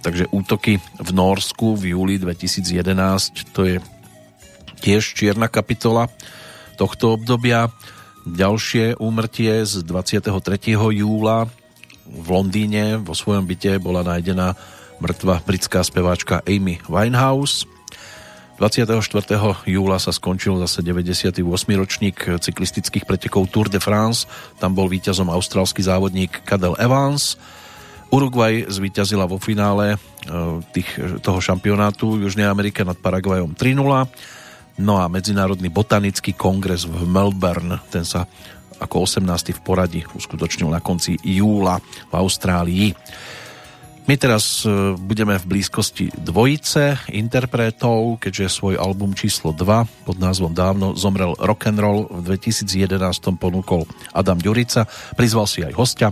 [0.06, 3.76] Takže útoky v Norsku v júli 2011 to je
[4.82, 6.10] tiež čierna kapitola
[6.78, 7.70] tohto obdobia.
[8.26, 10.78] Ďalšie úmrtie z 23.
[10.78, 11.50] júla
[12.06, 14.54] v Londýne vo svojom byte bola nájdená
[15.02, 17.71] mŕtva britská speváčka Amy Winehouse.
[18.62, 19.66] 24.
[19.66, 21.42] júla sa skončil zase 98.
[21.74, 24.30] ročník cyklistických pretekov Tour de France.
[24.62, 27.42] Tam bol víťazom austrálsky závodník Cadel Evans.
[28.14, 29.98] Uruguay zvíťazila vo finále e,
[30.78, 30.94] tých,
[31.26, 33.82] toho šampionátu Južnej Amerike nad Paraguayom 3-0.
[34.78, 38.30] No a Medzinárodný botanický kongres v Melbourne, ten sa
[38.78, 39.58] ako 18.
[39.58, 42.94] v poradí uskutočnil na konci júla v Austrálii.
[44.10, 50.58] My teraz e, budeme v blízkosti dvojice interpretov, keďže svoj album číslo 2 pod názvom
[50.58, 52.98] Dávno zomrel rock'n'roll v 2011
[53.38, 54.90] ponúkol Adam Ďurica.
[55.14, 56.10] Prizval si aj hostia,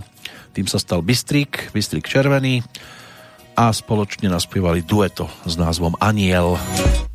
[0.54, 2.62] tým sa stal Bystrik, Bystrik Červený
[3.58, 6.56] a spoločne naspievali dueto s názvom Aniel.
[6.56, 7.09] Aniel.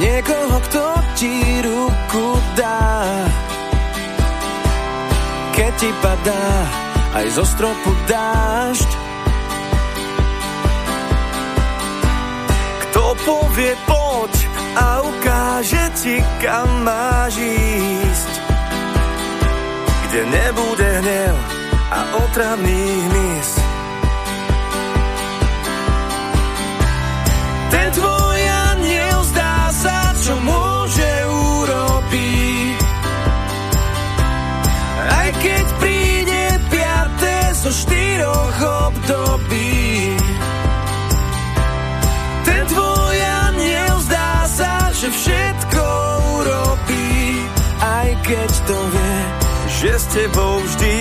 [0.00, 0.84] Niekoho, kto
[1.20, 3.04] ti ruku dá.
[5.52, 6.48] Keď ti padá
[7.20, 8.90] aj zo stropu dážď.
[12.88, 14.32] Kto povie poď
[14.80, 18.32] a ukáže ti kam máš ísť.
[20.08, 21.36] Kde nebude hnev
[21.90, 23.50] a otravných mis
[27.70, 28.29] Ten tvoj
[39.10, 40.14] období.
[42.46, 43.16] Ten tvoj
[43.50, 45.84] aniel zdá sa, že všetko
[46.38, 47.10] urobí.
[47.80, 49.18] Aj keď to vie,
[49.82, 50.94] že s tebou vždy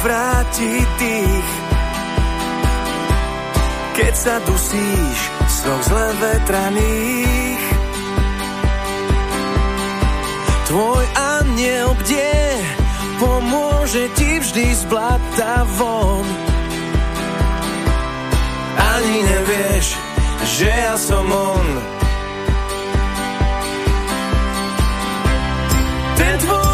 [0.00, 1.50] vráti tých.
[4.00, 7.64] Keď sa dusíš z zle vetraných.
[10.70, 12.32] Tvoj aniel kde
[13.18, 16.24] pomôže ti vždy z blata von.
[18.80, 19.86] Ani nevieš,
[20.56, 21.68] že ja som on.
[26.16, 26.69] Ten tvoj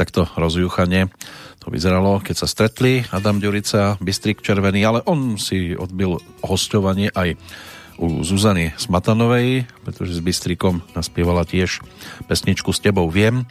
[0.00, 1.12] takto rozjúchanie
[1.60, 7.36] to vyzeralo, keď sa stretli Adam Ďurica, Bystrik Červený, ale on si odbil hostovanie aj
[8.00, 11.84] u Zuzany Smatanovej, pretože s Bystrikom naspievala tiež
[12.24, 13.44] pesničku S tebou viem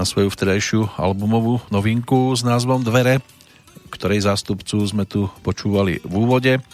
[0.00, 3.20] na svoju vtedajšiu albumovú novinku s názvom Dvere,
[3.92, 6.64] ktorej zástupcu sme tu počúvali v úvode.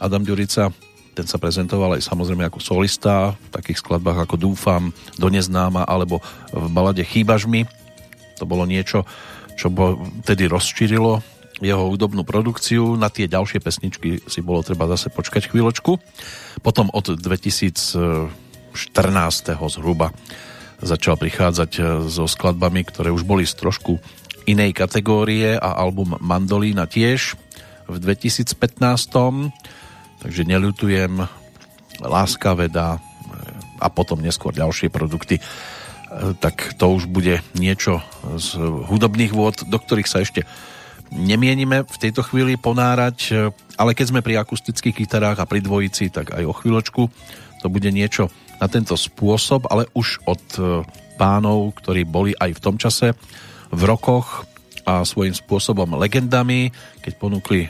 [0.00, 0.72] Adam Ďurica
[1.12, 4.88] ten sa prezentoval aj samozrejme ako solista v takých skladbách ako Dúfam,
[5.20, 7.68] Do neznáma alebo v balade Chýbaž mi.
[8.40, 9.04] To bolo niečo,
[9.60, 11.20] čo bo tedy rozšírilo
[11.60, 12.96] jeho hudobnú produkciu.
[12.96, 16.00] Na tie ďalšie pesničky si bolo treba zase počkať chvíľočku.
[16.64, 18.32] Potom od 2014.
[19.52, 20.16] zhruba
[20.80, 24.00] začal prichádzať e, so skladbami, ktoré už boli z trošku
[24.48, 27.36] inej kategórie a album Mandolína tiež
[27.84, 28.56] v 2015.
[30.24, 31.20] Takže neľutujem
[32.00, 32.98] Láska veda e,
[33.84, 35.36] a potom neskôr ďalšie produkty
[36.42, 38.02] tak to už bude niečo
[38.34, 38.58] z
[38.90, 40.42] hudobných vôd, do ktorých sa ešte
[41.10, 46.34] nemienime v tejto chvíli ponárať, ale keď sme pri akustických gitarách a pri dvojici, tak
[46.34, 47.02] aj o chvíľočku.
[47.60, 48.30] To bude niečo
[48.62, 50.60] na tento spôsob, ale už od e,
[51.20, 53.12] pánov, ktorí boli aj v tom čase
[53.68, 54.48] v rokoch
[54.88, 56.72] a svojím spôsobom legendami,
[57.04, 57.68] keď ponúkli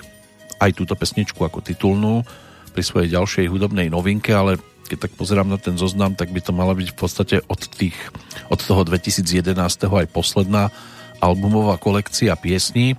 [0.63, 2.23] aj túto pesničku ako titulnú
[2.71, 4.59] pri svojej ďalšej hudobnej novinke, ale
[4.91, 7.95] keď tak pozerám na ten zoznam, tak by to mala byť v podstate od, tých,
[8.51, 9.55] od toho 2011.
[9.87, 10.75] aj posledná
[11.23, 12.99] albumová kolekcia piesní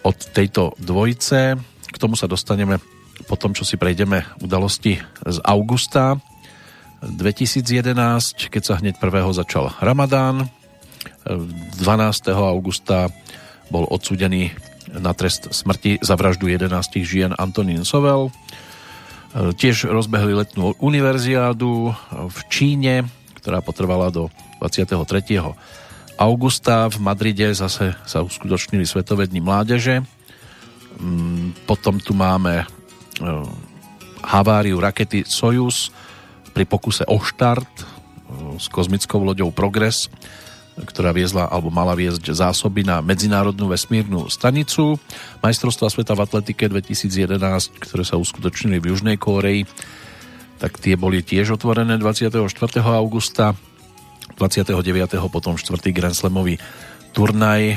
[0.00, 1.60] od tejto dvojice.
[1.92, 2.80] K tomu sa dostaneme
[3.28, 6.16] po tom, čo si prejdeme udalosti z augusta
[7.04, 10.48] 2011, keď sa hneď prvého začal Ramadán.
[11.28, 11.76] 12.
[12.32, 13.12] augusta
[13.68, 14.52] bol odsúdený
[14.96, 16.72] na trest smrti za vraždu 11
[17.04, 18.32] žien Antonín Sovel.
[19.30, 23.06] E, tiež rozbehli letnú univerziádu v Číne,
[23.38, 24.26] ktorá potrvala do
[24.58, 24.98] 23.
[26.18, 26.90] augusta.
[26.90, 30.02] V Madride zase sa uskutočnili Svetové dni mládeže.
[30.98, 32.66] Mm, potom tu máme e,
[34.26, 35.94] haváriu rakety Soyuz
[36.50, 37.84] pri pokuse o štart e,
[38.58, 40.10] s kozmickou loďou Progress
[40.84, 44.96] ktorá viezla alebo mala viesť zásoby na Medzinárodnú vesmírnu stanicu.
[45.44, 49.68] Majstrovstva sveta v atletike 2011, ktoré sa uskutočnili v Južnej Kóreji,
[50.60, 52.36] tak tie boli tiež otvorené 24.
[52.84, 53.56] augusta.
[54.36, 54.72] 29.
[55.28, 55.68] potom 4.
[55.92, 56.56] Grand Slamový
[57.12, 57.76] turnaj e,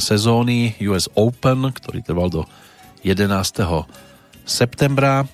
[0.00, 2.42] sezóny US Open, ktorý trval do
[3.04, 3.28] 11.
[4.48, 5.26] septembra.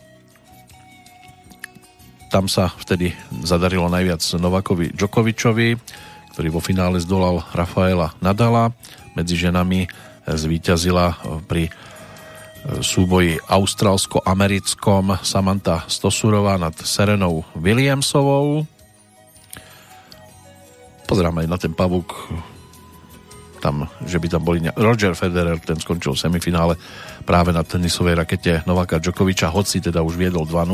[2.33, 3.15] Tam sa vtedy
[3.47, 5.79] zadarilo najviac Novakovi Djokovičovi
[6.35, 8.75] ktorý vo finále zdolal Rafaela Nadala.
[9.15, 9.87] Medzi ženami
[10.27, 11.15] zvíťazila
[11.47, 11.71] pri
[12.83, 18.67] súboji austrálsko-americkom Samantha Stosurová nad Serenou Williamsovou.
[21.07, 22.11] Pozerám aj na ten pavúk,
[23.63, 24.59] tam, že by tam boli...
[24.65, 24.75] Ne...
[24.75, 26.75] Roger Federer, ten skončil v semifinále
[27.23, 30.67] práve na tenisovej rakete Novaka Djokoviča, hoci teda už viedol 2-0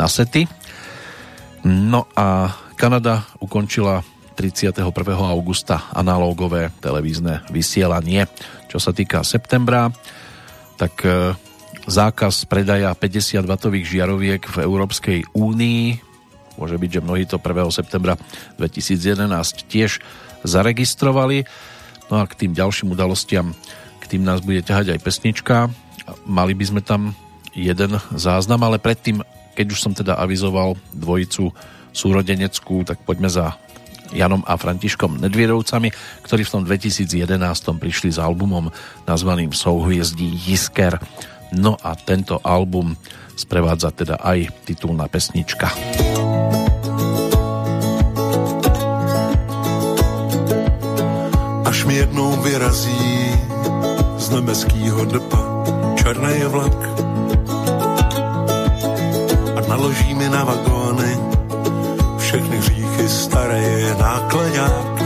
[0.00, 0.48] na sety.
[1.68, 4.82] No a Kanada ukončila 31.
[5.14, 8.26] augusta analógové televízne vysielanie.
[8.66, 9.88] Čo sa týka septembra,
[10.74, 11.38] tak e,
[11.86, 16.14] zákaz predaja 50W žiaroviek v Európskej únii
[16.54, 17.70] môže byť, že mnohí to 1.
[17.74, 18.14] septembra
[18.58, 19.98] 2011 tiež
[20.46, 21.46] zaregistrovali.
[22.12, 23.56] No a k tým ďalším udalostiam,
[23.98, 25.56] k tým nás bude ťahať aj pesnička.
[26.28, 27.16] Mali by sme tam
[27.56, 29.24] jeden záznam, ale predtým,
[29.56, 31.54] keď už som teda avizoval dvojicu
[31.94, 33.54] súrodeneckú, tak poďme za
[34.14, 35.90] Janom a Františkom Nedvierovcami,
[36.22, 37.34] ktorí v tom 2011
[37.82, 38.70] prišli s albumom
[39.04, 41.02] nazvaným Souhviezdí Jisker.
[41.50, 42.94] No a tento album
[43.34, 45.66] sprevádza teda aj titulná pesnička.
[51.66, 53.34] Až mi jednou vyrazí
[54.18, 55.42] z nebeskýho depa
[55.98, 56.80] černý vlak
[59.56, 61.10] a naloží mi na vagóny
[62.18, 62.58] všechny
[63.04, 65.02] hříchy staré nákladák.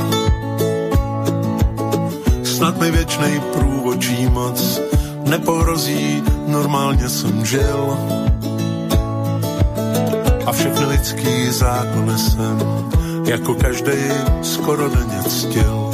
[2.45, 4.81] Snad mi věčnej průvočí moc
[5.25, 7.99] neporozí, normálně jsem žil
[10.47, 12.59] a všechny lidský zákony jsem
[13.25, 13.99] jako každý
[14.43, 15.91] skoro denně ctil.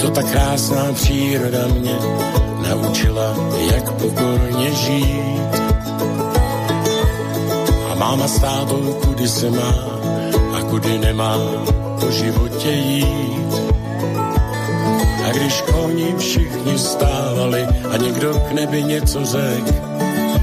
[0.00, 1.96] To ta krásná příroda mě
[2.68, 3.36] naučila,
[3.70, 5.73] jak pokorně žít.
[8.04, 9.72] Máma s tátou, kudy se má
[10.56, 11.40] a kudy nemá
[12.00, 13.52] po životě jít.
[15.24, 19.64] A když oni všichni stávali a někdo k nebi něco řek,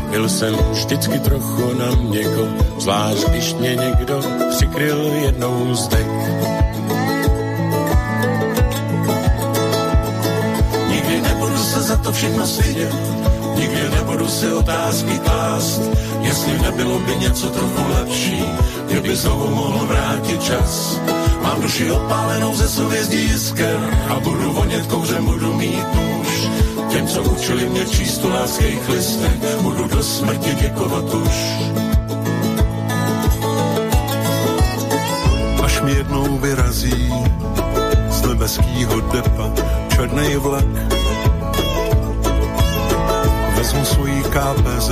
[0.09, 2.43] byl jsem vždycky trochu na měko,
[2.81, 6.07] zvlášť když mě někdo přikryl jednou z dek.
[10.89, 13.20] Nikdy nebudu se za to všechno stydět,
[13.55, 15.81] nikdy nebudu si otázky klást,
[16.21, 18.43] jestli nebylo by něco trochu lepší,
[18.87, 20.99] kdyby znovu mohl vrátit čas.
[21.43, 26.47] Mám duši opálenou ze souvězdí jisker a budu vonět kouřem, budu mít nůž.
[26.89, 31.35] Těm, co učili mě číst tu láských listech, budu do smrti děkovat už.
[35.63, 37.13] Až mi jednou vyrazí
[38.09, 39.51] z nebeskýho depa
[39.95, 41.00] černý vlak,
[43.61, 44.89] vezmu svojí KPZ,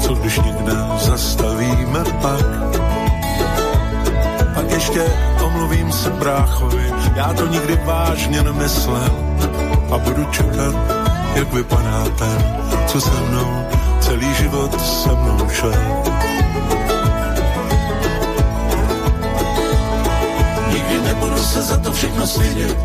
[0.00, 2.46] co když někde zastavíme pak.
[4.54, 5.02] Pak ještě
[5.44, 9.10] omluvím se bráchovi, já to nikdy vážně nemyslel
[9.92, 10.74] a budu čekat,
[11.34, 12.38] jak vypadá ten,
[12.86, 13.66] co se mnou
[14.00, 15.74] celý život se mnou šel.
[20.72, 22.78] Nikdy nebudu se za to všechno stydět,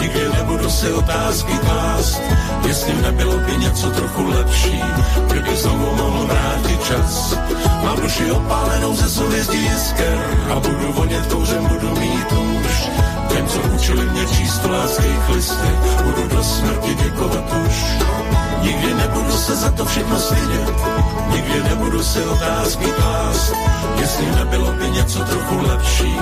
[0.00, 2.22] nikdy nebudu si otázky klást,
[2.66, 4.82] jestli nebylo by něco trochu lepší,
[5.30, 7.36] kdyby znovu mohl vrátit čas.
[7.84, 10.18] Mám duši opálenou ze souvězdí jisker
[10.50, 12.88] a budu vonět kouřem, budu mít nůž.
[13.28, 18.21] Těm, co učili mě číst v láských listech, budu do smrti děkovat už.
[18.62, 20.74] Nikdy nebudu se za to všechno stydět,
[21.34, 23.52] nikdy nebudu si otázky klást,
[24.00, 26.12] jestli nebylo by něco trochu lepší,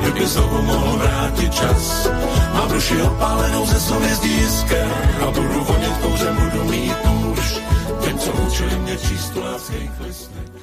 [0.00, 2.08] kdyby znovu mohl vrátit čas.
[2.54, 4.88] Mám duši opálenou ze souvězdí jisker
[5.22, 7.58] a budu vonět kouřem, budu mít nůž.
[8.00, 9.20] Těm, co učili mě číst.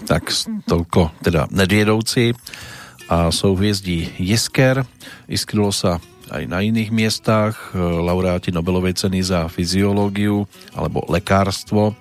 [0.07, 0.31] Tak
[0.63, 2.31] toľko teda Nedviedovci
[3.11, 4.87] a souhviezdí Jisker.
[5.27, 5.99] Iskrylo sa
[6.31, 7.71] aj na iných miestach.
[7.77, 10.43] Laureáti Nobelovej ceny za fyziológiu
[10.75, 11.95] alebo lekárstvo,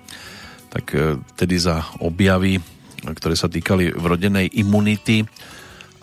[0.67, 0.91] tak
[1.39, 2.59] tedy za objavy,
[3.03, 5.23] ktoré sa týkali vrodenej imunity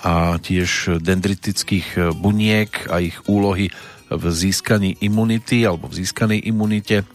[0.04, 3.72] a tiež dendritických buniek a ich úlohy
[4.12, 7.08] v získaní imunity alebo v získanej imunite.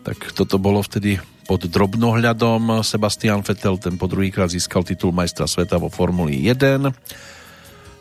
[0.00, 2.80] Tak toto bolo vtedy pod drobnohľadom.
[2.80, 6.88] Sebastian Vettel ten po druhýkrát získal titul majstra sveta vo Formuli 1.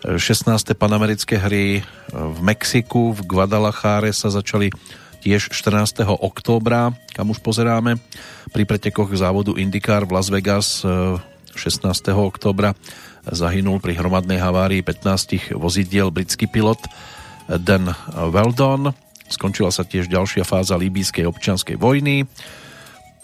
[0.06, 0.76] 16.
[0.80, 4.72] panamerické hry v Mexiku, v Guadalajare sa začali
[5.20, 6.08] tiež 14.
[6.08, 8.00] októbra, kam už pozeráme.
[8.56, 10.82] Pri pretekoch závodu IndyCar v Las Vegas
[11.54, 11.84] 16.
[12.16, 12.78] októbra
[13.28, 16.80] zahynul pri hromadnej havárii 15 vozidiel britský pilot
[17.60, 18.96] Dan Weldon.
[19.28, 22.24] Skončila sa tiež ďalšia fáza líbískej občianskej vojny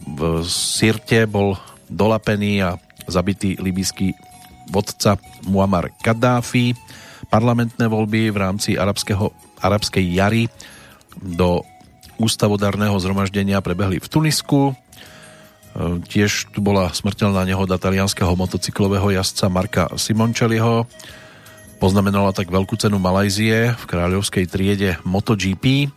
[0.04, 1.56] v Sirte bol
[1.88, 2.76] dolapený a
[3.08, 4.12] zabitý libýsky
[4.70, 6.74] vodca Muammar Gaddafi.
[7.30, 10.46] Parlamentné voľby v rámci arabského, arabskej jary
[11.18, 11.66] do
[12.22, 14.76] ústavodárneho zhromaždenia prebehli v Tunisku.
[16.08, 20.88] tiež tu bola smrteľná nehoda talianského motocyklového jazdca Marka Simončeliho.
[21.84, 25.92] Poznamenala tak veľkú cenu Malajzie v kráľovskej triede MotoGP.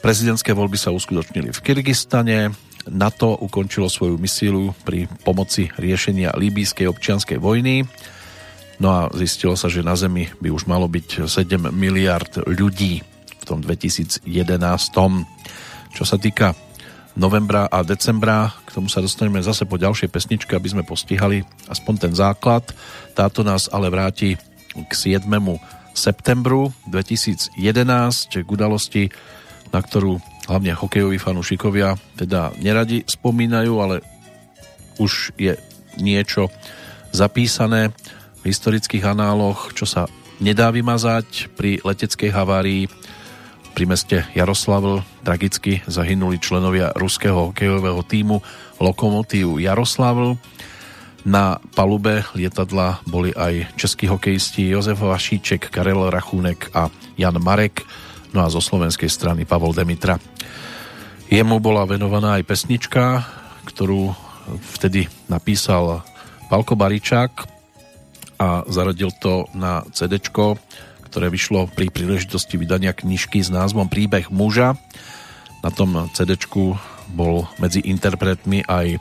[0.00, 2.56] Prezidentské voľby sa uskutočnili v Kyrgyzstane.
[2.90, 7.86] NATO ukončilo svoju misiu pri pomoci riešenia líbískej občianskej vojny.
[8.82, 13.04] No a zistilo sa, že na Zemi by už malo byť 7 miliard ľudí
[13.38, 14.26] v tom 2011.
[15.92, 16.56] Čo sa týka
[17.14, 21.94] novembra a decembra, k tomu sa dostaneme zase po ďalšej pesničke, aby sme postihali aspoň
[22.08, 22.64] ten základ.
[23.12, 24.40] Táto nás ale vráti
[24.72, 25.28] k 7.
[25.92, 27.52] septembru 2011
[28.42, 29.12] k udalosti,
[29.68, 30.16] na ktorú
[30.52, 34.04] hlavne hokejoví fanúšikovia teda neradi spomínajú, ale
[35.00, 35.56] už je
[35.96, 36.52] niečo
[37.08, 37.88] zapísané
[38.44, 40.12] v historických análoch, čo sa
[40.44, 42.84] nedá vymazať pri leteckej havárii
[43.72, 48.44] pri meste Jaroslavl tragicky zahynuli členovia ruského hokejového týmu
[48.76, 50.36] Lokomotív Jaroslavl.
[51.24, 57.86] Na palube lietadla boli aj českí hokejisti Jozef Vašíček, Karel Rachúnek a Jan Marek,
[58.32, 60.16] no a zo slovenskej strany Pavol Demitra.
[61.32, 63.24] Jemu bola venovaná aj pesnička,
[63.64, 64.12] ktorú
[64.76, 66.04] vtedy napísal
[66.52, 67.48] Palko Baričák
[68.36, 74.76] a zaradil to na CD, ktoré vyšlo pri príležitosti vydania knižky s názvom Príbeh muža.
[75.62, 76.34] Na tom CD
[77.12, 78.98] bol medzi interpretmi aj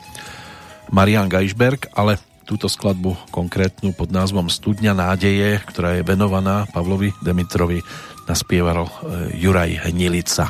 [0.92, 7.80] Marian Geisberg, ale túto skladbu konkrétnu pod názvom Studňa nádeje, ktorá je venovaná Pavlovi Demitrovi,
[8.32, 10.48] naspieval eh, Juraj Hnilica.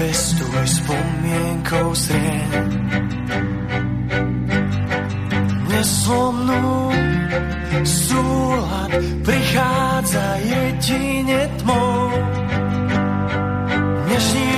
[0.00, 2.68] Nepestuj spomienkou srien.
[5.68, 6.88] Neslomnú
[7.84, 12.16] súlad prichádza jedine tmou.
[14.08, 14.49] Nežním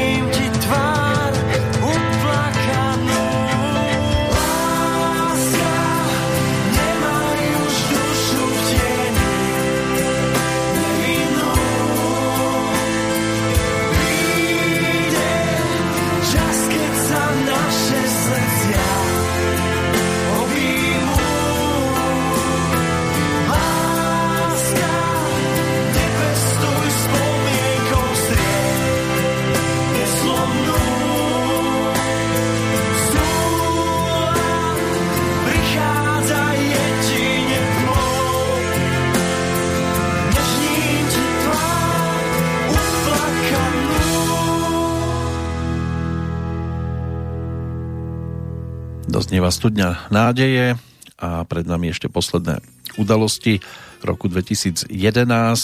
[49.32, 50.76] Doznieva studňa nádeje
[51.16, 52.60] a pred nami ešte posledné
[53.00, 53.64] udalosti
[54.04, 54.92] roku 2011,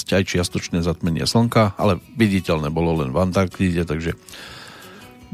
[0.08, 4.16] aj čiastočné zatmenie slnka, ale viditeľné bolo len v Antarktíde, takže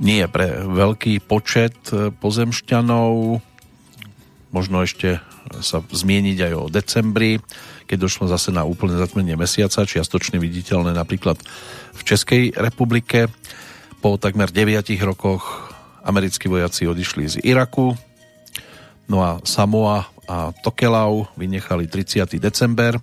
[0.02, 3.38] nie je pre veľký počet e, pozemšťanov.
[4.50, 5.22] Možno ešte
[5.62, 7.38] sa zmieniť aj o decembri,
[7.86, 11.38] keď došlo zase na úplné zatmenie mesiaca, čiastočne viditeľné napríklad
[11.94, 13.30] v Českej republike.
[14.02, 15.70] Po takmer 9 rokoch
[16.02, 17.94] americkí vojaci odišli z Iraku,
[19.08, 22.40] no a Samoa a Tokelau vynechali 30.
[22.40, 22.96] december,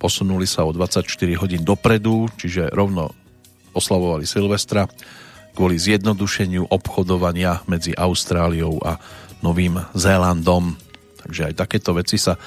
[0.00, 1.06] posunuli sa o 24
[1.38, 3.14] hodín dopredu, čiže rovno
[3.76, 4.90] oslavovali Silvestra
[5.54, 8.98] kvôli zjednodušeniu obchodovania medzi Austráliou a
[9.42, 10.74] Novým Zélandom.
[11.20, 12.38] Takže aj takéto veci sa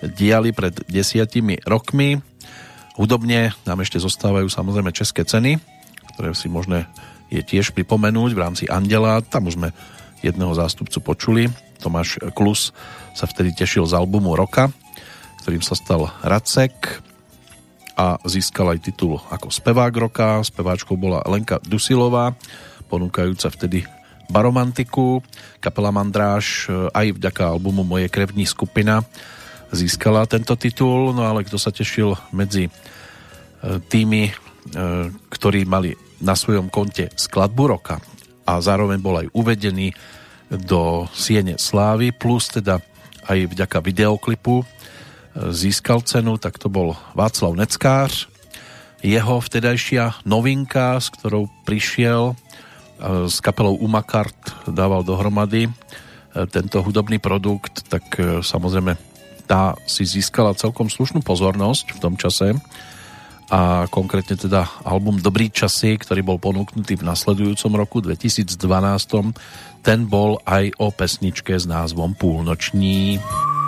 [0.00, 2.20] diali pred desiatimi rokmi.
[2.96, 5.56] Hudobne nám ešte zostávajú samozrejme české ceny,
[6.14, 6.88] ktoré si možné
[7.30, 9.22] je tiež pripomenúť v rámci Andela.
[9.22, 9.70] Tam už sme
[10.20, 11.42] jedného zástupcu počuli.
[11.80, 12.76] Tomáš Klus
[13.16, 14.68] sa vtedy tešil z albumu Roka,
[15.44, 17.00] ktorým sa stal Racek
[18.00, 20.40] a získal aj titul ako spevák roka.
[20.40, 22.32] Speváčkou bola Lenka Dusilová,
[22.88, 23.84] ponúkajúca vtedy
[24.32, 25.20] baromantiku.
[25.60, 29.04] Kapela Mandráž aj vďaka albumu Moje krevní skupina
[29.70, 32.70] získala tento titul, no ale kto sa tešil medzi e,
[33.86, 34.32] tými, e,
[35.30, 38.02] ktorí mali na svojom konte skladbu roka
[38.50, 39.94] a zároveň bol aj uvedený
[40.50, 42.82] do Siene Slávy, plus teda
[43.30, 44.64] aj vďaka videoklipu e,
[45.54, 48.26] získal cenu, tak to bol Václav Neckář.
[49.00, 55.72] Jeho vtedajšia novinka, s ktorou prišiel e, s kapelou Umakart, dával dohromady e,
[56.50, 58.02] tento hudobný produkt, tak
[58.42, 58.98] samozrejme
[59.46, 62.58] tá si získala celkom slušnú pozornosť v tom čase
[63.50, 68.54] a konkrétne teda album Dobrý časy, ktorý bol ponúknutý v nasledujúcom roku 2012,
[69.82, 73.18] ten bol aj o pesničke s názvom Púlnoční.
[73.18, 73.59] Jedu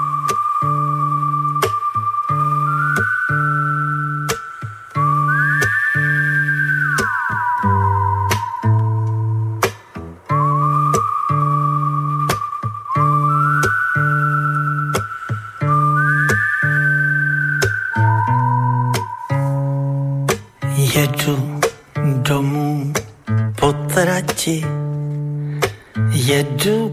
[26.43, 26.93] jedu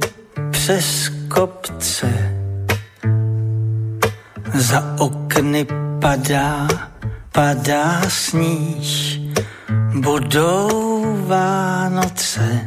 [0.52, 2.08] přes kopce.
[4.54, 5.68] Za okny
[6.02, 6.68] padá,
[7.32, 9.20] padá sníh,
[9.94, 10.80] budou
[11.28, 12.66] Vánoce.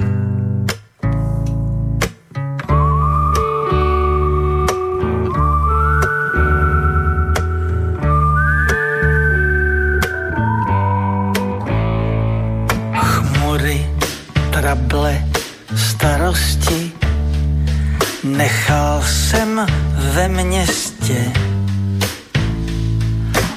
[12.94, 13.86] Chmury,
[14.50, 15.31] trable,
[16.34, 16.92] starosti
[18.24, 21.32] nechal jsem ve městě.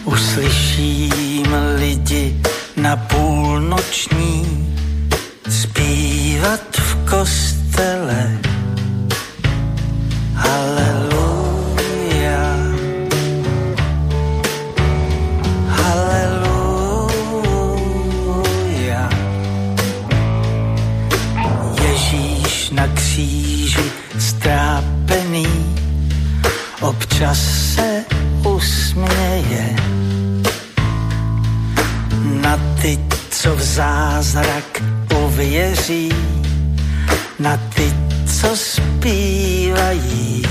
[0.04, 2.42] Uslyším lidi
[2.78, 4.68] na půlnoční
[5.50, 8.55] zpívat v kostele.
[23.16, 25.48] Kříži strápený
[26.82, 27.40] občas
[27.76, 28.04] se
[28.44, 29.76] usměje
[32.42, 34.84] na ty, co v zázrak
[35.26, 36.12] uvěří,
[37.40, 37.94] na ty,
[38.26, 40.44] co zpívají.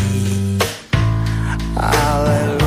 [1.76, 2.63] Aleluja.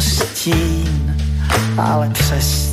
[0.00, 1.16] Stín,
[1.78, 2.63] ale přesto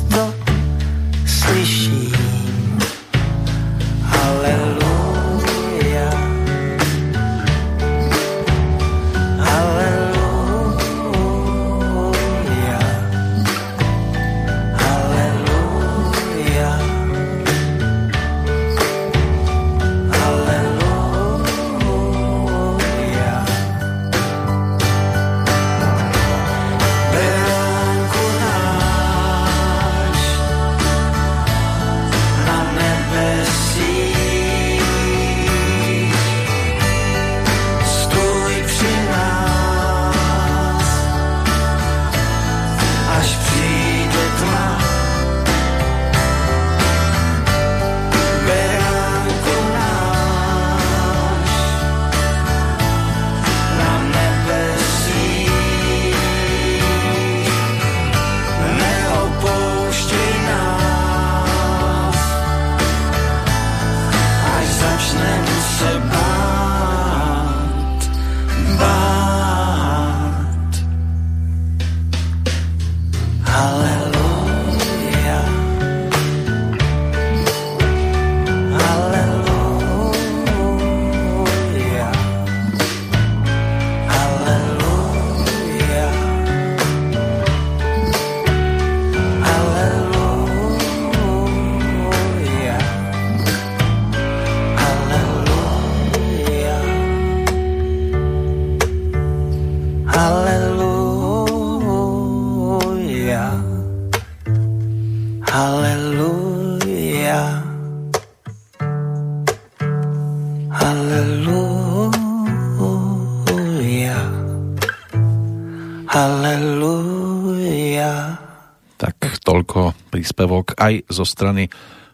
[120.22, 121.66] príspevok aj zo strany,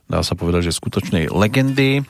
[0.08, 2.00] dá sa povedať, že skutočnej legendy.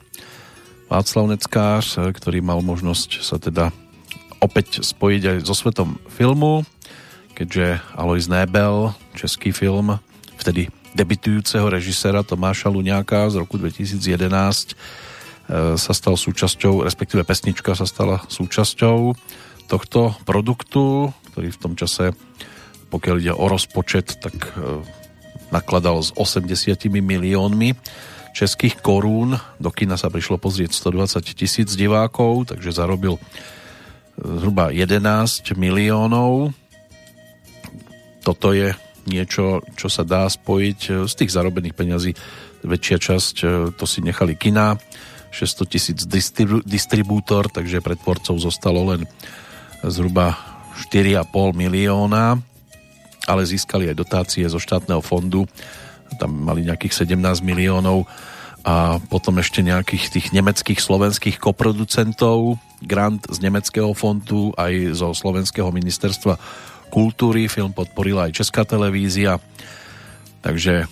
[0.86, 3.74] Václav Neckář, ktorý mal možnosť sa teda
[4.38, 6.62] opäť spojiť aj so svetom filmu,
[7.34, 9.98] keďže Alois Nebel, český film,
[10.38, 14.74] vtedy debitujúceho režisera Tomáša Luňáka z roku 2011 e,
[15.74, 19.18] sa stal súčasťou, respektíve pesnička sa stala súčasťou
[19.66, 22.14] tohto produktu, ktorý v tom čase,
[22.86, 24.78] pokiaľ ide o rozpočet, tak e,
[25.50, 27.76] nakladal s 80 miliónmi
[28.38, 29.34] českých korún.
[29.58, 33.20] Do kina sa prišlo pozrieť 120 tisíc divákov, takže zarobil e,
[34.22, 36.54] zhruba 11 miliónov.
[38.22, 38.76] Toto je
[39.08, 42.12] niečo, čo sa dá spojiť e, z tých zarobených peňazí.
[42.62, 44.78] Väčšia časť e, to si nechali kina,
[45.34, 49.04] 600 tisíc distribu- distribútor, takže pred tvorcov zostalo len
[49.84, 50.38] zhruba
[50.94, 51.26] 4,5
[51.58, 52.47] milióna
[53.28, 55.44] ale získali aj dotácie zo štátneho fondu.
[56.16, 58.08] Tam mali nejakých 17 miliónov
[58.64, 65.68] a potom ešte nejakých tých nemeckých, slovenských koproducentov, grant z nemeckého fondu aj zo slovenského
[65.70, 66.40] ministerstva
[66.90, 67.46] kultúry.
[67.46, 69.38] Film podporila aj Česká televízia,
[70.42, 70.86] takže e,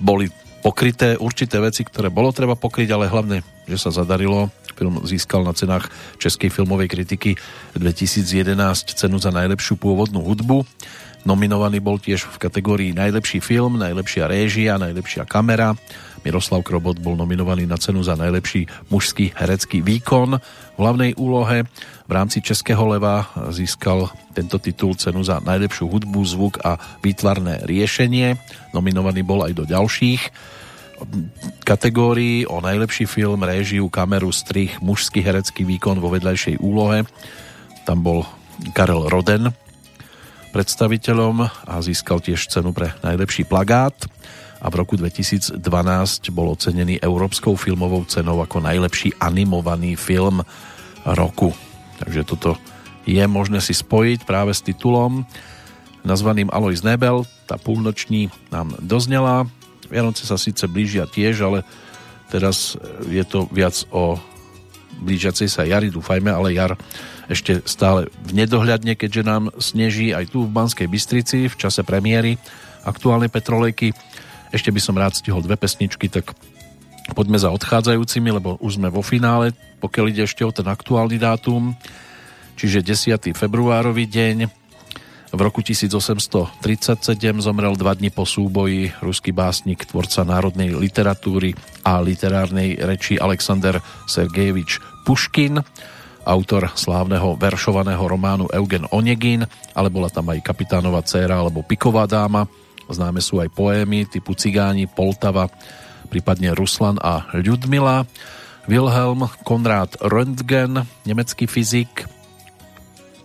[0.00, 0.32] boli
[0.64, 5.54] pokryté určité veci, ktoré bolo treba pokryť, ale hlavne, že sa zadarilo Film získal na
[5.54, 5.88] cenách
[6.18, 7.38] Českej filmovej kritiky
[7.78, 8.54] 2011
[8.98, 10.66] cenu za najlepšiu pôvodnú hudbu.
[11.24, 15.72] Nominovaný bol tiež v kategórii najlepší film, najlepšia réžia, najlepšia kamera.
[16.20, 20.36] Miroslav Krobot bol nominovaný na cenu za najlepší mužský herecký výkon.
[20.76, 21.64] V hlavnej úlohe
[22.04, 28.36] v rámci Českého leva získal tento titul cenu za najlepšiu hudbu, zvuk a výtvarné riešenie.
[28.76, 30.28] Nominovaný bol aj do ďalších
[31.64, 37.08] kategórií o najlepší film, réžiu, kameru, strich, mužský herecký výkon vo vedľajšej úlohe.
[37.88, 38.24] Tam bol
[38.72, 39.50] Karel Roden
[40.54, 43.96] predstaviteľom a získal tiež cenu pre najlepší plagát
[44.62, 45.58] a v roku 2012
[46.30, 50.46] bol ocenený Európskou filmovou cenou ako najlepší animovaný film
[51.02, 51.50] roku.
[51.98, 52.56] Takže toto
[53.04, 55.26] je možné si spojiť práve s titulom
[56.06, 57.26] nazvaným Alois Nebel.
[57.44, 59.50] Tá púlnoční nám doznela
[59.88, 61.62] Vianoce sa síce blížia tiež, ale
[62.32, 62.76] teraz
[63.08, 64.18] je to viac o
[65.00, 66.78] blížiacej sa jari, dúfajme, ale jar
[67.26, 72.36] ešte stále v nedohľadne, keďže nám sneží aj tu v Banskej Bystrici v čase premiéry
[72.84, 73.96] aktuálnej petrolejky.
[74.52, 76.36] Ešte by som rád stihol dve pesničky, tak
[77.16, 81.72] poďme za odchádzajúcimi, lebo už sme vo finále, pokiaľ ide ešte o ten aktuálny dátum,
[82.54, 83.34] čiže 10.
[83.34, 84.63] februárový deň.
[85.34, 86.54] V roku 1837
[87.42, 94.78] zomrel dva dni po súboji ruský básnik, tvorca národnej literatúry a literárnej reči Alexander Sergejevič
[95.02, 95.58] Puškin,
[96.22, 99.42] autor slávneho veršovaného románu Eugen Onegin,
[99.74, 102.46] ale bola tam aj kapitánova dcéra alebo piková dáma.
[102.86, 105.50] Známe sú aj poémy typu Cigáni, Poltava,
[106.14, 108.06] prípadne Ruslan a Ľudmila.
[108.70, 112.06] Wilhelm Konrad Röntgen, nemecký fyzik,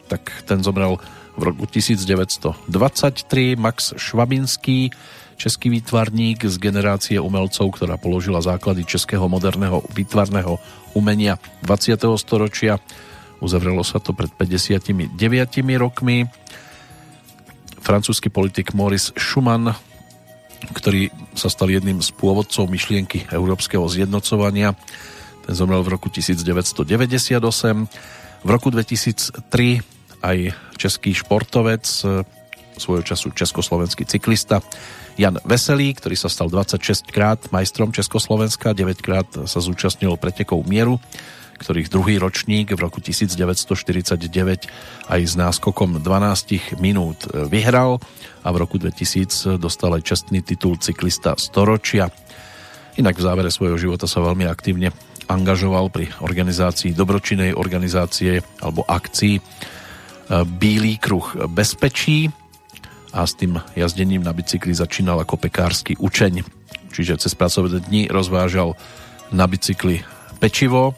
[0.09, 0.97] tak ten zomrel
[1.39, 4.91] v roku 1923 Max Švabinský,
[5.39, 10.59] český výtvarník z generácie umelcov, ktorá položila základy českého moderného výtvarného
[10.91, 11.95] umenia 20.
[12.19, 12.83] storočia.
[13.39, 15.15] Uzavrelo sa to pred 59
[15.79, 16.27] rokmi.
[17.79, 19.71] Francúzsky politik Maurice Schumann,
[20.75, 21.07] ktorý
[21.39, 24.75] sa stal jedným z pôvodcov myšlienky európskeho zjednocovania.
[25.47, 27.39] Ten zomrel v roku 1998.
[28.43, 32.23] V roku 2003 aj český športovec, e,
[32.79, 34.63] svojho času československý cyklista
[35.19, 40.95] Jan Veselý, ktorý sa stal 26 krát majstrom Československa, 9 krát sa zúčastnil pretekov mieru,
[41.59, 44.15] ktorých druhý ročník v roku 1949
[45.11, 47.99] aj s náskokom 12 minút vyhral
[48.39, 52.07] a v roku 2000 dostal aj čestný titul cyklista storočia.
[52.95, 54.95] Inak v závere svojho života sa veľmi aktívne
[55.27, 59.43] angažoval pri organizácii dobročinej organizácie alebo akcií
[60.29, 62.29] Bílý kruh bezpečí
[63.09, 66.45] a s tým jazdením na bicykli začínal ako pekársky učeň.
[66.93, 68.77] Čiže cez pracovné dni rozvážal
[69.33, 70.05] na bicykli
[70.37, 70.93] pečivo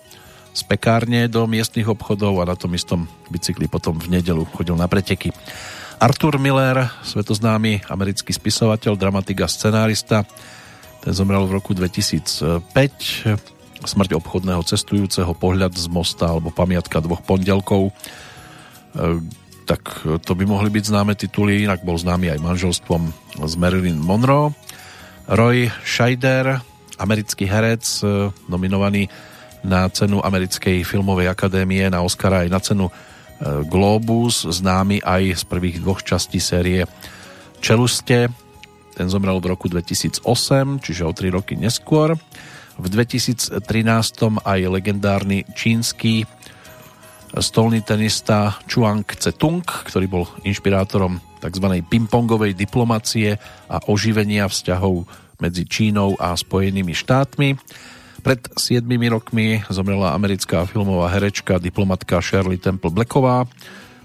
[0.52, 4.92] z pekárne do miestnych obchodov a na tom istom bicykli potom v nedelu chodil na
[4.92, 5.32] preteky.
[6.02, 10.28] Arthur Miller, svetoznámy americký spisovateľ, dramatik a scenárista,
[11.00, 12.68] ten zomrel v roku 2005.
[13.82, 17.96] Smrť obchodného cestujúceho, pohľad z mosta alebo pamiatka dvoch pondelkov
[19.72, 23.08] tak to by mohli byť známe tituly, inak bol známy aj manželstvom
[23.40, 24.52] s Marilyn Monroe.
[25.32, 26.60] Roy Scheider,
[27.00, 29.08] americký herec, e, nominovaný
[29.64, 32.94] na cenu Americkej filmovej akadémie, na Oscara aj na cenu e,
[33.70, 36.84] Globus, známy aj z prvých dvoch častí série
[37.64, 38.28] Čeluste.
[38.92, 40.26] Ten zomrel v roku 2008,
[40.84, 42.20] čiže o 3 roky neskôr.
[42.76, 43.56] V 2013
[44.42, 46.28] aj legendárny čínsky
[47.40, 51.68] stolný tenista Chuang Tse-tung, ktorý bol inšpirátorom tzv.
[51.88, 53.40] pingpongovej diplomacie
[53.72, 55.08] a oživenia vzťahov
[55.40, 57.56] medzi Čínou a Spojenými štátmi.
[58.22, 63.50] Pred 7 rokmi zomrela americká filmová herečka, diplomatka Shirley Temple Blacková.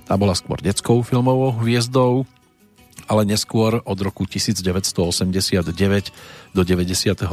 [0.08, 2.24] Tá bola skôr detskou filmovou hviezdou,
[3.10, 5.68] ale neskôr od roku 1989
[6.56, 7.26] do 92.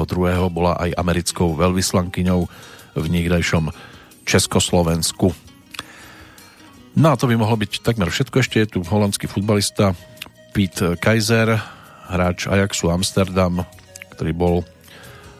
[0.51, 2.41] bola aj americkou veľvyslankyňou
[2.99, 3.71] v niekdajšom
[4.27, 5.52] Československu.
[6.93, 8.35] No a to by mohlo byť takmer všetko.
[8.37, 9.97] Ešte je tu holandský futbalista
[10.53, 11.57] Piet Kaiser,
[12.05, 13.65] hráč Ajaxu Amsterdam,
[14.13, 14.55] ktorý bol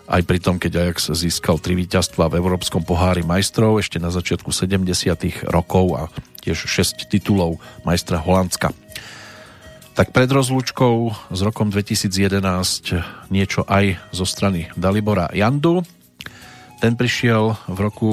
[0.09, 4.49] aj pri tom, keď Ajax získal tri víťazstva v Európskom pohári majstrov ešte na začiatku
[4.49, 4.89] 70.
[5.53, 6.01] rokov a
[6.41, 8.73] tiež 6 titulov majstra Holandska.
[9.93, 15.85] Tak pred rozlúčkou s rokom 2011 niečo aj zo strany Dalibora Jandu.
[16.81, 18.11] Ten prišiel v roku,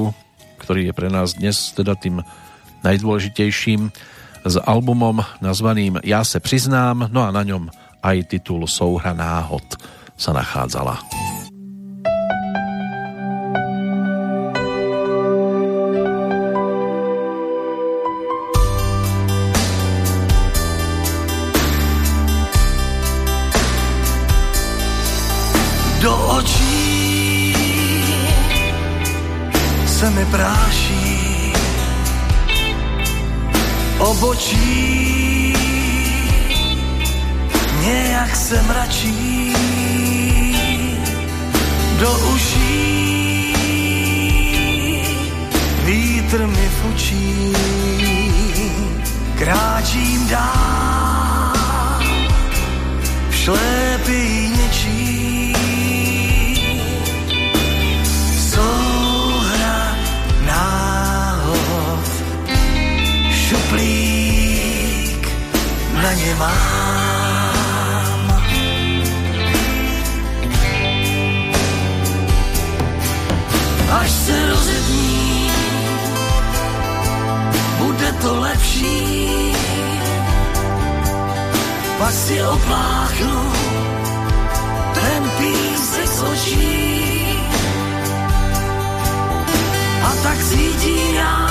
[0.61, 2.21] ktorý je pre nás dnes teda tým
[2.83, 3.91] najdôležitejším
[4.41, 7.69] s albumom nazvaným Ja se přiznám, no a na ňom
[8.01, 9.65] aj titul Souhra náhod
[10.17, 11.30] sa nachádzala.
[34.21, 35.53] Obočí
[37.81, 39.53] nějak se mračí
[41.99, 43.55] do uší.
[45.85, 47.53] Vítr mi fučí
[49.37, 51.53] kráčím dál.
[53.29, 54.40] V šlépí
[66.31, 67.61] na ně mám.
[73.91, 75.51] Až se rozední,
[77.77, 79.29] bude to lepší,
[81.97, 83.51] pak si opláchnu
[84.93, 87.25] ten písek z očí.
[90.03, 91.49] A tak cítím já,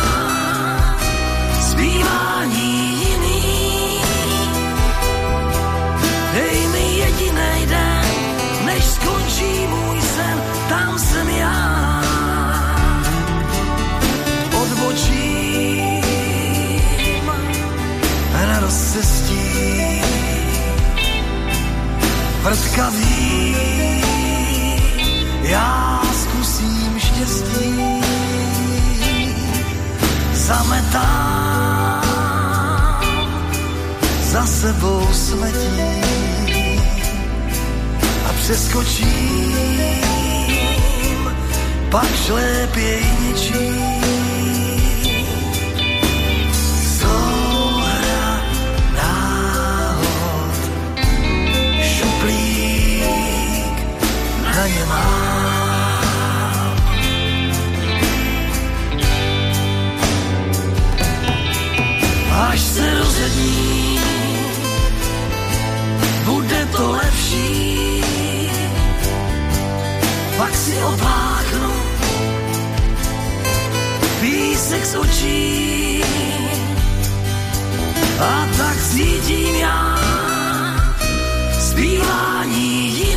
[1.61, 2.80] zpívání
[9.41, 12.03] leží můj sen, tam jsem já.
[14.63, 16.05] Odbočím
[18.49, 20.03] na rozcestí
[22.43, 23.57] vrtkavý.
[25.43, 28.03] Já zkusím štěstí
[30.33, 32.01] zametám
[34.23, 36.10] za sebou smetím
[38.51, 39.55] přeskočím,
[41.91, 43.81] pak šlépěj něčím
[62.33, 64.01] až se rozední,
[66.25, 68.00] bude to lepší.
[70.41, 71.73] Pak si opláchnu
[74.21, 76.05] písek z očí
[78.21, 79.99] a tak cítím já
[81.61, 83.10] zpívání jiný.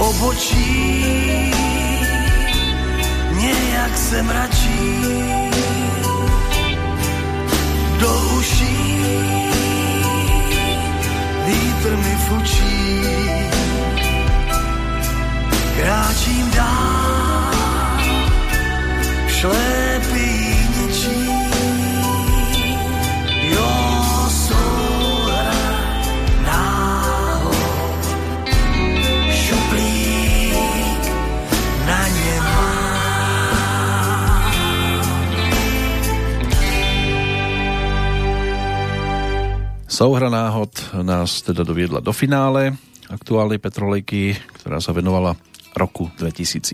[0.00, 1.04] Obočí,
[3.32, 5.00] nějak se mračí.
[8.00, 9.04] Do uší,
[11.46, 13.02] vítr mi fučí,
[15.76, 17.50] kráčím dál,
[19.28, 20.59] šlépí
[40.00, 40.72] Souhra náhod
[41.04, 42.72] nás teda doviedla do finále
[43.12, 45.36] aktuálnej Petrolejky, ktorá sa venovala
[45.76, 46.72] roku 2011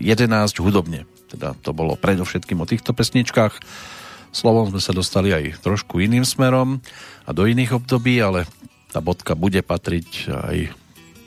[0.63, 1.03] hudobne.
[1.27, 3.51] Teda to bolo predovšetkým o týchto pesničkách.
[4.31, 6.79] Slovom sme sa dostali aj trošku iným smerom
[7.27, 8.47] a do iných období, ale
[8.95, 10.57] tá bodka bude patriť aj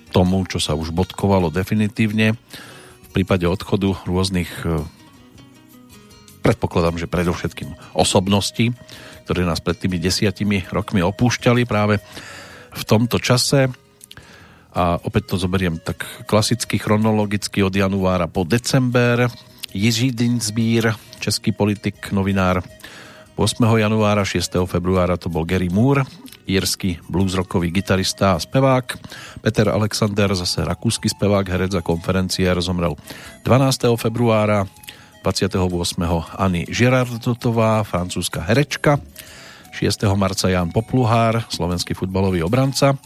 [0.09, 4.81] tomu, čo sa už bodkovalo definitívne v prípade odchodu rôznych eh,
[6.41, 8.73] predpokladám, že predovšetkým osobností,
[9.31, 12.03] ktoré nás pred tými desiatimi rokmi opúšťali práve
[12.75, 13.71] v tomto čase.
[14.75, 19.31] A opäť to zoberiem tak klasicky, chronologicky od januára po december.
[19.71, 20.91] Jiří Dinsbír,
[21.23, 22.67] český politik, novinár.
[23.39, 23.63] 8.
[23.79, 24.67] januára, 6.
[24.67, 26.03] februára to bol Gary Moore,
[26.51, 28.99] írsky bluesrockový gitarista a spevák.
[29.47, 32.99] Peter Alexander, zase rakúsky spevák, herec a konferenciér, zomrel
[33.47, 33.95] 12.
[33.95, 34.67] februára.
[35.21, 36.01] 28.
[36.41, 38.97] Anny Girardotová, francúzska herečka.
[39.77, 40.09] 6.
[40.17, 42.97] marca Jan Popluhár, slovenský futbalový obranca.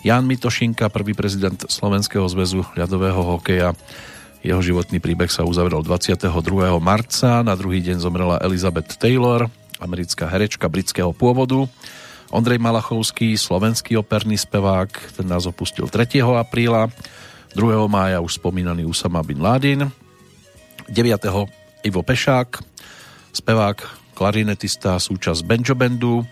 [0.00, 3.76] Jan Mitošinka, prvý prezident Slovenského zväzu ľadového hokeja.
[4.40, 6.32] Jeho životný príbeh sa uzavrel 22.
[6.80, 7.44] marca.
[7.44, 11.68] Na druhý deň zomrela Elizabeth Taylor, americká herečka britského pôvodu.
[12.32, 16.24] Ondrej Malachovský, slovenský operný spevák, ten nás opustil 3.
[16.24, 16.88] apríla.
[17.52, 17.84] 2.
[17.84, 19.99] mája už spomínaný Usama Bin Laden.
[20.90, 21.86] 9.
[21.86, 22.58] Ivo Pešák,
[23.30, 23.78] spevák,
[24.18, 26.26] klarinetista, súčasť Benjo Bandu,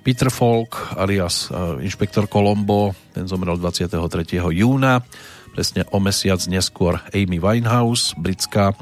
[0.00, 4.40] Peter Falk alias e, inšpektor Colombo, ten zomrel 23.
[4.40, 5.04] júna,
[5.52, 8.76] presne o mesiac neskôr Amy Winehouse, britská e,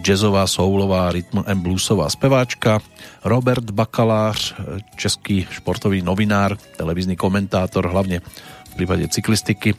[0.00, 2.78] jazzová, soulová, rytm and bluesová speváčka,
[3.26, 4.54] Robert Bakalář,
[4.96, 8.22] český športový novinár, televízny komentátor, hlavne
[8.70, 9.74] v prípade cyklistiky,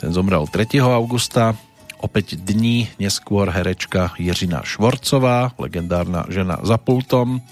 [0.00, 0.80] ten zomrel 3.
[0.80, 1.52] augusta,
[1.98, 7.42] Opäť dní neskôr herečka Jiřina Švorcová, legendárna žena za pultom.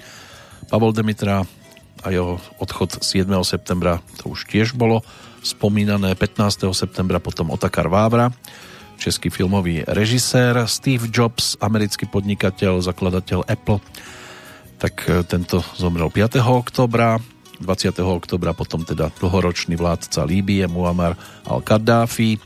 [0.71, 1.43] Pavol Demitra
[2.03, 3.27] a jeho odchod 7.
[3.43, 5.03] septembra, to už tiež bolo
[5.43, 6.15] spomínané.
[6.15, 6.71] 15.
[6.71, 8.31] septembra potom Otakar Vávra,
[9.03, 10.71] český filmový režisér.
[10.71, 13.83] Steve Jobs, americký podnikateľ, zakladateľ Apple,
[14.79, 16.39] tak e, tento zomrel 5.
[16.47, 17.19] oktobra.
[17.59, 17.99] 20.
[17.99, 21.19] oktobra potom teda dlhoročný vládca Líbie Muammar
[21.49, 22.39] al-Kaddáfi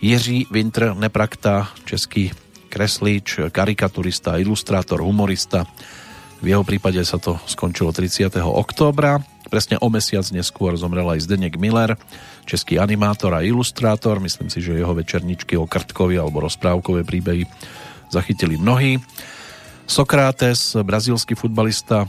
[0.00, 2.32] Jiří Winter Neprakta, český
[2.68, 5.68] kreslič, karikaturista, ilustrátor, humorista.
[6.40, 8.32] V jeho prípade sa to skončilo 30.
[8.40, 9.20] októbra.
[9.52, 12.00] Presne o mesiac neskôr zomrel aj Zdenek Miller,
[12.48, 14.24] český animátor a ilustrátor.
[14.24, 17.44] Myslím si, že jeho večerničky o krtkovi alebo rozprávkové príbehy
[18.08, 18.96] zachytili mnohí.
[19.84, 22.08] Sokrates, brazílsky futbalista,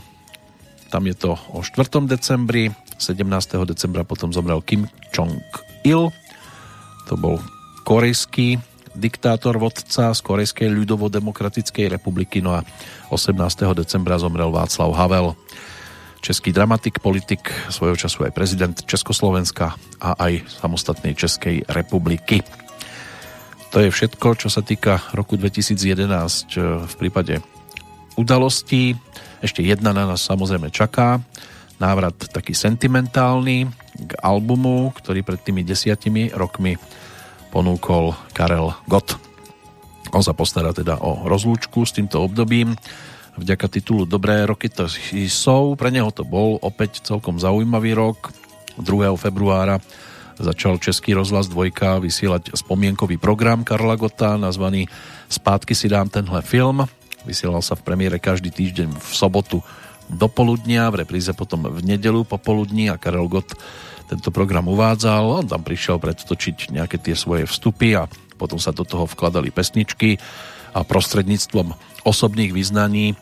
[0.88, 2.08] tam je to o 4.
[2.08, 2.72] decembri.
[2.96, 3.20] 17.
[3.68, 6.08] decembra potom zomrel Kim Jong-il,
[7.04, 7.36] to bol
[7.82, 8.58] korejský
[8.92, 12.60] diktátor, vodca z Korejskej ľudovo-demokratickej republiky, no a
[13.08, 13.40] 18.
[13.72, 15.32] decembra zomrel Václav Havel,
[16.22, 22.44] český dramatik, politik, svojho času aj prezident Československa a aj samostatnej Českej republiky.
[23.72, 25.72] To je všetko, čo sa týka roku 2011
[26.04, 27.40] e, v prípade
[28.20, 28.92] udalostí.
[29.40, 31.18] Ešte jedna na nás samozrejme čaká.
[31.80, 33.64] Návrat taký sentimentálny
[33.96, 36.76] k albumu, ktorý pred tými desiatimi rokmi
[37.52, 39.20] ponúkol Karel Gott.
[40.16, 42.72] On sa postará teda o rozlúčku s týmto obdobím.
[43.36, 45.76] Vďaka titulu Dobré roky to sú.
[45.76, 48.32] Pre neho to bol opäť celkom zaujímavý rok.
[48.80, 48.88] 2.
[49.20, 49.84] februára
[50.40, 54.88] začal Český rozhlas dvojka vysielať spomienkový program Karla Gota nazvaný
[55.28, 56.88] Spátky si dám tenhle film.
[57.28, 59.60] Vysielal sa v premiére každý týždeň v sobotu
[60.10, 63.54] do poludnia, v repríze potom v nedelu popoludní a Karel Gott
[64.06, 65.42] tento program uvádzal.
[65.42, 70.18] On tam prišiel predtočiť nejaké tie svoje vstupy a potom sa do toho vkladali pesničky
[70.72, 73.14] a prostredníctvom osobných vyznaní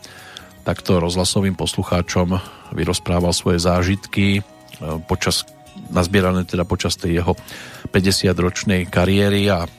[0.61, 2.37] takto rozhlasovým poslucháčom
[2.73, 4.41] vyrozprával svoje zážitky e,
[5.09, 5.45] počas
[5.89, 7.33] nazbierané teda počas tej jeho
[7.89, 9.69] 50-ročnej kariéry a e,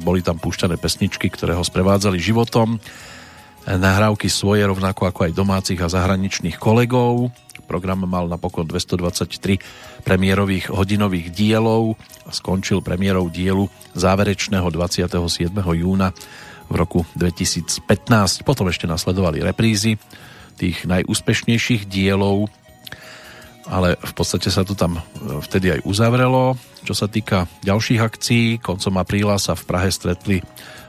[0.00, 2.80] boli tam púšťané pesničky, ktoré ho sprevádzali životom.
[3.64, 7.32] Nahrávky svoje, rovnako ako aj domácich a zahraničných kolegov.
[7.64, 15.50] Program mal napokon 223 premiérových hodinových dielov a skončil premiérou dielu záverečného 27.
[15.56, 16.12] júna
[16.68, 17.84] v roku 2015.
[18.46, 19.98] Potom ešte nasledovali reprízy
[20.54, 22.46] tých najúspešnejších dielov
[23.64, 25.02] ale v podstate sa to tam e,
[25.40, 26.56] vtedy aj uzavrelo.
[26.84, 30.44] Čo sa týka ďalších akcií, koncom apríla sa v Prahe stretli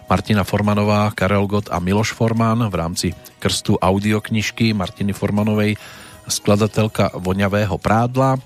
[0.05, 3.07] Martina Formanová, Karel Gott a Miloš Forman v rámci
[3.39, 5.79] krstu audioknižky Martiny Formanovej
[6.27, 8.37] skladateľka Voňavého prádla.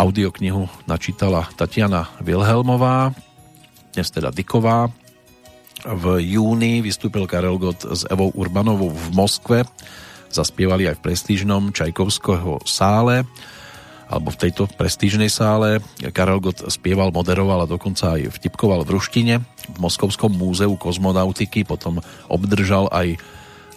[0.00, 3.14] Audioknihu načítala Tatiana Wilhelmová,
[3.94, 4.90] dnes teda Diková.
[5.82, 9.62] V júni vystúpil Karel Gott s Evou Urbanovou v Moskve
[10.32, 13.28] zaspievali aj v prestížnom Čajkovského sále
[14.12, 15.80] alebo v tejto prestížnej sále.
[16.12, 22.00] Karel Gott spieval, moderoval a dokonca aj vtipkoval v ruštine v Moskovskom múzeu kozmonautiky, potom
[22.28, 23.16] obdržal aj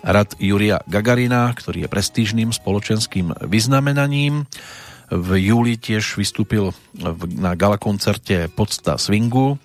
[0.05, 4.45] rad Juria Gagarina, ktorý je prestížným spoločenským vyznamenaním.
[5.09, 6.69] V júli tiež vystúpil
[7.33, 9.57] na gala koncerte Podsta Swingu,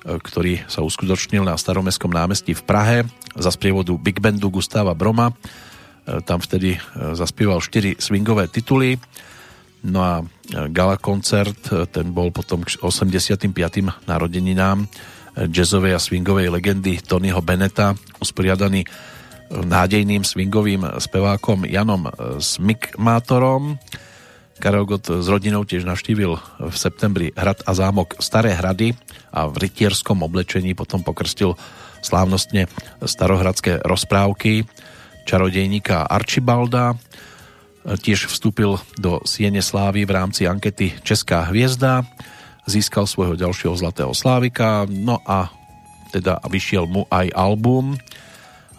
[0.00, 2.98] ktorý sa uskutočnil na Staromestskom námestí v Prahe
[3.36, 5.36] za sprievodu Big Bandu Gustava Broma
[6.10, 6.78] E, tam vtedy e,
[7.14, 8.96] zaspieval 4 swingové tituly.
[9.84, 10.24] No a e,
[10.72, 11.60] gala koncert,
[11.92, 13.46] ten bol potom k 85.
[14.08, 14.88] narodeninám
[15.30, 18.82] jazzovej a swingovej legendy Tonyho Beneta, usporiadaný
[19.50, 22.06] nádejným swingovým spevákom Janom
[22.38, 23.82] Smikmátorom.
[24.60, 26.36] Karel Gott s rodinou tiež navštívil
[26.68, 28.92] v septembri hrad a zámok Staré hrady
[29.32, 31.56] a v rytierskom oblečení potom pokrstil
[32.04, 32.68] slávnostne
[33.00, 34.68] starohradské rozprávky
[35.24, 36.96] čarodejníka Archibalda.
[37.84, 42.04] Tiež vstúpil do Siene Slávy v rámci ankety Česká hviezda.
[42.68, 44.84] Získal svojho ďalšieho zlatého slávika.
[44.84, 45.48] No a
[46.12, 47.96] teda vyšiel mu aj album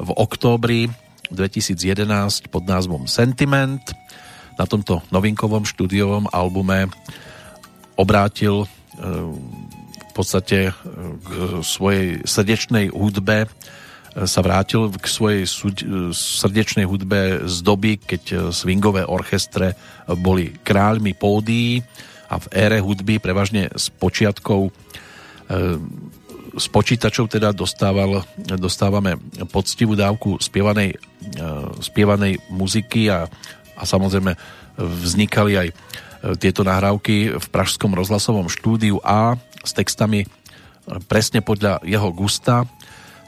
[0.02, 0.90] v októbri
[1.30, 3.82] 2011 pod názvom Sentiment.
[4.58, 6.90] Na tomto novinkovom štúdiovom albume
[7.96, 8.68] obrátil e,
[10.10, 10.74] v podstate e,
[11.22, 11.30] k
[11.62, 13.48] svojej srdečnej hudbe
[14.12, 15.48] sa vrátil k svojej
[16.12, 19.80] srdečnej hudbe z doby, keď e, swingové orchestre
[20.20, 21.80] boli kráľmi pódií
[22.28, 24.72] a v ére hudby prevažne s počiatkou e,
[26.58, 29.16] z počítačov teda dostával, dostávame
[29.52, 30.98] poctivú dávku spievanej, e,
[31.80, 33.28] spievanej muziky a,
[33.76, 34.36] a samozrejme
[34.80, 35.70] vznikali aj
[36.38, 40.30] tieto nahrávky v Pražskom rozhlasovom štúdiu A s textami
[41.10, 42.70] presne podľa jeho gusta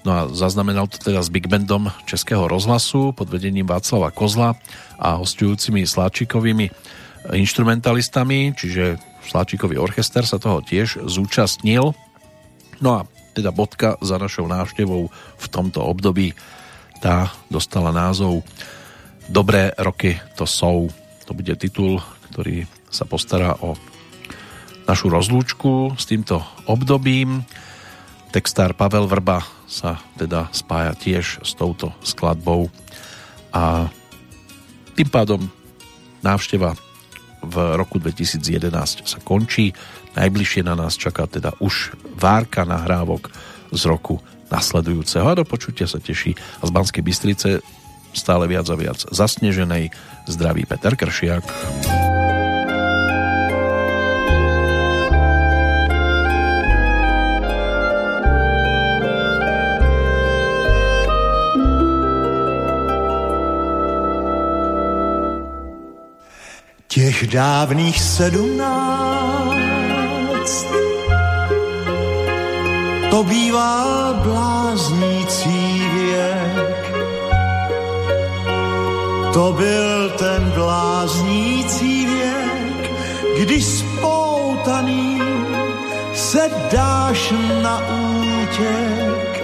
[0.03, 4.59] No a zaznamenal to teda s Big Bandom Českého rozhlasu pod vedením Václava Kozla
[4.99, 6.67] a hostujúcimi sláčikovými
[7.31, 11.95] instrumentalistami, čiže Sláčikový orchester sa toho tiež zúčastnil.
[12.83, 16.37] No a teda bodka za našou návštevou v tomto období
[17.03, 18.47] tá dostala názov
[19.27, 20.91] Dobré roky to sú.
[21.27, 23.79] To bude titul, ktorý sa postará o
[24.83, 27.47] našu rozlúčku s týmto obdobím.
[28.35, 32.67] Textár Pavel Vrba sa teda spája tiež s touto skladbou
[33.55, 33.87] a
[34.99, 35.47] tým pádom
[36.19, 36.75] návšteva
[37.43, 39.71] v roku 2011 sa končí.
[40.13, 43.33] Najbližšie na nás čaká teda už várka nahrávok
[43.73, 44.21] z roku
[44.53, 45.25] nasledujúceho.
[45.25, 47.65] A do počutia sa teší z Banskej Bystrice
[48.13, 49.89] stále viac a viac zasneženej
[50.29, 51.45] zdraví Peter Kršiak.
[66.93, 69.72] Těch dávných sedmnáct
[73.11, 76.93] to býval bláznící věk,
[79.33, 82.91] to byl ten bláznící věk,
[83.39, 85.21] kdy spoutaný
[86.13, 89.43] se dáš na útěk.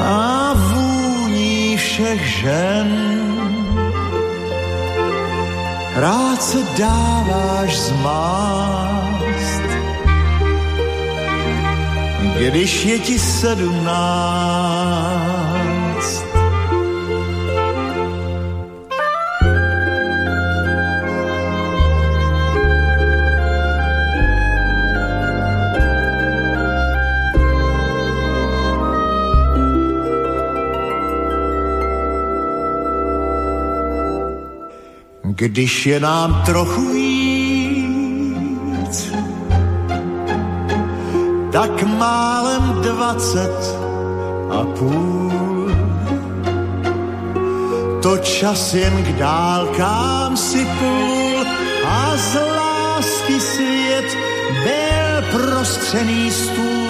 [0.00, 3.19] A vůní všech žen
[6.00, 9.62] rád se dáváš zmást.
[12.38, 13.90] Když je ti sedmnáct,
[35.40, 37.92] když je nám trochu víc,
[41.52, 43.76] tak málem dvacet
[44.50, 45.72] a půl.
[48.02, 51.46] To čas jen k dálkám si plul
[51.86, 54.16] a z lásky svět
[54.64, 56.80] byl prostřený stůl.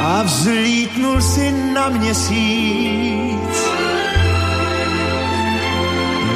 [0.00, 3.27] A vzlítnul si na měsíc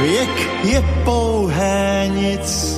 [0.03, 2.77] Věk je pouhé nic,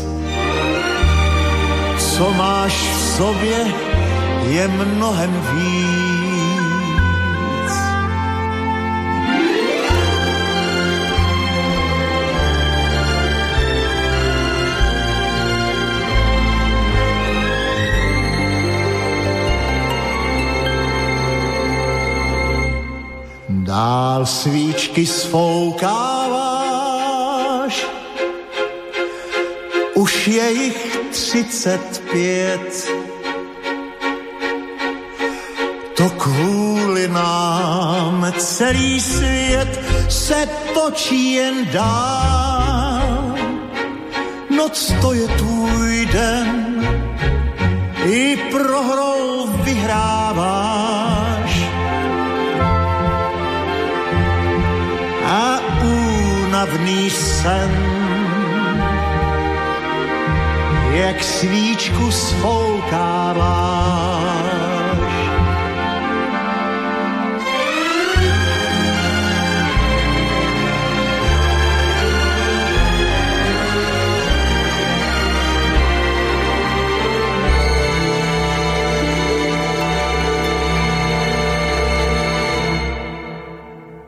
[1.98, 3.66] co máš v sobě,
[4.48, 5.74] je mnohem víc.
[23.48, 26.43] Dál svíčky sfoukává
[30.24, 32.88] už je jich třicet pět.
[35.96, 43.34] To kvůli nám celý svět se točí jen dál.
[44.56, 46.88] Noc to je tvůj den,
[48.04, 50.40] i prohrou vyhráváš.
[55.24, 57.83] A únavný sen
[60.94, 63.74] jak svíčku spoukáváš.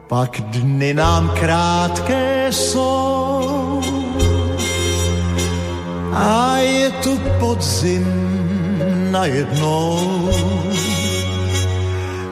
[0.08, 3.35] Pak dny nám krátké jsou,
[6.16, 8.08] a je tu podzim
[9.10, 10.30] najednou.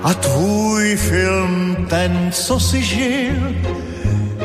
[0.03, 3.41] A tvůj film, ten, co si žil,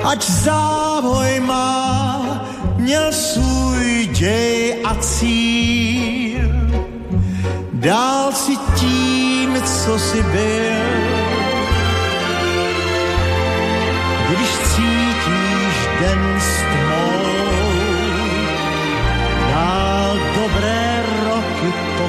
[0.04, 2.46] ať závoj má,
[2.78, 6.50] měl svůj děj a cíl.
[7.74, 10.99] Dál si tím, co si byl,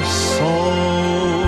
[0.03, 1.40] soul.